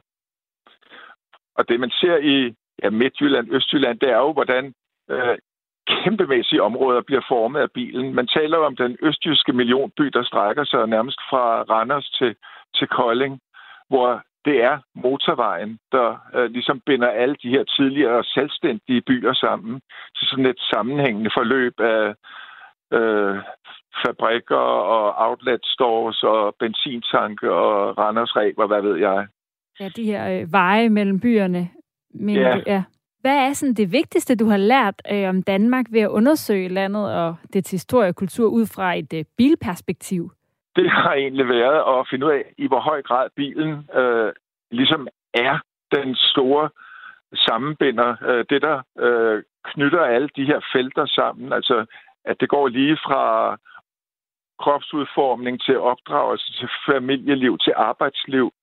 Og 1.57 1.69
det, 1.69 1.79
man 1.79 1.89
ser 1.89 2.17
i 2.17 2.55
ja, 2.83 2.89
Midtjylland, 2.89 3.53
Østjylland, 3.53 3.99
det 3.99 4.09
er 4.09 4.17
jo, 4.17 4.33
hvordan 4.33 4.73
øh, 5.09 5.37
kæmpemæssige 5.87 6.63
områder 6.63 7.01
bliver 7.01 7.21
formet 7.27 7.59
af 7.59 7.71
bilen. 7.71 8.15
Man 8.15 8.27
taler 8.27 8.57
om 8.57 8.75
den 8.75 8.97
østjyske 9.01 9.53
millionby, 9.53 10.03
der 10.03 10.23
strækker 10.23 10.63
sig 10.63 10.87
nærmest 10.87 11.19
fra 11.29 11.61
Randers 11.61 12.09
til, 12.09 12.35
til 12.75 12.87
Kolding, 12.87 13.39
hvor 13.89 14.23
det 14.45 14.63
er 14.63 14.77
motorvejen, 14.95 15.79
der 15.91 16.07
øh, 16.35 16.51
ligesom 16.51 16.81
binder 16.85 17.07
alle 17.07 17.35
de 17.43 17.49
her 17.49 17.63
tidligere 17.63 18.23
selvstændige 18.23 19.01
byer 19.01 19.33
sammen 19.33 19.81
til 20.17 20.27
sådan 20.27 20.45
et 20.45 20.59
sammenhængende 20.73 21.29
forløb 21.33 21.79
af 21.79 22.13
øh, 22.97 23.35
fabrikker 24.05 24.63
og 24.95 25.29
outlet 25.29 25.65
stores 25.65 26.23
og 26.23 26.55
benzintanke 26.59 27.51
og 27.51 27.97
Randers 27.97 28.35
og 28.57 28.67
hvad 28.67 28.81
ved 28.81 28.97
jeg. 28.97 29.27
Ja, 29.79 29.89
de 29.95 30.03
her 30.03 30.41
øh, 30.41 30.51
veje 30.51 30.89
mellem 30.89 31.19
byerne. 31.19 31.69
Men, 32.13 32.35
Ja. 32.35 32.57
ja. 32.67 32.83
Hvad 33.21 33.37
er 33.37 33.53
sådan 33.53 33.73
det 33.73 33.91
vigtigste, 33.91 34.35
du 34.35 34.45
har 34.45 34.57
lært 34.57 35.01
øh, 35.11 35.29
om 35.29 35.43
Danmark 35.43 35.85
ved 35.91 36.01
at 36.01 36.09
undersøge 36.09 36.69
landet 36.69 37.15
og 37.15 37.35
dets 37.53 37.71
historie 37.71 38.09
og 38.09 38.15
kultur 38.15 38.47
ud 38.49 38.65
fra 38.75 38.95
et 38.95 39.13
øh, 39.13 39.25
bilperspektiv? 39.37 40.31
Det 40.75 40.89
har 40.91 41.13
egentlig 41.13 41.47
været 41.47 41.99
at 41.99 42.07
finde 42.09 42.25
ud 42.25 42.31
af, 42.31 42.53
i 42.57 42.67
hvor 42.67 42.79
høj 42.79 43.01
grad 43.01 43.29
bilen 43.35 43.89
øh, 43.93 44.33
ligesom 44.71 45.07
er 45.33 45.59
den 45.95 46.15
store 46.15 46.69
sammenbinder. 47.35 48.15
Øh, 48.21 48.45
det, 48.49 48.61
der 48.61 48.81
øh, 48.99 49.43
knytter 49.63 50.03
alle 50.03 50.29
de 50.35 50.45
her 50.45 50.59
felter 50.73 51.05
sammen. 51.05 51.53
Altså, 51.53 51.85
at 52.25 52.39
det 52.39 52.49
går 52.49 52.67
lige 52.67 52.97
fra 52.97 53.57
kropsudformning 54.59 55.61
til 55.61 55.79
opdragelse, 55.79 56.53
til 56.53 56.69
familieliv, 56.89 57.57
til 57.57 57.73
arbejdsliv, 57.75 58.53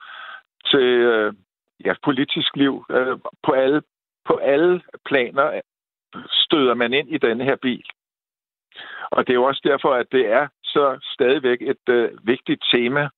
til 0.67 0.89
øh, 1.13 1.35
ja, 1.85 1.95
politisk 2.05 2.57
liv. 2.57 2.85
Øh, 2.91 3.19
på, 3.43 3.53
alle, 3.53 3.83
på 4.25 4.37
alle 4.37 4.83
planer 5.05 5.61
støder 6.31 6.75
man 6.75 6.93
ind 6.95 7.09
i 7.09 7.19
denne 7.19 7.45
her 7.45 7.57
bil. 7.57 7.85
Og 9.11 9.27
det 9.27 9.33
er 9.33 9.41
jo 9.41 9.45
også 9.45 9.61
derfor, 9.65 9.95
at 9.95 10.07
det 10.13 10.27
er 10.27 10.49
så 10.75 10.99
stadigvæk 11.15 11.63
et 11.63 11.85
øh, 11.89 12.11
vigtigt 12.23 12.63
tema 12.73 13.09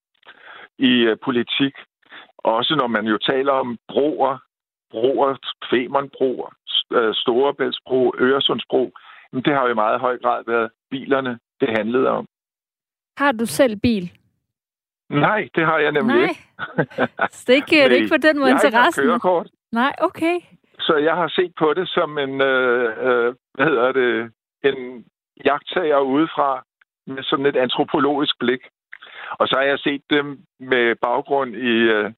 i 0.79 0.93
øh, 1.09 1.17
politik. 1.25 1.75
Også 2.39 2.75
når 2.81 2.87
man 2.87 3.05
jo 3.07 3.19
taler 3.19 3.53
om 3.53 3.79
broer, 3.89 4.39
broer, 4.91 5.37
Femernbroer, 5.71 6.51
øh, 6.93 7.15
Storebæltsbro, 7.15 8.13
Øresundsbro, 8.19 8.93
men 9.33 9.43
det 9.43 9.53
har 9.55 9.63
jo 9.63 9.69
i 9.69 9.75
meget 9.85 10.01
høj 10.01 10.19
grad 10.19 10.43
været 10.47 10.71
bilerne, 10.91 11.39
det 11.61 11.69
handlede 11.79 12.09
om. 12.09 12.27
Har 13.17 13.33
du 13.33 13.47
selv 13.47 13.77
bil? 13.77 14.13
Nej, 15.11 15.49
det 15.55 15.65
har 15.67 15.79
jeg 15.79 15.93
nemlig 15.93 16.17
Nej. 16.17 16.29
ikke. 16.29 16.41
Så 17.37 17.45
det 17.47 17.53
er 17.53 17.57
ikke, 17.57 17.77
det 17.77 17.93
er 17.93 17.97
ikke 17.97 18.17
på 18.19 18.23
den 18.29 18.39
måde 18.39 18.51
jeg 18.51 18.59
har 18.59 18.67
interessen? 18.67 19.05
kørekort, 19.05 19.49
Nej, 19.73 19.93
okay. 19.99 20.41
så 20.79 20.97
jeg 20.97 21.15
har 21.17 21.29
set 21.29 21.53
på 21.59 21.75
det 21.75 21.89
som 21.89 22.19
en, 22.19 22.41
øh, 22.41 22.85
øh, 23.07 23.35
hvad 23.55 23.67
hedder 23.67 23.93
det, 23.93 24.33
en 24.65 25.05
jagttager 25.45 25.99
udefra 25.99 26.65
med 27.07 27.23
sådan 27.23 27.47
et 27.47 27.57
antropologisk 27.57 28.39
blik. 28.39 28.61
Og 29.31 29.49
så 29.49 29.57
har 29.57 29.65
jeg 29.65 29.79
set 29.79 30.03
dem 30.11 30.39
med 30.61 30.95
baggrund 31.03 31.55
i 31.55 31.77
øh, 31.97 32.13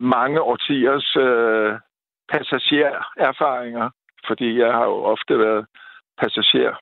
mange 0.00 0.40
årtiers 0.40 1.16
øh, 1.16 1.78
passagererfaringer, 2.32 3.90
fordi 4.26 4.58
jeg 4.58 4.72
har 4.72 4.84
jo 4.84 5.04
ofte 5.04 5.38
været 5.38 5.66
passager. 6.18 6.76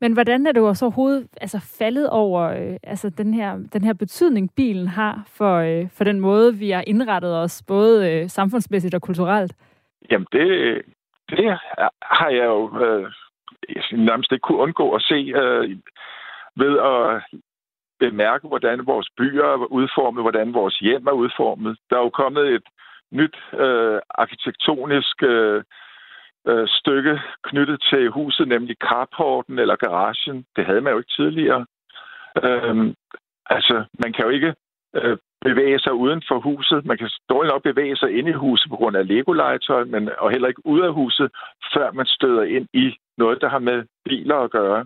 Men 0.00 0.12
hvordan 0.12 0.46
er 0.46 0.52
du 0.52 0.66
også 0.66 0.84
overhovedet 0.84 1.28
altså, 1.40 1.76
faldet 1.78 2.10
over 2.10 2.42
øh, 2.42 2.76
altså, 2.82 3.10
den, 3.10 3.34
her, 3.34 3.58
den 3.72 3.84
her 3.84 3.92
betydning, 3.92 4.50
bilen 4.56 4.88
har 4.88 5.22
for, 5.26 5.56
øh, 5.56 5.88
for 5.90 6.04
den 6.04 6.20
måde, 6.20 6.54
vi 6.54 6.70
har 6.70 6.84
indrettet 6.86 7.36
os, 7.36 7.62
både 7.66 8.12
øh, 8.12 8.28
samfundsmæssigt 8.28 8.94
og 8.94 9.02
kulturelt? 9.02 9.52
Jamen, 10.10 10.26
det, 10.32 10.82
det 11.30 11.58
har 12.02 12.28
jeg 12.28 12.44
jo 12.44 12.78
øh, 12.84 13.12
nærmest 13.92 14.32
ikke 14.32 14.42
kunne 14.42 14.58
undgå 14.58 14.92
at 14.92 15.02
se 15.02 15.14
øh, 15.14 15.76
ved 16.56 16.78
at 16.78 17.22
bemærke, 18.00 18.48
hvordan 18.48 18.86
vores 18.86 19.08
byer 19.18 19.44
er 19.44 19.72
udformet, 19.78 20.22
hvordan 20.22 20.54
vores 20.54 20.78
hjem 20.78 21.06
er 21.06 21.12
udformet. 21.12 21.78
Der 21.90 21.96
er 21.96 22.00
jo 22.00 22.10
kommet 22.10 22.46
et 22.54 22.62
nyt 23.12 23.36
øh, 23.52 24.00
arkitektonisk 24.10 25.22
øh, 25.22 25.62
øh, 26.48 26.68
stykke 26.68 27.20
knyttet 27.42 27.82
til 27.90 28.10
huset, 28.10 28.48
nemlig 28.48 28.76
carporten 28.88 29.58
eller 29.58 29.76
garagen. 29.76 30.46
Det 30.56 30.66
havde 30.66 30.80
man 30.80 30.92
jo 30.92 30.98
ikke 30.98 31.16
tidligere. 31.16 31.66
Øhm, 32.44 32.94
altså, 33.46 33.84
man 34.02 34.12
kan 34.12 34.24
jo 34.24 34.30
ikke 34.30 34.54
øh, 34.94 35.16
bevæge 35.40 35.78
sig 35.78 35.92
uden 35.92 36.22
for 36.28 36.38
huset. 36.40 36.84
Man 36.84 36.98
kan 36.98 37.10
dårligt 37.28 37.52
nok 37.52 37.62
bevæge 37.62 37.96
sig 37.96 38.10
ind 38.18 38.28
i 38.28 38.32
huset 38.32 38.70
på 38.70 38.76
grund 38.76 38.96
af 38.96 39.06
legolegetøj, 39.06 39.84
men 39.84 40.10
og 40.18 40.30
heller 40.30 40.48
ikke 40.48 40.66
ud 40.66 40.80
af 40.80 40.92
huset, 40.92 41.30
før 41.74 41.92
man 41.92 42.06
støder 42.06 42.42
ind 42.42 42.68
i 42.72 42.96
noget, 43.18 43.40
der 43.40 43.48
har 43.48 43.58
med 43.58 43.84
biler 44.04 44.36
at 44.36 44.50
gøre. 44.50 44.84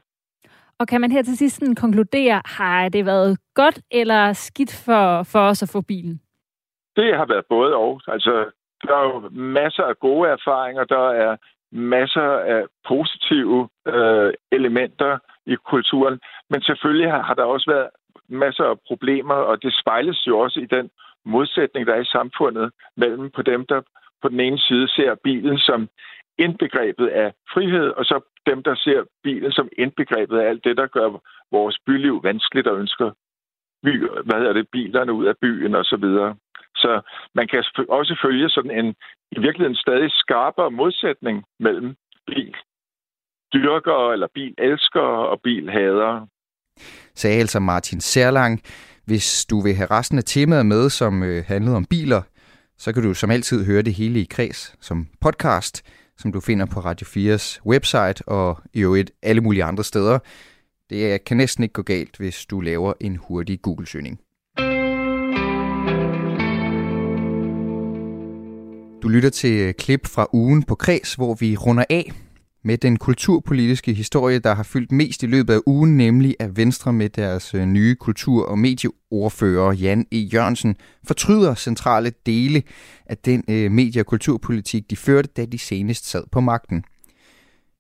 Og 0.79 0.89
kan 0.89 1.01
man 1.01 1.13
her 1.13 1.23
til 1.23 1.37
sidst 1.37 1.63
konkludere, 1.77 2.43
har 2.45 2.89
det 2.89 3.07
været 3.07 3.39
godt 3.55 3.81
eller 3.91 4.33
skidt 4.33 4.83
for, 4.85 5.23
for 5.23 5.41
os 5.41 5.63
at 5.63 5.71
få 5.73 5.81
bilen? 5.81 6.21
Det 6.97 7.17
har 7.17 7.27
været 7.27 7.47
både 7.49 7.75
og. 7.75 8.01
Altså, 8.09 8.51
der 8.83 8.97
er 8.97 9.03
jo 9.03 9.29
masser 9.33 9.83
af 9.83 9.99
gode 9.99 10.29
erfaringer. 10.29 10.85
Der 10.85 11.09
er 11.11 11.37
masser 11.73 12.29
af 12.55 12.65
positive 12.89 13.69
øh, 13.87 14.33
elementer 14.53 15.19
i 15.47 15.55
kulturen. 15.55 16.21
Men 16.51 16.63
selvfølgelig 16.63 17.11
har, 17.11 17.23
har 17.23 17.35
der 17.35 17.45
også 17.45 17.71
været 17.71 17.89
masser 18.29 18.65
af 18.65 18.77
problemer, 18.87 19.35
og 19.35 19.63
det 19.63 19.75
spejles 19.81 20.27
jo 20.27 20.39
også 20.39 20.61
i 20.61 20.67
den 20.67 20.91
modsætning, 21.25 21.87
der 21.87 21.95
er 21.95 22.01
i 22.01 22.15
samfundet 22.17 22.73
mellem 22.97 23.31
på 23.31 23.43
dem, 23.43 23.67
der 23.67 23.81
på 24.23 24.29
den 24.29 24.41
ene 24.41 24.59
side 24.59 24.89
ser 24.89 25.15
bilen 25.15 25.59
som 25.59 25.89
indbegrebet 26.39 27.09
af 27.09 27.33
frihed, 27.53 27.89
og 27.99 28.05
så 28.05 28.21
dem, 28.47 28.63
der 28.63 28.75
ser 28.75 29.01
bilen 29.23 29.53
som 29.53 29.69
indbegrebet 29.79 30.39
af 30.39 30.49
alt 30.49 30.65
det, 30.65 30.77
der 30.77 30.87
gør 30.87 31.09
vores 31.53 31.77
byliv 31.87 32.23
vanskeligt 32.23 32.67
og 32.67 32.79
ønsker 32.79 33.11
by, 33.83 33.95
hvad 34.27 34.39
hedder 34.39 34.53
det, 34.53 34.69
bilerne 34.73 35.13
ud 35.13 35.27
af 35.27 35.37
byen 35.43 35.75
og 35.75 35.85
så 35.85 35.97
videre. 35.97 36.37
Så 36.77 37.01
man 37.35 37.49
kan 37.49 37.65
også 37.89 38.19
følge 38.25 38.49
sådan 38.51 38.71
en 38.71 38.95
i 39.33 39.41
virkeligheden 39.41 39.77
stadig 39.77 40.11
skarpere 40.11 40.71
modsætning 40.71 41.45
mellem 41.61 41.97
bil 42.27 42.55
dyrkere 43.53 44.13
eller 44.13 44.29
bil 44.35 44.55
elskere 44.59 45.29
og 45.29 45.41
bil 45.45 45.71
hadere. 45.71 46.27
Sagde 47.15 47.41
altså 47.41 47.61
Martin 47.61 48.01
Serlang. 48.01 48.63
Hvis 49.07 49.47
du 49.51 49.61
vil 49.61 49.75
have 49.75 49.91
resten 49.91 50.19
af 50.19 50.25
temaet 50.25 50.67
med, 50.67 50.91
som 50.91 51.23
øh, 51.23 51.45
handlede 51.47 51.77
om 51.77 51.85
biler, 51.91 52.23
så 52.79 52.93
kan 52.95 53.03
du 53.03 53.15
som 53.15 53.31
altid 53.31 53.67
høre 53.67 53.83
det 53.83 53.95
hele 53.95 54.21
i 54.21 54.27
kreds 54.31 54.77
som 54.81 55.07
podcast, 55.21 55.75
som 56.19 56.33
du 56.33 56.41
finder 56.41 56.67
på 56.67 56.81
Radio 56.81 57.07
4's 57.07 57.61
website 57.67 58.29
og 58.29 58.59
i 58.73 58.81
øvrigt 58.81 59.11
alle 59.23 59.41
mulige 59.41 59.65
andre 59.65 59.85
steder. 59.85 60.19
Det 60.91 61.25
kan 61.25 61.37
næsten 61.37 61.63
ikke 61.63 61.73
gå 61.73 61.83
galt, 61.83 62.17
hvis 62.17 62.47
du 62.47 62.61
laver 62.61 62.93
en 63.01 63.17
hurtig 63.17 63.63
Google-søgning. 63.63 64.19
Du 69.03 69.09
lytter 69.09 69.31
til 69.31 69.75
klip 69.75 70.07
fra 70.07 70.27
ugen 70.33 70.63
på 70.63 70.75
Kreds, 70.75 71.15
hvor 71.15 71.35
vi 71.35 71.57
runder 71.57 71.85
af 71.91 72.13
med 72.65 72.79
den 72.79 72.97
kulturpolitiske 72.97 73.93
historie, 73.93 74.39
der 74.39 74.55
har 74.55 74.63
fyldt 74.63 74.93
mest 74.93 75.23
i 75.23 75.27
løbet 75.27 75.55
af 75.55 75.61
ugen, 75.67 75.97
nemlig 75.97 76.37
at 76.39 76.57
Venstre 76.57 76.93
med 76.93 77.09
deres 77.09 77.55
øh, 77.55 77.67
nye 77.67 77.95
kultur- 77.95 78.47
og 78.47 78.59
medieordfører 78.59 79.73
Jan 79.73 80.07
E. 80.13 80.17
Jørgensen 80.17 80.77
fortryder 81.07 81.55
centrale 81.55 82.13
dele 82.27 82.63
af 83.07 83.19
den 83.19 83.45
øh, 83.49 83.71
medie- 83.71 84.03
og 84.03 84.07
kulturpolitik, 84.07 84.91
de 84.91 84.97
førte, 84.97 85.29
da 85.37 85.45
de 85.45 85.59
senest 85.59 86.11
sad 86.11 86.25
på 86.33 86.41
magten. 86.41 86.85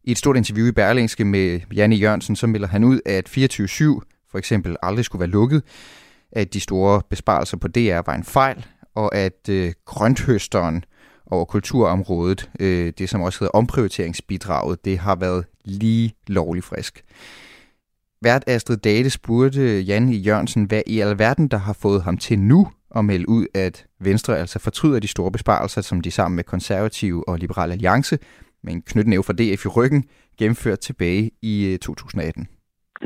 I 0.04 0.10
et 0.10 0.18
stort 0.18 0.36
interview 0.36 0.66
i 0.66 0.72
Berlingske 0.72 1.24
med 1.24 1.60
Jan 1.74 1.92
E. 1.92 1.96
Jørgensen, 1.96 2.36
så 2.36 2.46
melder 2.46 2.68
han 2.68 2.84
ud, 2.84 3.00
at 3.06 3.28
24-7 3.28 4.18
for 4.30 4.38
eksempel 4.38 4.76
aldrig 4.82 5.04
skulle 5.04 5.20
være 5.20 5.30
lukket, 5.30 5.62
at 6.32 6.54
de 6.54 6.60
store 6.60 7.02
besparelser 7.10 7.56
på 7.56 7.68
DR 7.68 8.00
var 8.06 8.14
en 8.14 8.24
fejl, 8.24 8.66
og 8.94 9.14
at 9.14 9.48
øh, 9.48 9.72
grønthøsteren 9.84 10.84
over 11.30 11.44
kulturområdet, 11.44 12.50
øh, 12.60 12.92
det 12.98 13.08
som 13.08 13.20
også 13.20 13.38
hedder 13.40 13.58
omprioriteringsbidraget, 13.58 14.84
det 14.84 14.98
har 14.98 15.16
været 15.16 15.44
lige 15.64 16.12
lovlig 16.28 16.64
frisk. 16.64 17.04
Vært 18.22 18.44
Astrid 18.46 18.76
Date 18.76 19.10
spurgte 19.10 19.80
Jan 19.80 20.08
i 20.08 20.16
Jørgensen, 20.16 20.64
hvad 20.64 20.82
i 20.86 21.00
alverden, 21.00 21.48
der 21.48 21.58
har 21.58 21.76
fået 21.82 22.02
ham 22.02 22.16
til 22.16 22.38
nu 22.38 22.68
at 22.96 23.04
melde 23.04 23.28
ud, 23.28 23.46
at 23.54 23.86
Venstre 24.00 24.38
altså 24.38 24.58
fortryder 24.64 25.00
de 25.00 25.08
store 25.08 25.32
besparelser, 25.32 25.80
som 25.80 26.00
de 26.00 26.10
sammen 26.10 26.36
med 26.36 26.44
konservative 26.44 27.28
og 27.28 27.38
Liberal 27.38 27.70
Alliance, 27.72 28.18
med 28.64 28.72
en 28.72 28.82
knytnæve 28.82 29.24
fra 29.26 29.32
DF 29.32 29.64
i 29.64 29.68
ryggen, 29.68 30.04
gennemførte 30.38 30.80
tilbage 30.88 31.30
i 31.42 31.72
øh, 31.72 31.78
2018. 31.78 32.48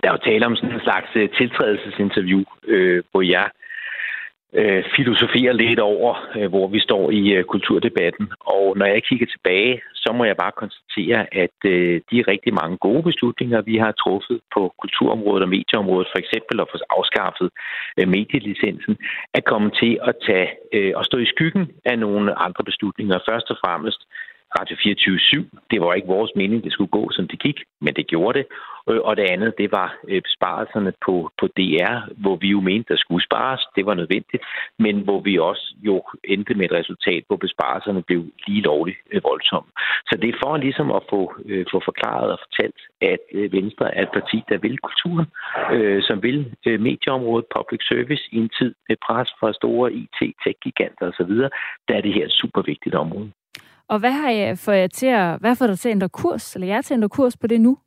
Der 0.03 0.09
er 0.09 0.13
jo 0.13 0.19
tale 0.31 0.47
om 0.47 0.57
sådan 0.57 0.75
en 0.75 0.81
slags 0.81 1.11
øh, 1.17 1.29
tiltrædelsesinterview, 1.39 2.43
øh, 2.69 3.03
hvor 3.11 3.23
jeg 3.23 3.47
øh, 4.61 4.85
filosofere 4.97 5.57
lidt 5.57 5.81
over, 5.81 6.13
øh, 6.37 6.49
hvor 6.49 6.67
vi 6.69 6.81
står 6.81 7.11
i 7.11 7.23
øh, 7.37 7.45
kulturdebatten. 7.45 8.27
Og 8.41 8.65
når 8.79 8.87
jeg 8.87 9.03
kigger 9.03 9.27
tilbage, 9.27 9.83
så 9.95 10.13
må 10.13 10.25
jeg 10.25 10.37
bare 10.37 10.59
konstatere, 10.63 11.21
at 11.45 11.59
øh, 11.65 12.01
de 12.11 12.25
rigtig 12.33 12.55
mange 12.55 12.77
gode 12.77 13.03
beslutninger, 13.03 13.61
vi 13.61 13.77
har 13.77 13.93
truffet 13.93 14.41
på 14.55 14.75
kulturområdet 14.81 15.43
og 15.43 15.49
medieområdet, 15.49 16.09
for 16.13 16.19
eksempel 16.19 16.61
at 16.61 16.69
få 16.73 16.79
afskaffet 16.99 17.49
øh, 17.99 18.09
medielicensen, 18.09 18.97
er 19.35 19.41
kommet 19.51 19.73
til 19.83 19.99
at 20.09 20.15
tage 20.27 20.49
øh, 20.73 20.93
og 20.97 21.05
stå 21.05 21.17
i 21.19 21.33
skyggen 21.35 21.65
af 21.85 21.99
nogle 21.99 22.39
andre 22.47 22.65
beslutninger. 22.65 23.19
Først 23.29 23.51
og 23.51 23.57
fremmest 23.65 24.01
Radio 24.59 24.77
24 24.83 25.47
Det 25.71 25.81
var 25.81 25.95
ikke 25.95 26.09
vores 26.09 26.33
mening, 26.37 26.65
det 26.65 26.73
skulle 26.73 26.91
gå, 26.99 27.11
som 27.11 27.29
det 27.29 27.39
gik, 27.39 27.59
men 27.81 27.95
det 27.95 28.07
gjorde 28.07 28.39
det. 28.39 28.47
Øh, 28.91 29.01
og 29.09 29.17
det 29.17 29.27
andet, 29.35 29.59
det 29.59 29.73
var 29.73 29.89
øh, 30.09 30.23
besparelserne 30.23 30.93
på, 31.07 31.31
på 31.41 31.47
DR, 31.47 31.97
hvor 32.23 32.37
vi 32.37 32.49
jo 32.49 32.61
mente, 32.61 32.93
der 32.93 32.99
skulle 32.99 33.25
spares. 33.25 33.63
Det 33.77 33.87
var 33.87 33.95
nødvendigt, 33.95 34.43
men 34.79 35.01
hvor 35.01 35.21
vi 35.21 35.39
også 35.39 35.75
jo 35.89 36.03
endte 36.25 36.55
med 36.55 36.65
et 36.65 36.73
resultat, 36.73 37.23
hvor 37.27 37.37
besparelserne 37.37 38.03
blev 38.03 38.25
lige 38.47 38.63
lovligt 38.63 38.99
øh, 39.13 39.21
voldsomme. 39.25 39.71
Så 40.09 40.19
det 40.23 40.29
er 40.29 40.41
for 40.43 40.57
ligesom 40.57 40.91
at 40.99 41.03
få, 41.11 41.21
få 41.73 41.79
forklaret 41.85 42.33
og 42.33 42.39
fortalt, 42.45 42.81
at 43.01 43.23
Venstre 43.57 43.95
er 43.97 44.03
et 44.03 44.13
parti, 44.19 44.43
der 44.49 44.59
vil 44.59 44.79
kulturen, 44.79 45.27
som 46.09 46.23
vil 46.23 46.39
medieområdet, 46.65 47.47
public 47.57 47.83
service 47.93 48.25
i 48.33 48.37
en 48.37 48.51
tid 48.59 48.75
med 48.89 48.97
pres 49.07 49.29
fra 49.41 49.53
store 49.53 49.93
IT, 49.93 50.19
tech-giganter 50.45 51.07
osv., 51.11 51.33
der 51.89 51.95
er 51.97 52.01
det 52.01 52.15
her 52.15 52.25
et 52.25 52.39
super 52.43 52.63
vigtigt 52.63 52.95
område. 52.95 53.31
Og 53.89 53.99
hvad 53.99 54.13
har 54.13 54.31
jeg 54.31 54.59
for 54.59 54.73
jer 54.73 54.87
til 54.87 55.07
at, 55.07 55.41
hvad 55.41 55.57
får 55.57 55.67
dig 55.67 55.79
til 55.79 55.89
at 55.89 55.93
ændre 55.93 56.09
kurs, 56.09 56.55
eller 56.55 56.67
jeg 56.67 56.85
til 56.85 56.95
at 56.95 56.99
ændre 56.99 57.09
kurs 57.09 57.37
på 57.37 57.47
det 57.47 57.61
nu? 57.61 57.79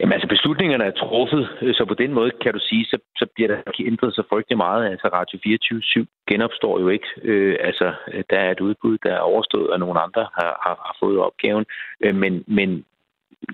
Jamen 0.00 0.12
altså, 0.12 0.28
beslutningerne 0.28 0.84
er 0.84 0.90
truffet, 0.90 1.48
øh, 1.62 1.74
så 1.74 1.84
på 1.84 1.94
den 1.94 2.12
måde 2.12 2.30
kan 2.42 2.52
du 2.52 2.60
sige, 2.62 2.84
så, 2.84 2.98
så 3.16 3.26
bliver 3.34 3.48
der 3.48 3.72
ændret 3.80 4.14
så 4.14 4.22
frygtelig 4.28 4.56
meget. 4.56 4.90
Altså 4.90 5.08
Radio 5.12 5.38
24-7 5.38 6.06
genopstår 6.30 6.80
jo 6.80 6.88
ikke. 6.88 7.08
Øh, 7.22 7.56
altså, 7.60 7.92
der 8.30 8.38
er 8.38 8.50
et 8.50 8.60
udbud, 8.60 8.98
der 9.02 9.12
er 9.12 9.28
overstået, 9.32 9.70
og 9.70 9.78
nogle 9.78 10.00
andre 10.00 10.22
har, 10.38 10.52
har, 10.64 10.76
har 10.86 10.96
fået 11.00 11.18
opgaven. 11.18 11.64
Øh, 12.04 12.14
men, 12.14 12.44
men 12.46 12.84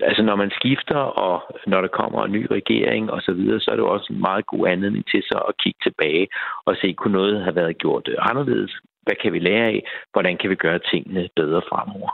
altså, 0.01 0.23
når 0.23 0.35
man 0.35 0.51
skifter, 0.59 1.01
og 1.25 1.55
når 1.67 1.81
der 1.81 1.87
kommer 1.87 2.25
en 2.25 2.31
ny 2.31 2.47
regering 2.51 3.11
og 3.11 3.21
så 3.21 3.31
videre, 3.33 3.59
så 3.59 3.71
er 3.71 3.75
det 3.75 3.83
jo 3.83 3.93
også 3.93 4.13
en 4.13 4.21
meget 4.21 4.45
god 4.45 4.67
anledning 4.67 5.05
til 5.11 5.23
så 5.23 5.37
at 5.49 5.57
kigge 5.57 5.79
tilbage 5.83 6.27
og 6.65 6.75
se, 6.81 6.93
kunne 6.93 7.13
noget 7.13 7.43
have 7.43 7.55
været 7.55 7.77
gjort 7.77 8.09
anderledes? 8.19 8.73
Hvad 9.07 9.15
kan 9.21 9.33
vi 9.33 9.39
lære 9.39 9.65
af? 9.65 9.87
Hvordan 10.13 10.37
kan 10.37 10.49
vi 10.49 10.55
gøre 10.55 10.79
tingene 10.91 11.29
bedre 11.35 11.61
fremover? 11.69 12.09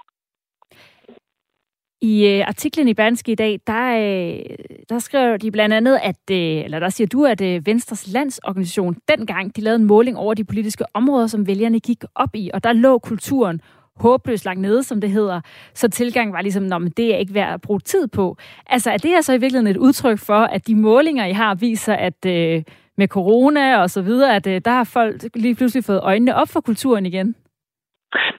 I 2.01 2.27
øh, 2.27 2.47
artiklen 2.47 2.87
i 2.87 2.93
Berlingske 2.93 3.31
i 3.31 3.35
dag, 3.35 3.59
der, 3.67 3.85
øh, 3.97 4.55
der 4.89 4.99
skriver 4.99 5.37
de 5.37 5.51
blandt 5.51 5.75
andet, 5.75 5.99
at, 6.03 6.23
øh, 6.31 6.37
eller 6.65 6.79
der 6.79 6.89
siger 6.89 7.07
du, 7.07 7.25
at 7.25 7.41
øh, 7.41 7.65
Venstres 7.65 8.07
landsorganisation 8.13 8.95
dengang, 9.07 9.55
de 9.55 9.61
lavede 9.61 9.79
en 9.79 9.87
måling 9.87 10.17
over 10.17 10.33
de 10.33 10.43
politiske 10.43 10.85
områder, 10.93 11.27
som 11.27 11.47
vælgerne 11.47 11.79
gik 11.79 12.03
op 12.15 12.35
i, 12.35 12.49
og 12.53 12.63
der 12.63 12.73
lå 12.73 12.99
kulturen 12.99 13.61
håbløst 13.95 14.45
langt 14.45 14.61
nede, 14.61 14.83
som 14.83 15.01
det 15.01 15.09
hedder. 15.11 15.41
Så 15.73 15.89
tilgang 15.89 16.33
var 16.33 16.41
ligesom, 16.41 16.63
men 16.63 16.89
det 16.97 17.13
er 17.13 17.17
ikke 17.17 17.33
værd 17.33 17.53
at 17.53 17.61
bruge 17.61 17.79
tid 17.79 18.07
på. 18.07 18.37
Altså 18.67 18.91
er 18.91 18.97
det 18.97 19.11
her 19.11 19.21
så 19.21 19.33
i 19.33 19.37
virkeligheden 19.37 19.75
et 19.75 19.77
udtryk 19.77 20.19
for, 20.19 20.41
at 20.43 20.67
de 20.67 20.75
målinger, 20.75 21.25
I 21.25 21.31
har, 21.31 21.55
viser, 21.55 21.93
at 21.93 22.25
øh, 22.25 22.63
med 22.97 23.07
corona 23.07 23.81
og 23.81 23.89
så 23.89 24.01
videre, 24.01 24.35
at 24.35 24.47
øh, 24.47 24.61
der 24.65 24.71
har 24.71 24.89
folk 24.93 25.15
lige 25.35 25.55
pludselig 25.55 25.83
fået 25.83 26.01
øjnene 26.03 26.35
op 26.35 26.47
for 26.53 26.61
kulturen 26.61 27.05
igen? 27.05 27.35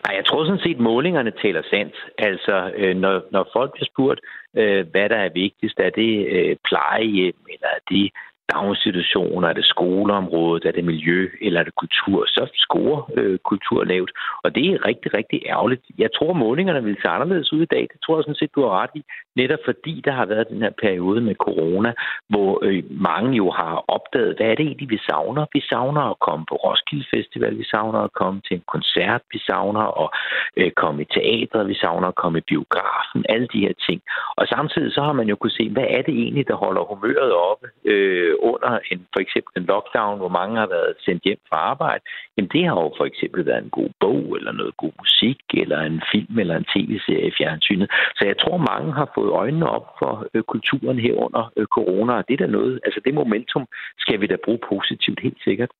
Nej, 0.04 0.16
jeg 0.16 0.26
tror 0.26 0.44
sådan 0.44 0.64
set, 0.64 0.74
at 0.74 0.80
målingerne 0.90 1.32
taler 1.42 1.62
sandt. 1.70 1.94
Altså, 2.18 2.72
øh, 2.76 2.96
når, 2.96 3.22
når 3.32 3.50
folk 3.52 3.72
bliver 3.72 3.88
spurgt, 3.92 4.20
øh, 4.56 4.86
hvad 4.90 5.08
der 5.08 5.16
er 5.16 5.38
vigtigst, 5.44 5.78
er 5.78 5.90
det 5.90 6.12
øh, 6.34 6.56
plejehjem, 6.68 7.38
eller 7.52 7.68
er 7.78 7.82
det 7.90 8.10
daginstitutioner, 8.52 9.48
er 9.48 9.52
det 9.52 9.66
skoleområdet, 9.66 10.64
er 10.64 10.72
det 10.72 10.84
miljø, 10.84 11.28
eller 11.40 11.60
er 11.60 11.64
det 11.64 11.74
kultur, 11.74 12.24
så 12.26 12.42
scorer 12.54 13.02
øh, 13.16 13.38
kultur 13.38 13.84
lavt. 13.84 14.10
Og 14.44 14.54
det 14.54 14.66
er 14.66 14.86
rigtig, 14.86 15.14
rigtig 15.14 15.42
ærgerligt. 15.46 15.82
Jeg 15.98 16.10
tror, 16.16 16.32
målingerne 16.32 16.84
vil 16.84 16.96
se 17.02 17.08
anderledes 17.08 17.52
ud 17.52 17.62
i 17.62 17.72
dag. 17.74 17.88
Det 17.92 18.00
tror 18.00 18.16
jeg 18.16 18.24
sådan 18.24 18.42
set, 18.42 18.54
du 18.54 18.62
har 18.62 18.82
ret 18.82 18.90
i. 18.94 19.02
Netop 19.36 19.58
fordi 19.64 20.02
der 20.04 20.12
har 20.12 20.26
været 20.26 20.48
den 20.48 20.62
her 20.62 20.74
periode 20.82 21.20
med 21.20 21.34
corona, 21.34 21.92
hvor 22.28 22.58
øh, 22.62 22.82
mange 22.90 23.36
jo 23.36 23.50
har 23.50 23.84
opdaget, 23.88 24.36
hvad 24.36 24.46
er 24.46 24.54
det 24.54 24.66
egentlig, 24.66 24.90
vi 24.90 25.00
savner? 25.08 25.46
Vi 25.52 25.60
savner 25.60 26.00
at 26.00 26.18
komme 26.18 26.44
på 26.48 26.54
Roskilde 26.54 27.06
Festival, 27.14 27.58
vi 27.58 27.64
savner 27.64 27.98
at 27.98 28.12
komme 28.12 28.40
til 28.46 28.54
en 28.56 28.64
koncert, 28.74 29.22
vi 29.32 29.38
savner 29.38 29.84
at 30.02 30.08
øh, 30.56 30.70
komme 30.70 31.02
i 31.02 31.10
teatret, 31.16 31.68
vi 31.68 31.74
savner 31.74 32.08
at 32.08 32.14
komme 32.14 32.38
i 32.38 32.48
biografen, 32.50 33.24
alle 33.28 33.48
de 33.52 33.60
her 33.66 33.74
ting. 33.88 34.02
Og 34.36 34.46
samtidig 34.46 34.92
så 34.92 35.00
har 35.02 35.12
man 35.12 35.28
jo 35.28 35.36
kunne 35.36 35.58
se, 35.60 35.70
hvad 35.70 35.86
er 35.88 36.02
det 36.02 36.14
egentlig, 36.22 36.48
der 36.48 36.54
holder 36.54 36.82
humøret 36.90 37.32
oppe 37.32 37.66
øh, 37.84 38.33
Øh, 38.34 38.50
under 38.50 38.78
en, 38.90 39.06
for 39.12 39.20
eksempel 39.20 39.52
en 39.56 39.68
lockdown, 39.72 40.18
hvor 40.18 40.32
mange 40.38 40.54
har 40.62 40.66
været 40.66 40.94
sendt 41.04 41.22
hjem 41.22 41.40
fra 41.48 41.56
arbejde. 41.56 42.04
Jamen 42.36 42.50
det 42.54 42.64
har 42.68 42.76
jo 42.84 42.90
for 42.96 43.04
eksempel 43.04 43.46
været 43.46 43.62
en 43.64 43.76
god 43.78 43.90
bog, 44.00 44.36
eller 44.38 44.52
noget 44.52 44.76
god 44.76 44.92
musik, 45.02 45.40
eller 45.62 45.78
en 45.80 46.02
film, 46.12 46.38
eller 46.38 46.56
en 46.56 46.70
tv-serie 46.74 47.28
i 47.28 47.36
fjernsynet. 47.38 47.88
Så 48.18 48.22
jeg 48.30 48.38
tror, 48.38 48.56
mange 48.72 48.92
har 48.92 49.08
fået 49.14 49.30
øjnene 49.30 49.68
op 49.76 49.86
for 49.98 50.26
øh, 50.34 50.42
kulturen 50.42 50.98
her 50.98 51.14
under 51.14 51.52
øh, 51.56 51.66
corona, 51.66 52.12
og 52.12 52.24
det 52.28 52.34
er 52.34 52.46
da 52.46 52.50
noget, 52.58 52.80
altså 52.86 53.00
det 53.04 53.14
momentum 53.14 53.64
skal 53.98 54.20
vi 54.20 54.26
da 54.26 54.36
bruge 54.44 54.60
positivt, 54.68 55.20
helt 55.20 55.42
sikkert. 55.44 55.70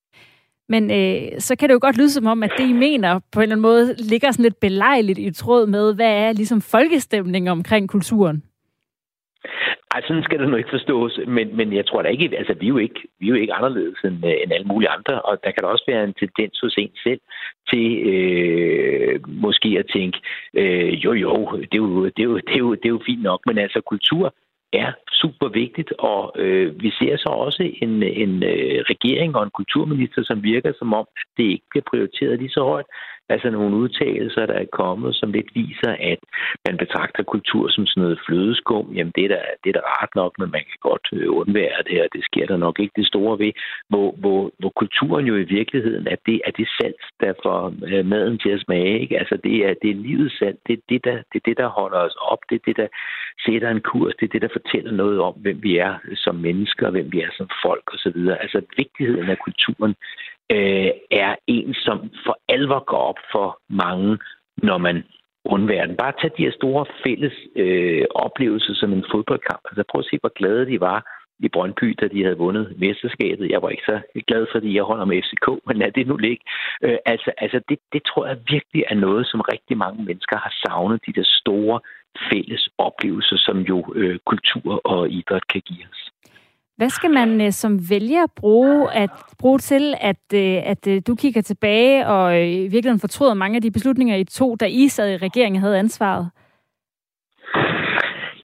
Men 0.68 0.90
øh, 0.90 1.40
så 1.40 1.57
kan 1.57 1.68
det 1.68 1.74
jo 1.74 1.78
godt 1.82 1.98
lyde 1.98 2.11
som 2.11 2.26
om, 2.26 2.42
at 2.42 2.52
det, 2.59 2.68
I 2.68 2.72
mener, 2.72 3.20
på 3.32 3.40
en 3.40 3.42
eller 3.42 3.55
anden 3.55 3.62
måde 3.62 3.94
ligger 3.98 4.30
sådan 4.30 4.42
lidt 4.42 4.61
belejligt 4.61 5.18
i 5.18 5.32
tråd 5.32 5.66
med, 5.66 5.94
hvad 5.94 6.12
er 6.12 6.32
ligesom 6.32 6.61
folkestemningen 6.61 7.48
omkring 7.48 7.88
kulturen? 7.88 8.42
Ej, 9.95 10.03
sådan 10.07 10.22
skal 10.22 10.38
det 10.38 10.49
nu 10.49 10.57
ikke 10.57 10.76
forstås, 10.76 11.20
men, 11.26 11.57
men 11.57 11.72
jeg 11.72 11.86
tror 11.86 12.03
da 12.03 12.09
ikke, 12.09 12.38
altså 12.38 12.55
vi 12.61 12.66
er 12.66 12.68
jo 12.68 12.76
ikke, 12.76 13.01
vi 13.20 13.26
er 13.26 13.30
jo 13.30 13.34
ikke 13.34 13.55
anderledes 13.55 13.99
end, 14.05 14.26
øh, 14.26 14.34
end 14.42 14.53
alle 14.53 14.66
mulige 14.66 14.88
andre, 14.88 15.22
og 15.22 15.38
der 15.45 15.51
kan 15.51 15.62
da 15.62 15.68
også 15.68 15.84
være 15.88 16.05
en 16.05 16.14
tendens 16.14 16.61
hos 16.61 16.74
en 16.78 16.90
selv 17.03 17.20
til 17.70 17.86
øh, 18.12 19.20
måske 19.28 19.68
at 19.78 19.86
tænke, 19.92 20.18
øh, 20.55 21.05
jo 21.05 21.12
jo, 21.12 21.59
det 21.70 21.74
er 21.74 21.84
jo, 21.86 22.05
det, 22.05 22.18
er 22.18 22.24
jo, 22.24 22.36
det, 22.36 22.55
er 22.55 22.59
jo, 22.59 22.74
det 22.74 22.84
er 22.84 22.97
jo 22.97 23.03
fint 23.07 23.22
nok, 23.22 23.40
men 23.47 23.59
altså 23.59 23.80
kultur 23.80 24.34
er 24.72 24.92
super 25.12 25.49
vigtigt, 25.49 25.92
og 25.99 26.32
øh, 26.38 26.82
vi 26.82 26.90
ser 26.90 27.16
så 27.16 27.28
også 27.28 27.62
en, 27.82 28.03
en 28.03 28.42
øh, 28.42 28.78
regering 28.92 29.36
og 29.36 29.42
en 29.42 29.51
kulturminister, 29.51 30.22
som 30.24 30.42
virker 30.42 30.72
som 30.78 30.95
om, 30.95 31.07
at 31.16 31.26
det 31.36 31.45
ikke 31.45 31.66
bliver 31.70 31.84
prioriteret 31.90 32.38
lige 32.38 32.51
så 32.57 32.62
højt. 32.62 32.86
Altså 33.29 33.51
nogle 33.51 33.77
udtalelser, 33.77 34.47
der 34.47 34.55
er 34.55 34.75
kommet, 34.81 35.16
som 35.16 35.33
lidt 35.33 35.51
viser, 35.55 35.93
at 36.12 36.18
man 36.66 36.77
betragter 36.77 37.22
kultur 37.22 37.68
som 37.68 37.87
sådan 37.87 38.03
noget 38.03 38.20
flødeskum. 38.27 38.93
Jamen 38.95 39.12
det 39.16 39.25
er 39.25 39.29
da, 39.29 39.41
det 39.64 39.68
er 39.70 39.81
da 39.81 39.87
rart 39.95 40.12
nok, 40.14 40.33
men 40.39 40.51
man 40.51 40.64
kan 40.70 40.79
godt 40.81 41.07
øh, 41.12 41.29
undvære 41.41 41.83
det, 41.89 42.03
og 42.03 42.09
det 42.12 42.25
sker 42.25 42.47
der 42.47 42.57
nok 42.57 42.77
ikke 42.81 42.93
det 42.97 43.07
store 43.07 43.39
ved. 43.39 43.53
Hvor, 43.89 44.14
hvor, 44.22 44.51
hvor 44.59 44.72
kulturen 44.77 45.27
jo 45.27 45.37
i 45.37 45.51
virkeligheden 45.59 46.07
er 46.07 46.16
det, 46.27 46.41
er 46.47 46.51
det 46.51 46.68
salt, 46.81 47.03
der 47.20 47.33
får 47.43 47.75
øh, 47.87 48.07
maden 48.07 48.39
til 48.39 48.51
at 48.51 48.61
smage. 48.61 49.01
Ikke? 49.01 49.18
Altså 49.18 49.37
det 49.45 49.57
er, 49.66 49.75
det 49.83 49.91
er 49.91 50.03
livets 50.07 50.39
salt. 50.39 50.59
Det 50.66 50.72
er 50.79 50.83
det, 50.89 51.05
der, 51.05 51.16
det 51.31 51.37
er 51.41 51.47
det, 51.49 51.57
der 51.57 51.68
holder 51.68 51.99
os 51.99 52.16
op. 52.33 52.39
Det 52.51 52.55
er 52.57 52.64
det, 52.66 52.77
der 52.77 52.89
sætter 53.47 53.70
en 53.70 53.81
kurs. 53.81 54.14
Det 54.20 54.27
er 54.27 54.33
det, 54.33 54.43
der 54.43 54.57
fortæller 54.59 54.93
noget 54.93 55.20
om, 55.20 55.35
hvem 55.35 55.59
vi 55.62 55.77
er 55.77 55.95
som 56.14 56.35
mennesker, 56.35 56.91
hvem 56.91 57.12
vi 57.12 57.20
er 57.20 57.33
som 57.39 57.49
folk 57.64 57.87
osv. 57.95 58.18
Altså 58.45 58.61
vigtigheden 58.77 59.31
af 59.31 59.39
kulturen 59.39 59.95
øh, 60.51 60.90
er 61.11 61.34
en, 61.47 61.74
som 61.74 62.11
for 62.26 62.38
alvor 62.49 62.84
går 62.84 62.97
op 62.97 63.20
for 63.32 63.59
mange, 63.68 64.18
når 64.57 64.78
man 64.78 65.05
undværer 65.45 65.86
den. 65.86 65.97
Bare 65.97 66.12
tag 66.12 66.30
de 66.36 66.45
her 66.45 66.53
store 66.53 66.86
fælles 67.07 67.36
øh, 67.57 68.05
oplevelser 68.11 68.74
som 68.74 68.92
en 68.92 69.05
fodboldkamp. 69.12 69.62
Altså 69.68 69.82
prøv 69.90 69.99
at 69.99 70.11
se, 70.11 70.18
hvor 70.20 70.32
glade 70.40 70.66
de 70.66 70.80
var 70.80 70.99
i 71.38 71.49
Brøndby, 71.49 71.97
da 72.01 72.09
de 72.09 72.22
havde 72.24 72.38
vundet 72.38 72.74
mesterskabet. 72.78 73.51
Jeg 73.51 73.62
var 73.62 73.68
ikke 73.68 73.82
så 73.86 74.01
glad, 74.28 74.47
fordi 74.53 74.74
jeg 74.74 74.84
holder 74.84 75.05
med 75.05 75.22
FCK, 75.22 75.49
men 75.66 75.76
lad 75.76 75.92
det 75.92 76.07
nu 76.07 76.16
ligge. 76.16 76.45
Øh, 76.82 76.99
altså, 77.07 77.30
altså 77.38 77.61
det, 77.68 77.78
det 77.92 78.03
tror 78.05 78.26
jeg 78.26 78.38
virkelig 78.49 78.84
er 78.90 78.95
noget, 78.95 79.26
som 79.26 79.40
rigtig 79.40 79.76
mange 79.76 80.05
mennesker 80.05 80.36
har 80.36 80.55
savnet, 80.66 81.07
de 81.07 81.12
der 81.12 81.26
store 81.40 81.80
fælles 82.30 82.68
oplevelser, 82.78 83.36
som 83.36 83.59
jo 83.61 83.92
øh, 83.95 84.18
kultur 84.26 84.80
og 84.84 85.11
idræt 85.11 85.47
kan 85.53 85.62
give 85.66 85.86
os. 85.92 86.11
Hvad 86.77 86.89
skal 86.89 87.11
man 87.11 87.41
øh, 87.41 87.53
som 87.53 87.91
vælger 87.91 88.27
bruge, 88.37 88.93
at, 88.93 89.11
bruge 89.39 89.59
til, 89.59 89.95
at, 90.01 90.25
øh, 90.35 90.70
at 90.72 90.87
øh, 90.87 91.03
du 91.07 91.14
kigger 91.14 91.43
tilbage 91.43 92.07
og 92.07 92.41
øh, 92.41 92.49
i 92.49 92.68
virkeligheden 92.75 93.01
fortryder 93.01 93.35
mange 93.35 93.57
af 93.57 93.62
de 93.62 93.70
beslutninger, 93.70 94.16
I 94.16 94.25
to, 94.25 94.57
da 94.57 94.66
I 94.66 94.89
sad 94.89 95.11
i 95.12 95.16
regeringen, 95.16 95.61
havde 95.61 95.79
ansvaret? 95.79 96.31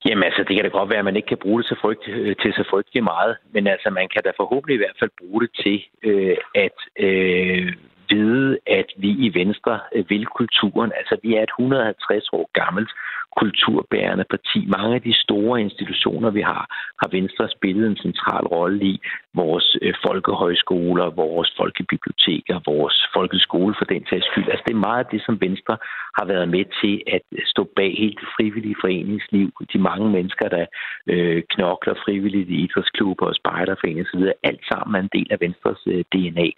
Jamen 0.06 0.24
altså, 0.24 0.44
det 0.48 0.56
kan 0.56 0.64
da 0.64 0.70
godt 0.70 0.90
være, 0.90 0.98
at 0.98 1.04
man 1.04 1.16
ikke 1.16 1.28
kan 1.28 1.42
bruge 1.42 1.62
det 1.62 1.68
så 1.68 1.76
frygt, 1.80 2.08
øh, 2.08 2.36
til 2.42 2.52
så 2.52 2.64
frygtelig 2.70 3.04
meget, 3.04 3.36
men 3.54 3.66
altså, 3.66 3.90
man 3.90 4.08
kan 4.14 4.22
da 4.24 4.30
forhåbentlig 4.36 4.74
i 4.74 4.82
hvert 4.82 4.98
fald 5.00 5.10
bruge 5.20 5.40
det 5.42 5.50
til 5.62 5.84
øh, 6.02 6.36
at 6.54 6.78
øh, 7.06 7.72
vide, 8.10 8.58
at 8.66 8.88
vi 8.96 9.10
i 9.26 9.34
Venstre 9.34 9.80
øh, 9.94 10.04
vil 10.10 10.26
kulturen. 10.26 10.92
Altså, 11.00 11.14
vi 11.22 11.30
er 11.34 11.42
et 11.42 11.54
150 11.58 12.28
år 12.32 12.50
gammelt 12.60 12.90
kulturbærende 13.38 14.24
parti. 14.30 14.60
Mange 14.76 14.94
af 14.94 15.02
de 15.02 15.14
store 15.14 15.60
institutioner, 15.60 16.30
vi 16.30 16.40
har, 16.40 16.64
har 17.00 17.08
Venstre 17.18 17.48
spillet 17.48 17.86
en 17.86 17.96
central 17.96 18.44
rolle 18.46 18.84
i. 18.84 19.00
Vores 19.34 19.76
øh, 19.82 19.94
folkehøjskoler, 20.06 21.10
vores 21.10 21.54
folkebiblioteker, 21.60 22.60
vores 22.72 22.96
folkeskole 23.16 23.74
for 23.78 23.84
den 23.84 24.02
sags 24.10 24.26
skyld. 24.26 24.48
Altså, 24.48 24.64
det 24.66 24.74
er 24.74 24.86
meget 24.88 25.04
af 25.04 25.10
det, 25.12 25.22
som 25.26 25.40
Venstre 25.40 25.76
har 26.18 26.26
været 26.32 26.48
med 26.48 26.64
til 26.80 26.94
at 27.16 27.22
stå 27.52 27.62
bag 27.76 27.92
helt 27.98 28.20
det 28.20 28.28
frivillige 28.36 28.80
foreningsliv. 28.80 29.48
De 29.72 29.78
mange 29.78 30.08
mennesker, 30.10 30.48
der 30.48 30.64
øh, 31.06 31.42
knokler 31.54 31.94
frivilligt 32.04 32.50
i 32.50 32.56
idrætsklubber 32.64 33.26
og 33.26 33.34
spejderforeninger 33.34 34.04
osv. 34.04 34.22
Alt 34.42 34.64
sammen 34.70 34.94
er 34.94 35.02
en 35.02 35.14
del 35.18 35.28
af 35.30 35.40
Venstres 35.40 35.82
øh, 35.86 36.04
DNA. 36.12 36.48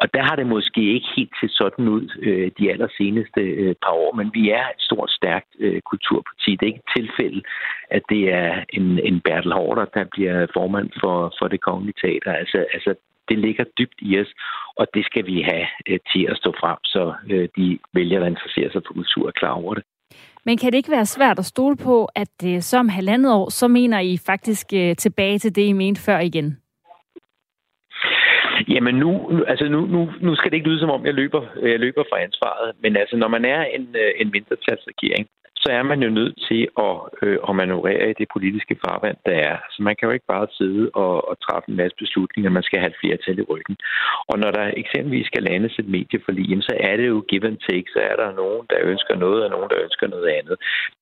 Og 0.00 0.06
der 0.14 0.22
har 0.28 0.36
det 0.36 0.46
måske 0.46 0.82
ikke 0.94 1.08
helt 1.16 1.34
set 1.40 1.50
sådan 1.50 1.88
ud 1.88 2.06
øh, 2.28 2.50
de 2.58 2.70
allerseneste 2.72 3.40
øh, 3.40 3.74
par 3.82 3.94
år, 4.04 4.12
men 4.14 4.30
vi 4.34 4.50
er 4.50 4.66
et 4.74 4.82
stort, 4.88 5.10
stærkt 5.10 5.50
øh, 5.58 5.80
kulturparti. 6.12 6.50
Det 6.50 6.62
er 6.62 6.72
ikke 6.72 6.84
et 6.86 6.94
tilfælde, 6.96 7.42
at 7.90 8.02
det 8.08 8.22
er 8.32 8.64
en, 8.72 8.98
en 9.08 9.20
Bertel 9.20 9.52
Hårder, 9.52 9.84
der 9.84 10.04
bliver 10.14 10.46
formand 10.54 10.90
for, 11.00 11.34
for 11.38 11.48
det 11.48 11.60
kongelige 11.60 12.00
teater. 12.02 12.32
Altså, 12.32 12.58
altså, 12.74 12.94
det 13.28 13.38
ligger 13.38 13.64
dybt 13.78 13.98
i 13.98 14.20
os, 14.20 14.30
og 14.76 14.86
det 14.94 15.04
skal 15.04 15.26
vi 15.26 15.42
have 15.50 15.66
øh, 15.88 15.98
til 16.12 16.26
at 16.30 16.36
stå 16.36 16.50
frem, 16.60 16.78
så 16.84 17.14
øh, 17.30 17.48
de 17.56 17.78
vælgere, 17.94 18.20
der 18.20 18.26
interesserer 18.26 18.70
sig 18.70 18.82
for 18.86 18.94
kultur, 18.94 19.28
er 19.28 19.38
klar 19.40 19.54
over 19.62 19.74
det. 19.74 19.84
Men 20.44 20.58
kan 20.58 20.72
det 20.72 20.78
ikke 20.78 20.90
være 20.90 21.06
svært 21.06 21.38
at 21.38 21.44
stole 21.44 21.76
på, 21.76 22.08
at 22.14 22.36
øh, 22.46 22.60
som 22.60 22.88
halvandet 22.88 23.32
år, 23.32 23.50
så 23.50 23.68
mener 23.68 24.00
I 24.00 24.16
faktisk 24.26 24.66
øh, 24.74 24.96
tilbage 24.96 25.38
til 25.38 25.54
det, 25.56 25.62
I 25.62 25.72
mente 25.72 26.00
før 26.00 26.18
igen? 26.18 26.61
Jamen 28.68 28.94
nu, 28.94 29.10
altså 29.46 29.68
nu, 29.68 29.80
nu, 29.86 30.10
nu 30.20 30.34
skal 30.34 30.50
det 30.50 30.56
ikke 30.56 30.68
lyde 30.68 30.80
som 30.80 30.90
om, 30.90 31.06
jeg 31.06 31.14
løber, 31.14 31.42
jeg 31.62 31.80
løber 31.80 32.04
fra 32.10 32.22
ansvaret, 32.22 32.72
men 32.82 32.96
altså 32.96 33.16
når 33.16 33.28
man 33.28 33.44
er 33.44 33.64
en, 33.64 33.96
øh, 33.96 34.10
en 34.16 34.30
mindretalsregering, 34.30 35.28
så 35.62 35.68
er 35.78 35.82
man 35.82 36.02
jo 36.02 36.10
nødt 36.10 36.36
til 36.48 36.62
at, 36.88 36.96
øh, 37.22 37.38
at 37.48 37.56
manøvrere 37.56 38.10
i 38.10 38.18
det 38.20 38.28
politiske 38.34 38.76
farvand, 38.84 39.18
der 39.26 39.36
er. 39.50 39.56
Så 39.72 39.78
man 39.82 39.94
kan 39.96 40.06
jo 40.06 40.12
ikke 40.12 40.32
bare 40.34 40.46
sidde 40.58 40.90
og, 40.94 41.28
og 41.28 41.34
træffe 41.46 41.68
en 41.70 41.76
masse 41.76 41.96
beslutninger, 42.02 42.50
man 42.50 42.62
skal 42.68 42.78
have 42.78 42.92
et 42.92 43.00
flertal 43.00 43.38
i 43.38 43.48
ryggen. 43.52 43.76
Og 44.30 44.36
når 44.38 44.50
der 44.50 44.66
eksempelvis 44.82 45.26
skal 45.26 45.42
landes 45.42 45.78
et 45.78 45.88
medieforlig, 45.88 46.62
så 46.62 46.74
er 46.80 46.96
det 46.96 47.08
jo 47.08 47.24
give 47.28 47.46
and 47.46 47.58
take, 47.68 47.88
så 47.94 48.00
er 48.10 48.16
der 48.16 48.38
nogen, 48.42 48.66
der 48.70 48.78
ønsker 48.92 49.14
noget, 49.16 49.44
og 49.44 49.50
nogen, 49.50 49.70
der 49.70 49.82
ønsker 49.84 50.06
noget 50.06 50.28
andet. 50.38 50.56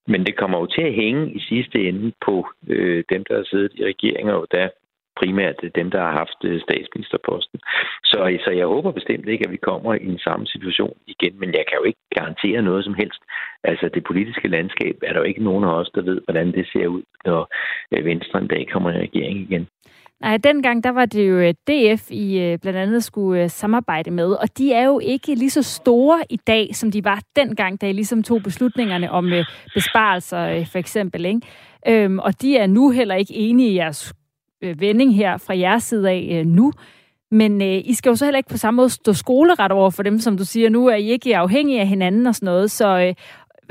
Men 0.07 0.25
det 0.25 0.35
kommer 0.37 0.57
jo 0.59 0.65
til 0.65 0.81
at 0.81 0.93
hænge 0.93 1.31
i 1.37 1.39
sidste 1.39 1.77
ende 1.87 2.11
på 2.25 2.35
øh, 2.67 3.03
dem, 3.11 3.21
der 3.27 3.35
har 3.35 3.47
siddet 3.51 3.71
i 3.75 3.85
regeringer, 3.85 4.33
og 4.33 4.47
der 4.51 4.69
primært 5.19 5.55
dem, 5.75 5.91
der 5.91 6.01
har 6.01 6.11
haft 6.11 6.39
øh, 6.43 6.61
statsministerposten. 6.61 7.59
Så, 8.03 8.17
så 8.45 8.51
jeg 8.51 8.65
håber 8.65 8.91
bestemt 8.91 9.27
ikke, 9.27 9.45
at 9.45 9.51
vi 9.51 9.65
kommer 9.69 9.93
i 9.93 10.05
den 10.05 10.19
samme 10.19 10.45
situation 10.47 10.95
igen, 11.07 11.33
men 11.39 11.49
jeg 11.57 11.63
kan 11.67 11.77
jo 11.79 11.83
ikke 11.83 12.03
garantere 12.17 12.61
noget 12.61 12.83
som 12.85 12.93
helst. 12.93 13.21
Altså 13.63 13.89
det 13.93 14.03
politiske 14.03 14.47
landskab 14.47 14.95
er 15.03 15.13
der 15.13 15.19
jo 15.19 15.25
ikke 15.31 15.43
nogen 15.43 15.63
af 15.63 15.73
os, 15.79 15.91
der 15.95 16.01
ved, 16.01 16.21
hvordan 16.25 16.47
det 16.51 16.65
ser 16.73 16.87
ud, 16.87 17.03
når 17.25 17.41
øh, 17.91 18.05
Venstre 18.05 18.39
en 18.39 18.47
dag 18.47 18.67
kommer 18.73 18.89
i 18.91 19.01
regering 19.07 19.37
igen. 19.39 19.67
Nej, 20.21 20.37
dengang 20.37 20.83
der 20.83 20.89
var 20.89 21.05
det 21.05 21.29
jo 21.29 21.35
øh, 21.37 21.53
DF, 21.67 22.11
I 22.11 22.57
blandt 22.61 22.79
andet 22.79 23.03
skulle 23.03 23.49
samarbejde 23.49 24.11
med, 24.11 24.31
og 24.31 24.57
de 24.57 24.73
er 24.73 24.85
jo 24.85 24.99
ikke 24.99 25.35
lige 25.35 25.49
så 25.49 25.63
store 25.63 26.19
i 26.29 26.37
dag, 26.47 26.75
som 26.75 26.91
de 26.91 27.03
var 27.03 27.19
dengang, 27.35 27.81
da 27.81 27.89
I 27.89 27.91
ligesom 27.91 28.23
tog 28.23 28.43
beslutningerne 28.43 29.11
om 29.11 29.31
besparelser 29.73 30.65
for 30.71 30.77
eksempel. 30.77 31.25
Ikke? 31.25 31.41
Øhm, 31.87 32.19
og 32.19 32.41
de 32.41 32.57
er 32.57 32.67
nu 32.67 32.89
heller 32.89 33.15
ikke 33.15 33.33
enige 33.33 33.69
i 33.69 33.75
jeres 33.75 34.13
Øh, 34.61 34.81
vending 34.81 35.15
her 35.15 35.37
fra 35.37 35.57
jeres 35.57 35.83
side 35.83 36.09
af 36.09 36.29
øh, 36.31 36.45
nu. 36.45 36.71
Men 37.31 37.61
øh, 37.61 37.81
I 37.85 37.93
skal 37.93 38.09
jo 38.09 38.15
så 38.15 38.25
heller 38.25 38.37
ikke 38.37 38.49
på 38.49 38.57
samme 38.57 38.75
måde 38.75 38.89
stå 38.89 39.13
skoleret 39.13 39.71
over 39.71 39.89
for 39.89 40.03
dem, 40.03 40.19
som 40.19 40.37
du 40.37 40.45
siger. 40.45 40.69
Nu 40.69 40.87
er 40.87 40.95
I 40.95 41.09
ikke 41.09 41.37
afhængige 41.37 41.81
af 41.81 41.87
hinanden 41.87 42.27
og 42.27 42.35
sådan 42.35 42.45
noget. 42.45 42.71
Så 42.71 42.99
øh, 42.99 43.13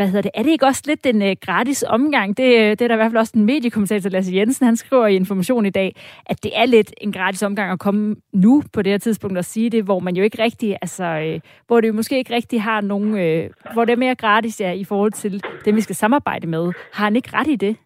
hvad 0.01 0.09
hedder 0.09 0.22
det? 0.22 0.30
Er 0.34 0.43
det 0.43 0.51
ikke 0.51 0.66
også 0.66 0.82
lidt 0.86 1.07
en 1.07 1.22
øh, 1.22 1.36
gratis 1.41 1.84
omgang? 1.88 2.36
Det, 2.36 2.45
øh, 2.45 2.70
det 2.70 2.82
er 2.82 2.88
der 2.88 2.95
i 2.95 2.97
hvert 2.97 3.11
fald 3.11 3.18
også 3.18 3.32
en 3.36 3.45
mediekommentator, 3.45 4.11
Lasse 4.11 4.34
Jensen, 4.34 4.66
han 4.66 4.76
skriver 4.76 5.07
i 5.07 5.16
Information 5.16 5.66
i 5.66 5.70
dag, 5.70 5.97
at 6.26 6.43
det 6.43 6.53
er 6.55 6.66
lidt 6.66 6.95
en 7.01 7.12
gratis 7.12 7.43
omgang 7.43 7.72
at 7.72 7.78
komme 7.78 8.16
nu 8.32 8.62
på 8.72 8.82
det 8.82 8.93
her 8.93 8.99
tidspunkt 8.99 9.38
og 9.38 9.45
sige 9.45 9.70
det, 9.70 9.84
hvor 9.84 9.99
man 10.01 10.16
jo 10.16 10.22
ikke 10.22 10.43
rigtig, 10.43 10.76
altså, 10.82 11.05
øh, 11.05 11.41
hvor 11.66 11.80
det 11.80 11.88
jo 11.88 11.93
måske 11.93 12.18
ikke 12.18 12.34
rigtig 12.34 12.62
har 12.62 12.80
nogen, 12.80 13.18
øh, 13.18 13.51
hvor 13.72 13.84
det 13.84 13.93
er 13.93 13.97
mere 13.97 14.14
gratis 14.14 14.61
ja, 14.61 14.72
i 14.72 14.84
forhold 14.84 15.12
til 15.12 15.43
dem, 15.64 15.76
vi 15.76 15.80
skal 15.80 15.97
samarbejde 15.97 16.47
med. 16.47 16.72
Har 16.93 17.05
han 17.05 17.16
ikke 17.16 17.30
ret 17.32 17.49
i 17.49 17.57
det? 17.57 17.76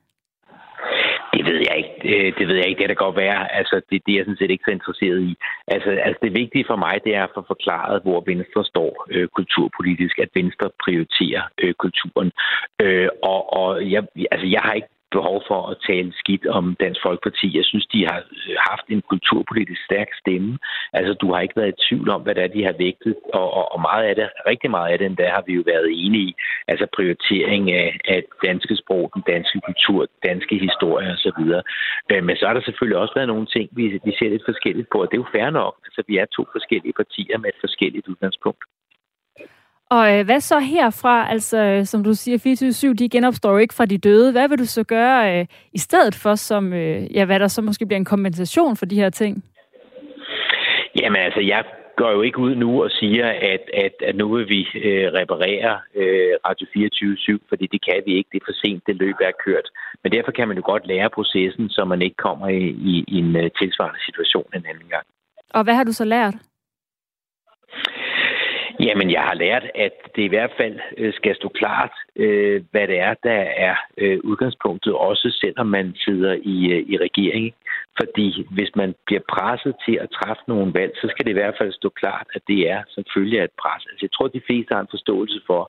Det 1.44 1.52
ved 1.54 1.64
jeg 1.70 1.76
ikke. 1.82 1.94
Øh, 2.12 2.28
det 2.38 2.44
ved 2.48 2.56
jeg 2.56 2.68
ikke. 2.68 2.78
Det 2.78 2.86
kan 2.88 2.96
da 2.96 3.04
godt 3.04 3.16
være. 3.16 3.40
Altså, 3.58 3.74
det, 3.88 4.02
det 4.04 4.12
er 4.12 4.18
jeg 4.18 4.24
sådan 4.24 4.40
set 4.40 4.50
ikke 4.50 4.66
så 4.68 4.74
interesseret 4.78 5.20
i. 5.30 5.32
Altså, 5.74 5.90
altså 6.06 6.20
det 6.22 6.40
vigtige 6.42 6.68
for 6.70 6.76
mig, 6.76 6.94
det 7.04 7.12
er 7.16 7.24
at 7.24 7.34
få 7.34 7.42
forklaret, 7.52 8.02
hvor 8.02 8.18
Venstre 8.26 8.64
står 8.72 8.90
øh, 9.10 9.28
kulturpolitisk, 9.36 10.18
at 10.18 10.30
Venstre 10.34 10.68
prioriterer 10.84 11.42
øh, 11.62 11.74
kulturen. 11.84 12.30
Øh, 12.82 13.08
og 13.22 13.40
og 13.60 13.90
jeg, 13.94 14.02
altså, 14.34 14.46
jeg 14.54 14.60
har 14.66 14.72
ikke 14.72 14.92
behov 15.18 15.38
for 15.50 15.60
at 15.70 15.76
tale 15.88 16.10
skidt 16.20 16.46
om 16.58 16.64
Dansk 16.84 17.00
Folkeparti. 17.06 17.46
Jeg 17.58 17.64
synes, 17.70 17.86
de 17.94 18.00
har 18.10 18.18
øh, 18.18 18.56
haft 18.70 18.86
en 18.94 19.02
kulturpolitisk 19.10 19.80
stærk 19.88 20.10
stemme. 20.22 20.52
Altså, 20.98 21.12
du 21.22 21.26
har 21.32 21.40
ikke 21.40 21.56
været 21.60 21.74
i 21.74 21.82
tvivl 21.86 22.08
om, 22.14 22.20
hvad 22.22 22.34
det 22.34 22.42
er, 22.42 22.54
de 22.56 22.64
har 22.68 22.76
vægtet, 22.86 23.14
og, 23.38 23.48
og, 23.58 23.64
og 23.74 23.80
meget 23.88 24.04
af 24.10 24.14
det, 24.14 24.28
rigtig 24.50 24.70
meget 24.76 24.92
af 24.92 24.98
det 24.98 25.06
endda, 25.06 25.26
har 25.36 25.44
vi 25.46 25.52
jo 25.58 25.62
været 25.72 25.88
enige 26.04 26.26
i. 26.30 26.34
Altså 26.68 26.86
prioritering 26.96 27.64
af, 27.82 27.88
af 28.14 28.20
danske 28.48 28.74
sprog, 28.82 29.04
den 29.14 29.22
danske 29.32 29.58
kultur, 29.68 30.00
danske 30.28 30.54
historie 30.66 31.08
osv. 31.16 31.42
Øh, 32.12 32.22
men 32.26 32.36
så 32.36 32.44
har 32.46 32.54
der 32.54 32.62
selvfølgelig 32.64 32.98
også 32.98 33.14
været 33.14 33.32
nogle 33.32 33.46
ting, 33.54 33.66
vi, 33.78 33.84
vi 34.06 34.12
ser 34.18 34.28
lidt 34.30 34.48
forskelligt 34.50 34.88
på, 34.92 34.98
og 35.02 35.06
det 35.08 35.16
er 35.16 35.24
jo 35.24 35.34
fair 35.36 35.50
nok. 35.50 35.74
Altså, 35.86 36.00
vi 36.08 36.14
er 36.22 36.26
to 36.36 36.42
forskellige 36.56 36.98
partier 37.00 37.38
med 37.38 37.48
et 37.48 37.62
forskelligt 37.64 38.08
udgangspunkt. 38.08 38.64
Og 39.96 40.18
øh, 40.18 40.24
hvad 40.24 40.40
så 40.40 40.58
herfra? 40.58 41.30
Altså, 41.30 41.58
øh, 41.58 41.84
som 41.84 42.04
du 42.04 42.14
siger, 42.14 42.38
24-7, 42.90 42.94
de 42.94 43.08
genopstår 43.08 43.50
jo 43.50 43.58
ikke 43.58 43.74
fra 43.74 43.86
de 43.86 43.98
døde. 43.98 44.32
Hvad 44.32 44.48
vil 44.48 44.58
du 44.58 44.66
så 44.66 44.84
gøre 44.84 45.38
øh, 45.38 45.46
i 45.72 45.78
stedet 45.78 46.14
for, 46.14 46.34
som, 46.34 46.72
øh, 46.72 47.16
ja, 47.16 47.24
hvad 47.24 47.40
der 47.40 47.48
så 47.48 47.62
måske 47.62 47.86
bliver 47.86 47.98
en 47.98 48.12
kompensation 48.14 48.76
for 48.76 48.86
de 48.86 48.96
her 48.96 49.10
ting? 49.10 49.44
Jamen 51.00 51.20
altså, 51.22 51.40
jeg 51.40 51.64
går 51.96 52.10
jo 52.10 52.22
ikke 52.22 52.38
ud 52.38 52.54
nu 52.54 52.82
og 52.82 52.90
siger, 52.90 53.26
at, 53.26 53.64
at, 53.84 53.94
at 54.08 54.16
nu 54.16 54.34
vil 54.34 54.48
vi 54.48 54.60
øh, 54.74 55.12
reparere 55.12 55.80
øh, 55.94 56.32
Radio 56.46 56.66
24-7, 57.36 57.48
fordi 57.48 57.66
det 57.66 57.80
kan 57.88 58.02
vi 58.06 58.12
ikke. 58.18 58.28
Det 58.32 58.40
er 58.40 58.46
for 58.48 58.58
sent, 58.64 58.86
det 58.86 58.96
løb 58.96 59.16
er 59.20 59.32
kørt. 59.46 59.68
Men 60.02 60.12
derfor 60.12 60.30
kan 60.30 60.48
man 60.48 60.56
jo 60.56 60.62
godt 60.66 60.86
lære 60.86 61.10
processen, 61.10 61.68
så 61.70 61.84
man 61.84 62.02
ikke 62.02 62.16
kommer 62.16 62.48
i, 62.48 62.64
i, 62.92 63.04
i 63.08 63.16
en 63.18 63.36
øh, 63.36 63.50
tilsvarende 63.60 64.00
situation 64.04 64.46
en 64.54 64.66
anden 64.70 64.88
gang. 64.88 65.06
Og 65.50 65.64
hvad 65.64 65.74
har 65.74 65.84
du 65.84 65.92
så 65.92 66.04
lært? 66.04 66.34
Jamen, 68.86 69.10
jeg 69.10 69.22
har 69.22 69.34
lært, 69.34 69.64
at 69.74 69.96
det 70.16 70.22
i 70.22 70.32
hvert 70.34 70.52
fald 70.56 70.78
øh, 70.98 71.12
skal 71.14 71.34
stå 71.36 71.48
klart, 71.48 71.94
øh, 72.16 72.62
hvad 72.70 72.88
det 72.88 72.98
er, 72.98 73.14
der 73.22 73.40
er 73.68 73.76
øh, 73.98 74.18
udgangspunktet, 74.24 74.92
også 74.94 75.36
selvom 75.40 75.66
man 75.66 75.94
sidder 76.04 76.32
i, 76.32 76.56
i 76.92 76.96
regeringen. 77.06 77.54
Fordi 78.00 78.46
hvis 78.50 78.70
man 78.76 78.94
bliver 79.06 79.24
presset 79.34 79.74
til 79.86 79.98
at 80.02 80.10
træffe 80.18 80.42
nogle 80.48 80.74
valg, 80.74 80.92
så 81.00 81.06
skal 81.10 81.24
det 81.24 81.30
i 81.30 81.40
hvert 81.40 81.58
fald 81.58 81.72
stå 81.72 81.88
klart, 81.88 82.26
at 82.34 82.42
det 82.48 82.70
er 82.70 82.82
som 82.88 83.04
følge 83.14 83.40
af 83.40 83.44
et 83.44 83.56
pres. 83.62 83.82
Altså, 83.90 84.02
jeg 84.06 84.12
tror, 84.12 84.28
de 84.28 84.46
fleste 84.46 84.74
har 84.74 84.80
en 84.80 84.94
forståelse 84.96 85.40
for, 85.46 85.62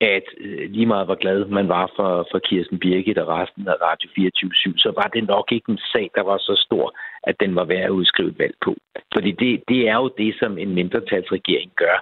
at 0.00 0.26
lige 0.74 0.86
meget 0.86 1.06
hvor 1.06 1.20
glad 1.24 1.44
man 1.44 1.68
var 1.68 1.90
for, 1.96 2.28
for 2.30 2.38
Kirsten 2.38 2.78
Birgit 2.78 3.18
og 3.18 3.28
resten 3.28 3.68
af 3.68 3.76
Radio 3.82 4.10
24 4.14 4.50
så 4.76 4.92
var 4.96 5.08
det 5.14 5.28
nok 5.28 5.52
ikke 5.52 5.72
en 5.72 5.80
sag, 5.92 6.10
der 6.14 6.22
var 6.22 6.38
så 6.38 6.54
stor, 6.66 6.98
at 7.22 7.40
den 7.40 7.54
var 7.54 7.64
værd 7.64 7.84
at 7.84 7.96
udskrive 8.00 8.28
et 8.28 8.38
valg 8.38 8.54
på. 8.64 8.76
Fordi 9.14 9.30
det, 9.32 9.62
det 9.68 9.88
er 9.88 9.94
jo 9.94 10.10
det, 10.18 10.34
som 10.40 10.58
en 10.58 10.74
mindretalsregering 10.74 11.70
gør. 11.76 11.96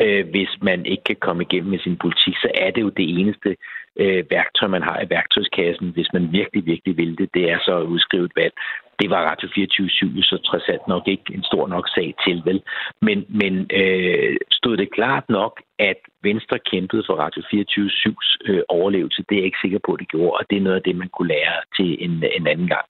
Øh, 0.00 0.28
hvis 0.30 0.52
man 0.62 0.86
ikke 0.86 1.04
kan 1.04 1.16
komme 1.26 1.42
igennem 1.42 1.70
med 1.70 1.78
sin 1.78 1.96
politik, 1.96 2.36
så 2.36 2.50
er 2.54 2.70
det 2.70 2.82
jo 2.82 2.88
det 2.88 3.20
eneste 3.20 3.56
øh, 4.02 4.24
værktøj, 4.30 4.68
man 4.68 4.82
har 4.82 5.00
i 5.00 5.10
værktøjskassen, 5.10 5.88
hvis 5.90 6.12
man 6.12 6.32
virkelig, 6.32 6.66
virkelig 6.66 6.96
vil 6.96 7.18
det. 7.18 7.28
Det 7.34 7.50
er 7.50 7.58
så 7.58 7.76
at 7.78 7.90
udskrive 7.94 8.24
et 8.24 8.36
valg. 8.36 8.54
Det 9.00 9.10
var 9.10 9.30
Radio 9.30 9.48
24 9.54 10.22
så 10.22 10.36
trods 10.38 10.68
alt 10.68 10.88
nok 10.88 11.08
ikke 11.08 11.34
en 11.34 11.44
stor 11.44 11.68
nok 11.68 11.88
sag 11.88 12.14
til, 12.26 12.42
vel? 12.44 12.62
Men, 13.02 13.26
men 13.28 13.70
øh, 13.80 14.36
stod 14.50 14.76
det 14.76 14.92
klart 14.92 15.24
nok, 15.28 15.62
at 15.78 15.98
Venstre 16.22 16.58
kæmpede 16.70 17.02
for 17.06 17.14
Radio 17.14 17.42
24-7's 17.42 18.36
øh, 18.48 18.62
overlevelse? 18.68 19.24
Det 19.28 19.34
er 19.34 19.40
jeg 19.40 19.44
ikke 19.44 19.64
sikker 19.64 19.78
på, 19.86 19.92
at 19.92 20.00
det 20.00 20.08
gjorde, 20.08 20.36
og 20.38 20.44
det 20.50 20.56
er 20.56 20.66
noget 20.66 20.76
af 20.76 20.82
det, 20.82 20.96
man 20.96 21.08
kunne 21.08 21.28
lære 21.28 21.56
til 21.76 22.04
en, 22.04 22.10
en 22.38 22.46
anden 22.46 22.68
gang. 22.68 22.86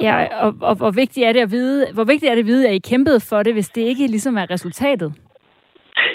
Ja, 0.00 0.44
og, 0.44 0.54
og 0.60 0.74
hvor 0.76 0.90
vigtigt 0.90 1.26
er 1.26 1.32
det 1.32 1.40
at 1.40 1.50
vide, 1.50 1.86
hvor 1.94 2.04
vigtigt 2.04 2.30
er 2.30 2.34
det 2.34 2.42
at 2.42 2.46
vide, 2.46 2.68
at 2.68 2.74
I 2.74 2.78
kæmpede 2.78 3.20
for 3.20 3.42
det, 3.42 3.52
hvis 3.52 3.68
det 3.68 3.82
ikke 3.82 4.06
ligesom 4.06 4.36
er 4.36 4.50
resultatet? 4.50 5.14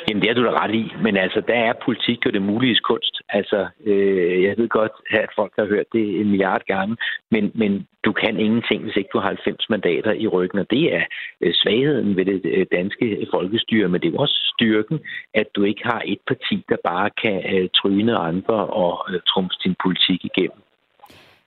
Jamen, 0.08 0.22
det 0.22 0.30
er 0.30 0.34
du 0.34 0.46
da 0.46 0.52
ret 0.64 0.76
i. 0.76 0.94
Men 1.04 1.18
altså, 1.18 1.42
der 1.48 1.54
er 1.54 1.74
politik 1.86 2.26
jo 2.26 2.32
det 2.32 2.42
mulige 2.42 2.76
kunst. 2.76 3.16
Altså, 3.30 3.68
øh, 3.86 4.44
jeg 4.44 4.58
ved 4.58 4.70
godt, 4.70 4.92
at 5.10 5.30
folk 5.36 5.54
har 5.60 5.66
hørt 5.66 5.86
det 5.94 6.22
en 6.22 6.30
milliard 6.30 6.62
gange, 6.68 6.98
men, 7.32 7.52
men 7.56 7.88
du 8.06 8.12
kan 8.12 8.40
ingenting, 8.40 8.84
hvis 8.84 8.96
ikke 8.96 9.10
du 9.14 9.20
har 9.20 9.28
90 9.28 9.70
mandater 9.70 10.12
i 10.12 10.28
ryggen, 10.28 10.60
og 10.60 10.68
det 10.70 10.96
er 10.96 11.04
øh, 11.42 11.54
svagheden 11.54 12.16
ved 12.18 12.26
det 12.26 12.42
øh, 12.46 12.66
danske 12.72 13.28
folkestyre, 13.34 13.88
men 13.88 14.02
det 14.02 14.08
er 14.08 14.12
jo 14.12 14.18
også 14.18 14.54
styrken, 14.56 15.00
at 15.34 15.48
du 15.56 15.64
ikke 15.64 15.82
har 15.84 16.02
et 16.06 16.20
parti, 16.28 16.66
der 16.70 16.78
bare 16.84 17.10
kan 17.24 17.38
øh, 17.56 17.70
tryne 17.76 18.16
andre 18.18 18.58
og 18.68 19.06
øh, 19.10 19.20
trumfe 19.28 19.56
din 19.64 19.76
politik 19.84 20.26
igennem. 20.26 20.62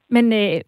Men 0.08 0.32
øh, 0.32 0.60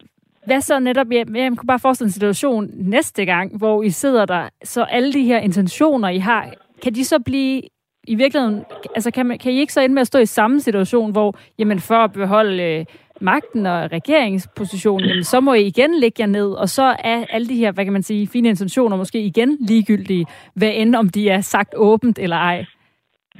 hvad 0.45 0.61
så 0.61 0.79
netop, 0.79 1.07
jeg, 1.11 1.25
jeg 1.35 1.51
kunne 1.57 1.67
bare 1.67 1.79
forestille 1.79 2.07
en 2.07 2.11
situation 2.11 2.69
næste 2.73 3.25
gang, 3.25 3.57
hvor 3.57 3.83
I 3.83 3.89
sidder 3.89 4.25
der, 4.25 4.49
så 4.63 4.83
alle 4.83 5.13
de 5.13 5.23
her 5.23 5.39
intentioner, 5.39 6.09
I 6.09 6.17
har, 6.17 6.53
kan 6.83 6.95
de 6.95 7.05
så 7.05 7.19
blive 7.25 7.61
i 8.07 8.15
virkeligheden, 8.15 8.65
altså 8.95 9.11
kan, 9.11 9.25
man, 9.25 9.39
kan 9.39 9.51
I 9.51 9.59
ikke 9.59 9.73
så 9.73 9.81
ende 9.81 9.93
med 9.93 10.01
at 10.01 10.07
stå 10.07 10.19
i 10.19 10.25
samme 10.25 10.59
situation, 10.59 11.11
hvor, 11.11 11.37
jamen 11.59 11.79
for 11.79 11.95
at 11.95 12.13
beholde 12.13 12.63
øh, 12.63 12.85
magten 13.21 13.65
og 13.65 13.91
regeringspositionen, 13.91 15.09
jamen, 15.09 15.23
så 15.23 15.39
må 15.39 15.53
I 15.53 15.61
igen 15.61 15.99
lægge 15.99 16.15
jer 16.19 16.27
ned, 16.27 16.51
og 16.51 16.69
så 16.69 16.95
er 16.99 17.25
alle 17.29 17.47
de 17.47 17.55
her, 17.55 17.71
hvad 17.71 17.83
kan 17.83 17.93
man 17.93 18.03
sige, 18.03 18.27
fine 18.27 18.49
intentioner 18.49 18.97
måske 18.97 19.21
igen 19.21 19.57
ligegyldige, 19.67 20.25
hvad 20.55 20.71
end 20.75 20.95
om 20.95 21.09
de 21.09 21.29
er 21.29 21.41
sagt 21.41 21.73
åbent 21.77 22.19
eller 22.19 22.35
ej. 22.35 22.65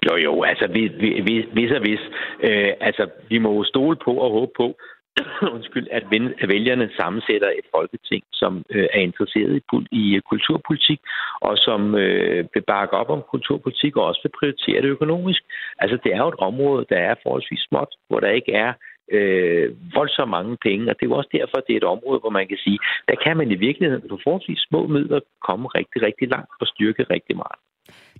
Jo, 0.06 0.16
jo, 0.18 0.44
altså 0.44 0.68
vi, 0.68 0.82
vi, 1.00 1.10
vi, 1.22 1.46
vis 1.54 1.72
og 1.72 1.80
hvis. 1.80 2.00
Øh, 2.44 2.74
altså, 2.82 3.10
vi 3.30 3.38
må 3.38 3.54
jo 3.54 3.64
stole 3.64 3.98
på 4.06 4.14
og 4.14 4.32
håbe 4.32 4.52
på, 4.58 4.76
undskyld, 5.56 5.88
at, 5.92 6.04
vælgerne 6.48 6.90
sammensætter 7.00 7.50
et 7.50 7.68
folketing, 7.76 8.24
som 8.34 8.66
øh, 8.70 8.88
er 8.94 9.00
interesseret 9.00 9.52
i, 9.56 9.62
i 9.92 10.16
øh, 10.16 10.22
kulturpolitik, 10.22 11.00
og 11.42 11.58
som 11.58 11.96
øh, 11.96 12.46
vil 12.54 12.64
bakke 12.68 12.94
op 12.94 13.10
om 13.10 13.22
kulturpolitik, 13.32 13.98
og 13.98 14.06
også 14.06 14.20
vil 14.24 14.38
prioritere 14.40 14.82
det 14.82 14.88
økonomisk. 14.88 15.42
Altså, 15.80 15.98
det 16.04 16.14
er 16.14 16.18
jo 16.18 16.28
et 16.28 16.40
område, 16.50 16.86
der 16.90 16.98
er 16.98 17.16
forholdsvis 17.24 17.66
småt, 17.70 17.96
hvor 18.08 18.20
der 18.20 18.30
ikke 18.30 18.54
er 18.54 18.74
øh, 19.12 19.68
voldsomt 19.96 20.30
mange 20.30 20.58
penge, 20.68 20.90
og 20.90 20.96
det 20.96 21.06
er 21.06 21.10
jo 21.10 21.18
også 21.18 21.30
derfor, 21.40 21.58
at 21.58 21.64
det 21.68 21.74
er 21.74 21.78
et 21.78 21.94
område, 21.96 22.20
hvor 22.20 22.30
man 22.30 22.48
kan 22.48 22.58
sige, 22.58 22.80
der 23.10 23.16
kan 23.26 23.38
man 23.38 23.52
i 23.52 23.56
virkeligheden 23.68 24.10
på 24.10 24.20
forholdsvis 24.24 24.66
små 24.70 24.88
midler 24.88 25.20
komme 25.48 25.68
rigtig, 25.68 26.02
rigtig 26.02 26.28
langt 26.30 26.52
og 26.62 26.68
styrke 26.68 27.04
rigtig 27.04 27.36
meget. 27.36 27.60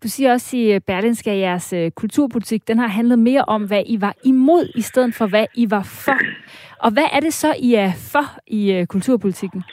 Du 0.04 0.08
siger 0.08 0.32
også 0.32 0.58
i 0.58 0.74
øh, 0.74 0.82
Berlinske, 0.88 1.32
at 1.32 1.38
jeres 1.38 1.74
øh, 1.74 1.92
kulturpolitik, 1.92 2.68
den 2.68 2.78
har 2.78 2.88
handlet 2.88 3.20
mere 3.20 3.44
om, 3.48 3.68
hvad 3.68 3.84
I 3.86 4.02
var 4.02 4.16
imod, 4.26 4.72
i 4.76 4.82
stedet 4.82 5.16
for, 5.16 5.28
hvad 5.28 5.46
I 5.56 5.66
var 5.70 5.84
for. 6.06 6.20
Og 6.80 6.94
hvad 6.94 7.08
er 7.14 7.20
det 7.20 7.34
så, 7.34 7.56
I 7.60 7.74
er 7.74 7.92
for 8.12 8.26
i 8.48 8.72
øh, 8.72 8.86
kulturpolitikken? 8.86 9.64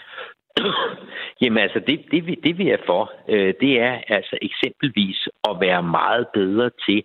Jamen 1.40 1.62
altså, 1.62 1.80
det, 1.86 2.04
det, 2.10 2.26
vi, 2.26 2.34
det 2.44 2.58
vi 2.58 2.70
er 2.70 2.76
for, 2.86 3.12
det 3.60 3.80
er 3.80 4.00
altså 4.08 4.38
eksempelvis 4.42 5.28
at 5.48 5.56
være 5.60 5.82
meget 5.82 6.26
bedre 6.34 6.70
til 6.88 7.02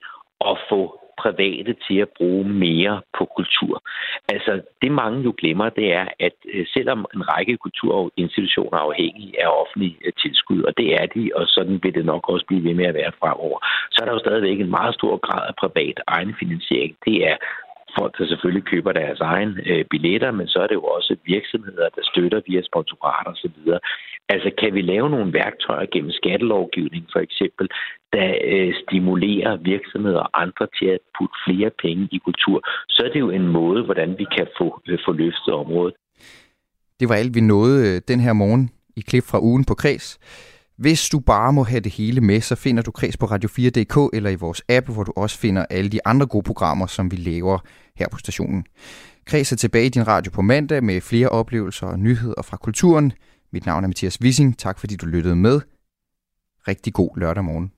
at 0.49 0.57
få 0.69 1.02
private 1.17 1.75
til 1.87 1.97
at 2.05 2.09
bruge 2.17 2.45
mere 2.49 3.01
på 3.17 3.25
kultur. 3.25 3.83
Altså, 4.29 4.61
det 4.81 4.91
mange 4.91 5.23
jo 5.23 5.33
glemmer, 5.37 5.69
det 5.69 5.93
er, 5.93 6.07
at 6.19 6.35
øh, 6.53 6.65
selvom 6.73 7.05
en 7.15 7.23
række 7.33 7.57
kulturinstitutioner 7.57 8.77
er 8.77 8.87
afhængige 8.89 9.43
af 9.43 9.47
offentlige 9.61 9.97
øh, 10.05 10.13
tilskud, 10.21 10.61
og 10.63 10.77
det 10.77 10.87
er 11.01 11.05
de, 11.05 11.31
og 11.35 11.43
sådan 11.47 11.79
vil 11.83 11.93
det 11.93 12.05
nok 12.05 12.29
også 12.29 12.45
blive 12.45 12.63
ved 12.63 12.73
med 12.73 12.85
at 12.85 12.93
være 12.93 13.11
fremover, 13.19 13.59
så 13.91 13.97
er 14.01 14.05
der 14.05 14.13
jo 14.13 14.19
stadigvæk 14.25 14.59
en 14.59 14.75
meget 14.79 14.93
stor 14.93 15.17
grad 15.17 15.43
af 15.47 15.55
privat 15.55 15.97
egenfinansiering. 16.07 16.95
Det 17.05 17.17
er 17.29 17.35
folk, 17.99 18.17
der 18.17 18.25
selvfølgelig 18.27 18.65
køber 18.73 18.91
deres 18.91 19.19
egen 19.19 19.51
øh, 19.69 19.85
billetter, 19.91 20.31
men 20.31 20.47
så 20.47 20.59
er 20.59 20.67
det 20.67 20.75
jo 20.81 20.85
også 20.97 21.15
virksomheder, 21.25 21.87
der 21.95 22.03
støtter 22.11 22.41
via 22.47 22.61
sponsorater 22.69 23.31
osv. 23.31 23.57
Altså, 24.29 24.49
kan 24.59 24.73
vi 24.73 24.81
lave 24.81 25.09
nogle 25.09 25.33
værktøjer 25.33 25.85
gennem 25.93 26.11
skattelovgivning, 26.11 27.03
for 27.13 27.19
eksempel, 27.19 27.67
der 28.13 28.27
øh, 28.51 28.73
stimulerer 28.83 29.57
virksomheder 29.57 30.19
og 30.19 30.41
andre 30.41 30.67
til 30.79 30.87
at 30.95 30.99
putte 31.17 31.35
flere 31.47 31.71
penge 31.83 32.03
i 32.11 32.17
kultur, 32.17 32.57
så 32.89 32.99
er 33.05 33.09
det 33.13 33.19
jo 33.19 33.29
en 33.29 33.47
måde, 33.47 33.83
hvordan 33.83 34.09
vi 34.19 34.25
kan 34.37 34.47
få, 34.57 34.81
øh, 34.87 34.99
få 35.05 35.11
løftet 35.11 35.53
området. 35.53 35.95
Det 36.99 37.09
var 37.09 37.15
alt, 37.15 37.35
vi 37.35 37.41
nåede 37.41 37.77
øh, 37.87 38.01
den 38.07 38.19
her 38.19 38.33
morgen 38.33 38.69
i 38.97 39.01
klip 39.01 39.23
fra 39.31 39.39
ugen 39.41 39.65
på 39.65 39.73
Kreds. 39.73 40.07
Hvis 40.77 41.09
du 41.09 41.19
bare 41.19 41.53
må 41.53 41.63
have 41.63 41.79
det 41.79 41.91
hele 41.91 42.21
med, 42.21 42.41
så 42.41 42.55
finder 42.55 42.83
du 42.83 42.91
Kreds 42.91 43.17
på 43.17 43.25
Radio4.dk 43.25 44.09
eller 44.13 44.29
i 44.29 44.35
vores 44.35 44.61
app, 44.69 44.89
hvor 44.89 45.03
du 45.03 45.13
også 45.15 45.37
finder 45.37 45.65
alle 45.69 45.89
de 45.89 46.07
andre 46.07 46.27
gode 46.27 46.43
programmer, 46.43 46.87
som 46.87 47.11
vi 47.11 47.15
laver 47.15 47.59
her 47.95 48.07
på 48.11 48.17
stationen. 48.17 48.65
Kreds 49.25 49.51
er 49.51 49.55
tilbage 49.55 49.85
i 49.85 49.89
din 49.89 50.07
radio 50.07 50.31
på 50.31 50.41
mandag 50.41 50.83
med 50.83 51.01
flere 51.01 51.29
oplevelser 51.29 51.87
og 51.87 51.99
nyheder 51.99 52.41
fra 52.41 52.57
kulturen. 52.57 53.13
Mit 53.53 53.65
navn 53.65 53.83
er 53.83 53.87
Mathias 53.87 54.21
Wissing. 54.21 54.59
Tak 54.59 54.79
fordi 54.79 54.95
du 54.95 55.05
lyttede 55.05 55.35
med. 55.35 55.61
Rigtig 56.67 56.93
god 56.93 57.17
lørdag 57.17 57.43
morgen. 57.43 57.71